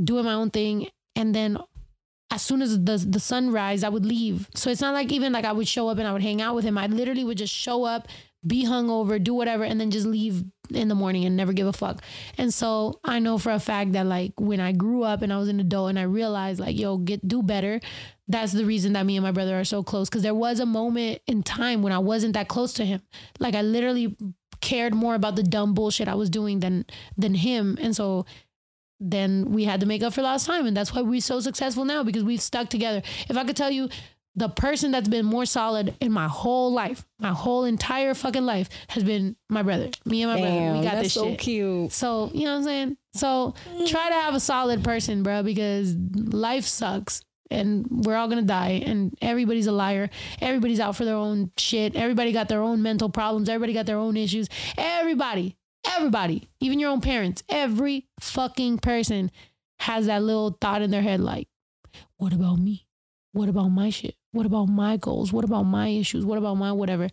[0.03, 0.89] doing my own thing.
[1.15, 1.57] And then
[2.33, 4.49] as soon as the the sun rise, I would leave.
[4.55, 6.55] So it's not like even like I would show up and I would hang out
[6.55, 6.77] with him.
[6.77, 8.07] I literally would just show up,
[8.45, 11.73] be hungover, do whatever, and then just leave in the morning and never give a
[11.73, 12.01] fuck.
[12.37, 15.37] And so I know for a fact that like when I grew up and I
[15.37, 17.79] was an adult and I realized like yo get do better.
[18.27, 20.65] That's the reason that me and my brother are so close because there was a
[20.65, 23.01] moment in time when I wasn't that close to him.
[23.39, 24.15] Like I literally
[24.61, 26.85] cared more about the dumb bullshit I was doing than
[27.17, 27.77] than him.
[27.81, 28.25] And so
[28.99, 30.65] then we had to make up for lost time.
[30.65, 33.01] And that's why we're so successful now because we've stuck together.
[33.29, 33.89] If I could tell you,
[34.35, 38.69] the person that's been more solid in my whole life, my whole entire fucking life,
[38.89, 39.89] has been my brother.
[40.05, 40.77] Me and my brother.
[40.77, 41.39] We got that's this so shit.
[41.39, 41.91] cute.
[41.91, 42.97] So, you know what I'm saying?
[43.13, 43.53] So
[43.87, 48.81] try to have a solid person, bro, because life sucks and we're all gonna die
[48.83, 50.09] and everybody's a liar.
[50.41, 51.95] Everybody's out for their own shit.
[51.95, 53.49] Everybody got their own mental problems.
[53.49, 54.49] Everybody got their own issues.
[54.77, 55.55] Everybody,
[55.87, 59.29] everybody, even your own parents, every fucking person
[59.79, 61.47] has that little thought in their head like,
[62.17, 62.87] what about me?
[63.33, 64.15] What about my shit?
[64.31, 65.33] What about my goals?
[65.33, 66.23] What about my issues?
[66.23, 67.09] What about my whatever?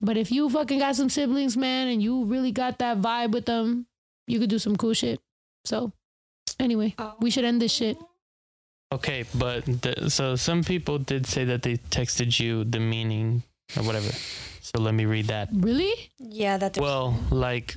[0.00, 3.46] But if you fucking got some siblings, man, and you really got that vibe with
[3.46, 3.86] them,
[4.26, 5.20] you could do some cool shit.
[5.64, 5.92] So,
[6.60, 7.96] anyway, we should end this shit.
[8.92, 13.42] Okay, but the, so some people did say that they texted you the meaning
[13.76, 14.12] or whatever.
[14.60, 15.48] So let me read that.
[15.52, 16.10] Really?
[16.18, 16.78] Yeah, that.
[16.78, 17.74] Well, like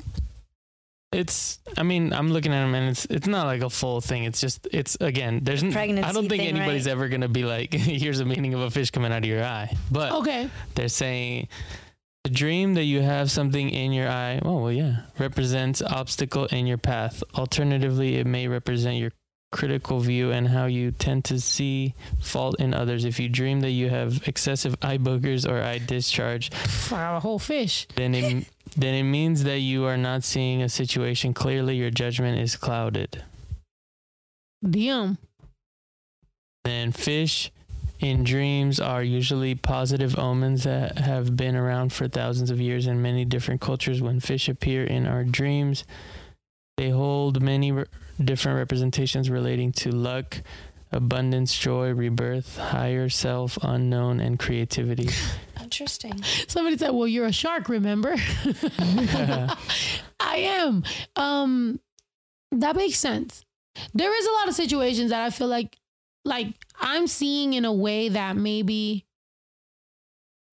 [1.11, 4.23] it's I mean, I'm looking at them and it's it's not like a full thing.
[4.25, 6.91] It's just it's again, there's n- I pregnancy don't think thing, anybody's right?
[6.91, 9.43] ever going to be like here's the meaning of a fish coming out of your
[9.43, 9.75] eye.
[9.91, 10.49] But Okay.
[10.75, 11.47] they're saying
[12.25, 16.67] the dream that you have something in your eye, oh well yeah, represents obstacle in
[16.67, 17.23] your path.
[17.35, 19.11] Alternatively, it may represent your
[19.52, 23.06] critical view and how you tend to see fault in others.
[23.06, 26.52] If you dream that you have excessive eye boogers or eye discharge,
[26.91, 27.88] a whole fish.
[27.95, 28.45] then it
[28.76, 31.76] then it means that you are not seeing a situation clearly.
[31.76, 33.24] Your judgment is clouded.
[34.68, 35.18] Damn.
[36.64, 37.52] Then fish
[37.99, 43.02] in dreams are usually positive omens that have been around for thousands of years in
[43.02, 44.02] many different cultures.
[44.02, 45.84] When fish appear in our dreams,
[46.78, 47.86] they hold many re-
[48.23, 50.38] different representations relating to luck,
[50.91, 55.10] abundance, joy, rebirth, higher self, unknown, and creativity.
[55.61, 56.22] Interesting.
[56.48, 58.15] Somebody said, "Well, you're a shark, remember?"
[58.80, 59.53] yeah.
[60.19, 60.84] I am.
[61.15, 61.80] Um,
[62.52, 63.44] that makes sense.
[63.94, 65.77] There is a lot of situations that I feel like,
[66.26, 66.48] like
[66.80, 69.06] I'm seeing in a way that maybe,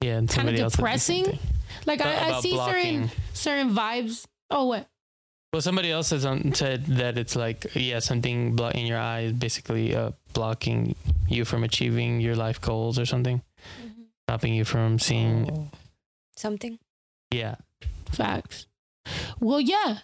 [0.02, 1.24] Yeah, Kinda somebody else said the depressing?
[1.24, 1.40] same thing.
[1.86, 4.26] like I, I About see certain certain vibes.
[4.50, 4.86] Oh, what?
[5.54, 9.20] Well, somebody else has on, said that it's like yeah, something blo- in your eye
[9.20, 10.96] is basically uh, blocking
[11.28, 13.40] you from achieving your life goals or something,
[14.26, 15.70] stopping you from seeing.
[16.36, 16.80] Something.
[17.30, 17.54] Yeah,
[18.10, 18.66] Facts.
[19.38, 19.98] Well, yeah,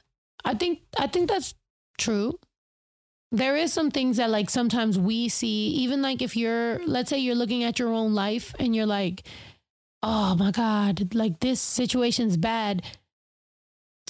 [0.45, 1.57] I think I think that's
[1.99, 2.39] true.
[3.33, 7.19] There is some things that like sometimes we see, even like if you're, let's say
[7.19, 9.25] you're looking at your own life and you're like,
[10.01, 12.83] oh my God, like this situation's bad.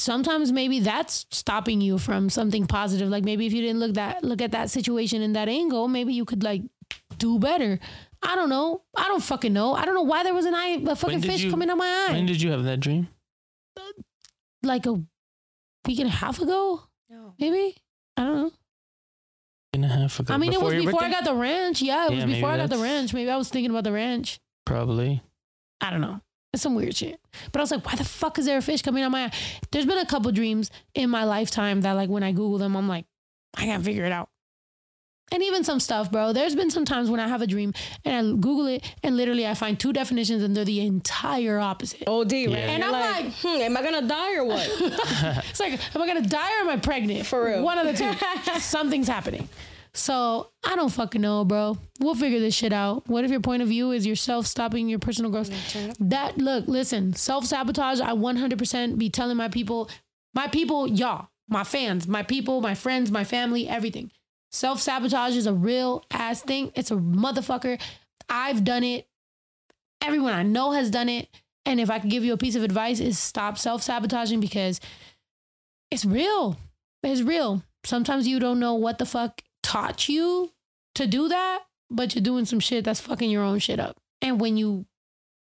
[0.00, 3.08] Sometimes maybe that's stopping you from something positive.
[3.10, 6.14] Like maybe if you didn't look that look at that situation in that angle, maybe
[6.14, 6.62] you could like
[7.18, 7.78] do better.
[8.22, 8.82] I don't know.
[8.96, 9.74] I don't fucking know.
[9.74, 12.06] I don't know why there was an eye, a fucking fish you- coming out my
[12.08, 13.08] eye when did you have that dream?
[14.62, 14.92] like a
[15.86, 17.34] week and a half ago, No.
[17.38, 17.76] maybe.
[18.16, 18.52] I don't know.
[19.72, 20.34] And a half ago.
[20.34, 21.80] I mean, it was your before I got the ranch.
[21.82, 23.12] Yeah, it was before I got the ranch.
[23.14, 24.40] Maybe I was thinking about the ranch.
[24.66, 25.22] probably.
[25.80, 26.20] I don't know.
[26.52, 27.20] It's some weird shit.
[27.52, 29.32] But I was like, why the fuck is there a fish coming out my eye?
[29.70, 32.88] There's been a couple dreams in my lifetime that, like, when I Google them, I'm
[32.88, 33.04] like,
[33.56, 34.28] I can't figure it out.
[35.32, 36.32] And even some stuff, bro.
[36.32, 37.72] There's been some times when I have a dream
[38.04, 42.02] and I Google it and literally I find two definitions and they're the entire opposite.
[42.08, 42.48] OD, right?
[42.48, 42.56] Yeah.
[42.56, 44.68] And You're I'm like- hmm, am I gonna die or what?
[45.50, 47.26] It's like, am I gonna die or am I pregnant?
[47.26, 47.62] For real.
[47.62, 48.58] One of the two.
[48.60, 49.48] Something's happening.
[49.92, 51.76] So I don't fucking know, bro.
[51.98, 53.08] We'll figure this shit out.
[53.08, 55.50] What if your point of view is yourself stopping your personal growth?
[55.70, 55.96] turn it up.
[56.00, 58.00] That look, listen, self sabotage.
[58.00, 59.90] I 100% be telling my people,
[60.34, 64.10] my people, y'all, my fans, my people, my friends, my family, everything.
[64.52, 66.72] Self sabotage is a real ass thing.
[66.74, 67.80] It's a motherfucker.
[68.28, 69.08] I've done it.
[70.00, 71.28] Everyone I know has done it.
[71.66, 74.80] And if I could give you a piece of advice, is stop self sabotaging because
[75.90, 76.56] it's real.
[77.02, 77.62] It's real.
[77.84, 80.52] Sometimes you don't know what the fuck taught you
[80.94, 81.60] to do that,
[81.90, 83.98] but you're doing some shit that's fucking your own shit up.
[84.22, 84.86] And when you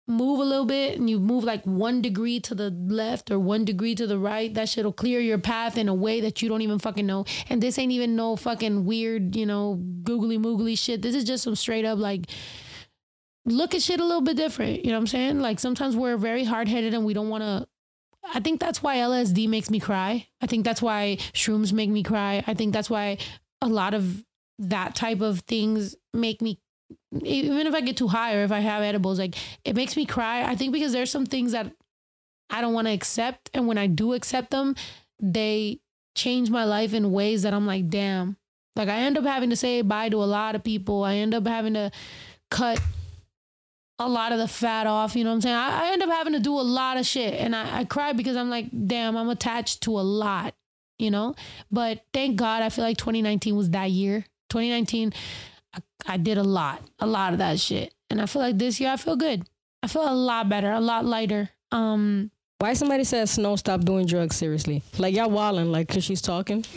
[0.08, 3.64] move a little bit and you move like one degree to the left or one
[3.64, 6.62] degree to the right, that shit'll clear your path in a way that you don't
[6.62, 7.24] even fucking know.
[7.48, 11.02] And this ain't even no fucking weird, you know, googly moogly shit.
[11.02, 12.26] This is just some straight up like
[13.44, 14.84] look at shit a little bit different.
[14.84, 15.40] You know what I'm saying?
[15.40, 17.66] Like sometimes we're very hard headed and we don't want to.
[18.34, 20.26] I think that's why LSD makes me cry.
[20.40, 22.42] I think that's why shrooms make me cry.
[22.46, 23.18] I think that's why
[23.66, 24.24] a lot of
[24.59, 26.59] that type of things make me
[27.22, 29.34] even if I get too high or if I have edibles, like
[29.64, 30.44] it makes me cry.
[30.44, 31.72] I think because there's some things that
[32.51, 33.51] I don't want to accept.
[33.55, 34.76] And when I do accept them,
[35.20, 35.80] they
[36.14, 38.36] change my life in ways that I'm like, damn.
[38.76, 41.02] Like I end up having to say bye to a lot of people.
[41.02, 41.90] I end up having to
[42.51, 42.80] cut
[43.98, 45.16] a lot of the fat off.
[45.16, 45.56] You know what I'm saying?
[45.56, 47.34] I, I end up having to do a lot of shit.
[47.34, 50.55] And I, I cry because I'm like, damn, I'm attached to a lot.
[50.98, 51.35] You know?
[51.70, 54.24] But thank God, I feel like 2019 was that year.
[54.51, 55.12] 2019,
[55.74, 57.93] I, I did a lot, a lot of that shit.
[58.10, 59.48] And I feel like this year I feel good.
[59.82, 61.51] I feel a lot better, a lot lighter.
[61.73, 64.82] Um, Why somebody says Snow stop doing drugs seriously?
[64.98, 66.64] Like y'all wilding like cause she's talking.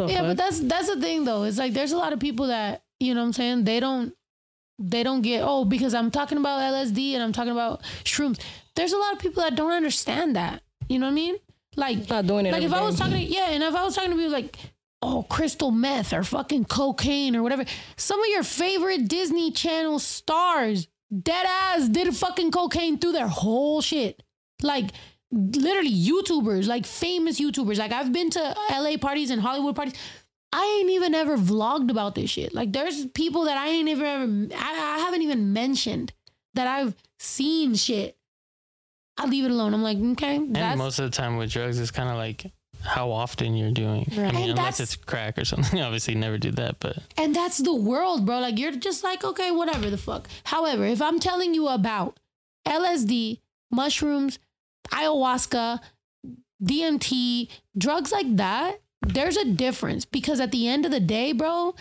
[0.00, 1.44] Yeah, but that's that's the thing though.
[1.44, 4.14] It's like there's a lot of people that you know what I'm saying they don't
[4.78, 8.40] they don't get oh because I'm talking about LSD and I'm talking about shrooms.
[8.74, 10.62] There's a lot of people that don't understand that.
[10.88, 11.36] You know what I mean?
[11.76, 12.52] Like not doing it.
[12.52, 13.04] like if I was day.
[13.04, 14.56] talking to yeah, and if I was talking to people like
[15.02, 17.64] oh crystal meth or fucking cocaine or whatever,
[17.96, 20.88] some of your favorite Disney Channel stars
[21.22, 24.22] dead ass did fucking cocaine through their whole shit.
[24.62, 24.90] Like
[25.30, 27.78] literally YouTubers, like famous YouTubers.
[27.78, 29.94] Like I've been to LA parties and Hollywood parties.
[30.52, 32.54] I ain't even ever vlogged about this shit.
[32.54, 36.12] Like there's people that I ain't even ever I, I haven't even mentioned
[36.54, 38.16] that I've seen shit.
[39.18, 39.72] I leave it alone.
[39.74, 42.52] I'm like, okay, And most of the time with drugs, it's kind of like
[42.82, 44.06] how often you're doing.
[44.12, 45.80] I And mean, unless it's crack or something.
[45.88, 46.78] Obviously, never do that.
[46.80, 48.40] But And that's the world, bro.
[48.40, 50.28] Like you're just like, okay, whatever the fuck.
[50.44, 52.18] However, if I'm telling you about
[52.66, 53.40] LSD,
[53.70, 54.38] mushrooms,
[54.90, 55.80] ayahuasca,
[56.62, 61.74] DMT, drugs like that, there's a difference because at the end of the day, bro,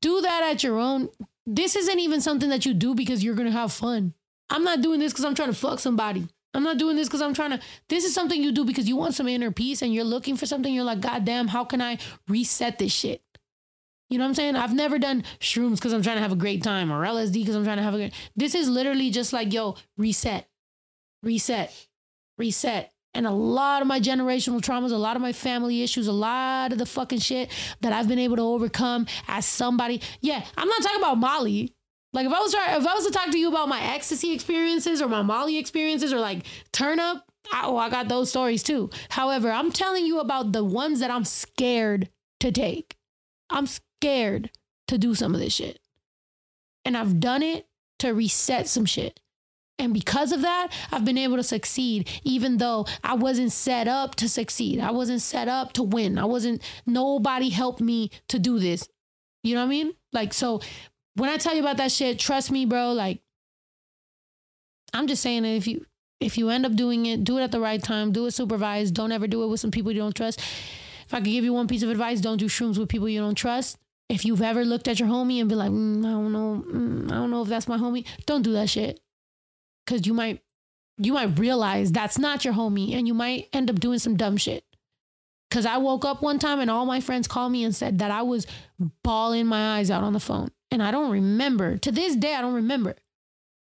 [0.00, 1.08] do that at your own.
[1.46, 4.14] This isn't even something that you do because you're going to have fun.
[4.52, 6.28] I'm not doing this because I'm trying to fuck somebody.
[6.54, 7.60] I'm not doing this because I'm trying to.
[7.88, 10.44] This is something you do because you want some inner peace and you're looking for
[10.44, 10.72] something.
[10.72, 11.96] You're like, God damn, how can I
[12.28, 13.22] reset this shit?
[14.10, 14.56] You know what I'm saying?
[14.56, 17.56] I've never done shrooms because I'm trying to have a great time or LSD because
[17.56, 18.12] I'm trying to have a good.
[18.36, 20.46] This is literally just like, yo, reset,
[21.22, 21.74] reset,
[22.36, 22.92] reset.
[23.14, 26.72] And a lot of my generational traumas, a lot of my family issues, a lot
[26.72, 27.50] of the fucking shit
[27.80, 30.02] that I've been able to overcome as somebody.
[30.20, 31.74] Yeah, I'm not talking about Molly.
[32.12, 34.32] Like if I was trying, if I was to talk to you about my ecstasy
[34.32, 38.62] experiences or my Molly experiences or like turn up, I, oh, I got those stories
[38.62, 38.90] too.
[39.10, 42.10] However, I'm telling you about the ones that I'm scared
[42.40, 42.96] to take.
[43.50, 44.50] I'm scared
[44.88, 45.78] to do some of this shit.
[46.84, 47.66] And I've done it
[48.00, 49.20] to reset some shit.
[49.78, 54.14] And because of that, I've been able to succeed, even though I wasn't set up
[54.16, 54.80] to succeed.
[54.80, 56.18] I wasn't set up to win.
[56.18, 58.88] I wasn't, nobody helped me to do this.
[59.42, 59.92] You know what I mean?
[60.12, 60.60] Like, so
[61.14, 62.92] when I tell you about that shit, trust me, bro.
[62.92, 63.20] Like,
[64.94, 65.86] I'm just saying that if you,
[66.20, 68.94] if you end up doing it, do it at the right time, do it supervised.
[68.94, 70.40] Don't ever do it with some people you don't trust.
[70.40, 73.20] If I could give you one piece of advice, don't do shrooms with people you
[73.20, 73.76] don't trust.
[74.08, 77.10] If you've ever looked at your homie and be like, mm, I don't know, mm,
[77.10, 79.00] I don't know if that's my homie, don't do that shit.
[79.86, 80.42] Cause you might,
[80.98, 84.36] you might realize that's not your homie, and you might end up doing some dumb
[84.36, 84.64] shit.
[85.50, 88.10] Cause I woke up one time and all my friends called me and said that
[88.10, 88.46] I was
[89.02, 91.76] bawling my eyes out on the phone, and I don't remember.
[91.76, 92.96] To this day, I don't remember.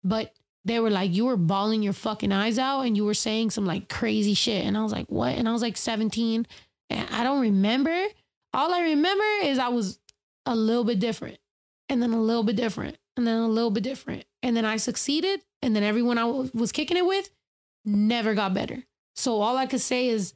[0.04, 0.34] But
[0.66, 3.66] they were like, you were bawling your fucking eyes out, and you were saying some
[3.66, 5.38] like crazy shit, and I was like, what?
[5.38, 6.46] And I was like 17,
[6.90, 8.08] and I don't remember.
[8.54, 10.00] All I remember is I was
[10.46, 11.38] a little bit different,
[11.88, 14.78] and then a little bit different, and then a little bit different, and then I
[14.78, 17.30] succeeded, and then everyone I was kicking it with
[17.86, 18.84] never got better.
[19.16, 20.34] So all I could say is,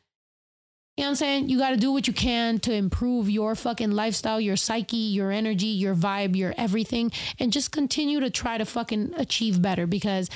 [0.99, 1.47] you know what I'm saying?
[1.47, 5.31] You got to do what you can to improve your fucking lifestyle, your psyche, your
[5.31, 10.29] energy, your vibe, your everything, and just continue to try to fucking achieve better because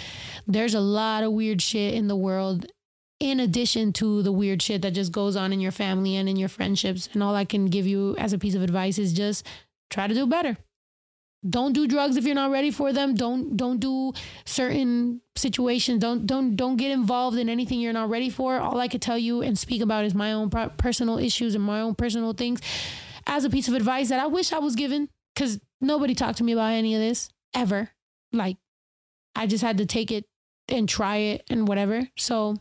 [0.48, 2.66] there's a lot of weird shit in the world
[3.20, 6.38] in addition to the weird shit that just goes on in your family and in
[6.38, 7.10] your friendships.
[7.12, 9.46] And all I can give you as a piece of advice is just
[9.90, 10.56] try to do better.
[11.48, 13.16] Don't do drugs if you're not ready for them.
[13.16, 14.14] Don't don't do
[14.46, 16.00] certain situations.
[16.00, 18.58] Don't don't don't get involved in anything you're not ready for.
[18.58, 21.82] All I could tell you and speak about is my own personal issues and my
[21.82, 22.62] own personal things
[23.28, 26.44] as a piece of advice that I wish I was given cuz nobody talked to
[26.44, 27.90] me about any of this ever.
[28.32, 28.58] Like
[29.36, 30.26] I just had to take it
[30.70, 32.08] and try it and whatever.
[32.18, 32.56] So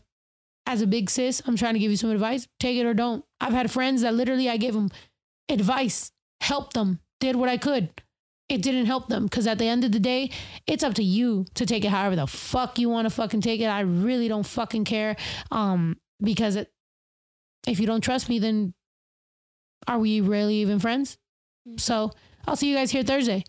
[0.65, 2.47] as a big sis, I'm trying to give you some advice.
[2.59, 3.23] Take it or don't.
[3.39, 4.89] I've had friends that literally I gave them
[5.49, 6.11] advice,
[6.41, 7.89] helped them, did what I could.
[8.53, 10.29] It didn't help them because at the end of the day,
[10.67, 13.61] it's up to you to take it however the fuck you want to fucking take
[13.61, 13.65] it.
[13.65, 15.15] I really don't fucking care.
[15.49, 16.71] Um, because it,
[17.65, 18.75] if you don't trust me, then
[19.87, 21.17] are we really even friends?
[21.77, 22.11] So
[22.45, 23.43] I'll see you guys here Thursday.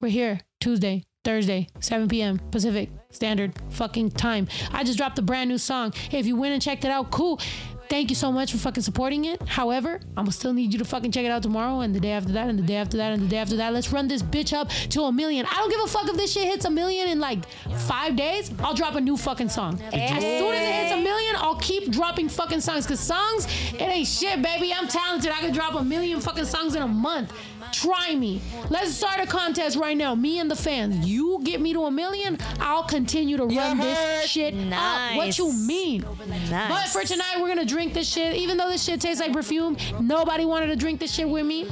[0.00, 2.38] We're here Tuesday, Thursday, 7 p.m.
[2.50, 4.48] Pacific Standard fucking time.
[4.72, 5.92] I just dropped a brand new song.
[6.10, 7.40] If you went and checked it out, cool.
[7.88, 9.40] Thank you so much for fucking supporting it.
[9.48, 12.12] However, I'm gonna still need you to fucking check it out tomorrow and the day
[12.12, 13.72] after that and the day after that and the day after that.
[13.72, 15.46] Let's run this bitch up to a million.
[15.46, 17.48] I don't give a fuck if this shit hits a million in like
[17.86, 18.52] five days.
[18.60, 19.80] I'll drop a new fucking song.
[19.92, 22.86] As soon as it hits a million, I'll keep dropping fucking songs.
[22.86, 24.72] Cause songs, it ain't shit, baby.
[24.72, 25.30] I'm talented.
[25.30, 27.32] I can drop a million fucking songs in a month.
[27.72, 28.40] Try me.
[28.70, 30.14] Let's start a contest right now.
[30.14, 31.06] Me and the fans.
[31.06, 35.16] You get me to a million, I'll continue to run this shit up.
[35.16, 36.04] What you mean?
[36.50, 36.68] Nice.
[36.68, 38.36] But for tonight, we're gonna drink this shit.
[38.36, 41.68] Even though this shit tastes like perfume, nobody wanted to drink this shit with me.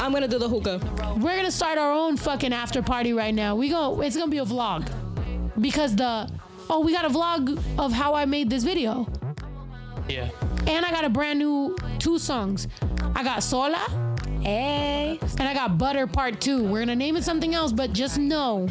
[0.00, 0.80] I'm gonna do the hookah.
[1.20, 3.54] We're gonna start our own fucking after party right now.
[3.56, 4.00] We go.
[4.00, 4.90] It's gonna be a vlog
[5.60, 6.28] because the
[6.68, 9.06] oh we got a vlog of how I made this video,
[10.08, 10.30] Yeah.
[10.66, 12.66] and I got a brand new two songs.
[13.14, 13.86] I got Sola
[14.44, 15.18] Hey.
[15.38, 16.64] and I got Butter Part Two.
[16.64, 18.68] We're gonna name it something else, but just know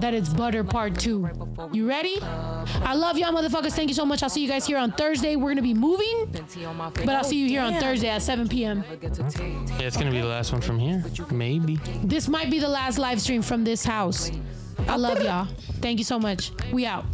[0.00, 1.28] that it's Butter Part Two.
[1.72, 2.18] You ready?
[2.20, 3.72] I love y'all, motherfuckers.
[3.72, 4.22] Thank you so much.
[4.22, 5.36] I'll see you guys here on Thursday.
[5.36, 6.28] We're gonna be moving,
[7.04, 8.84] but I'll see you here on Thursday at 7 p.m.
[8.90, 11.04] Yeah, it's gonna be the last one from here.
[11.30, 11.76] Maybe.
[12.02, 14.30] This might be the last live stream from this house.
[14.88, 15.46] I love y'all.
[15.80, 16.50] Thank you so much.
[16.72, 17.04] We out.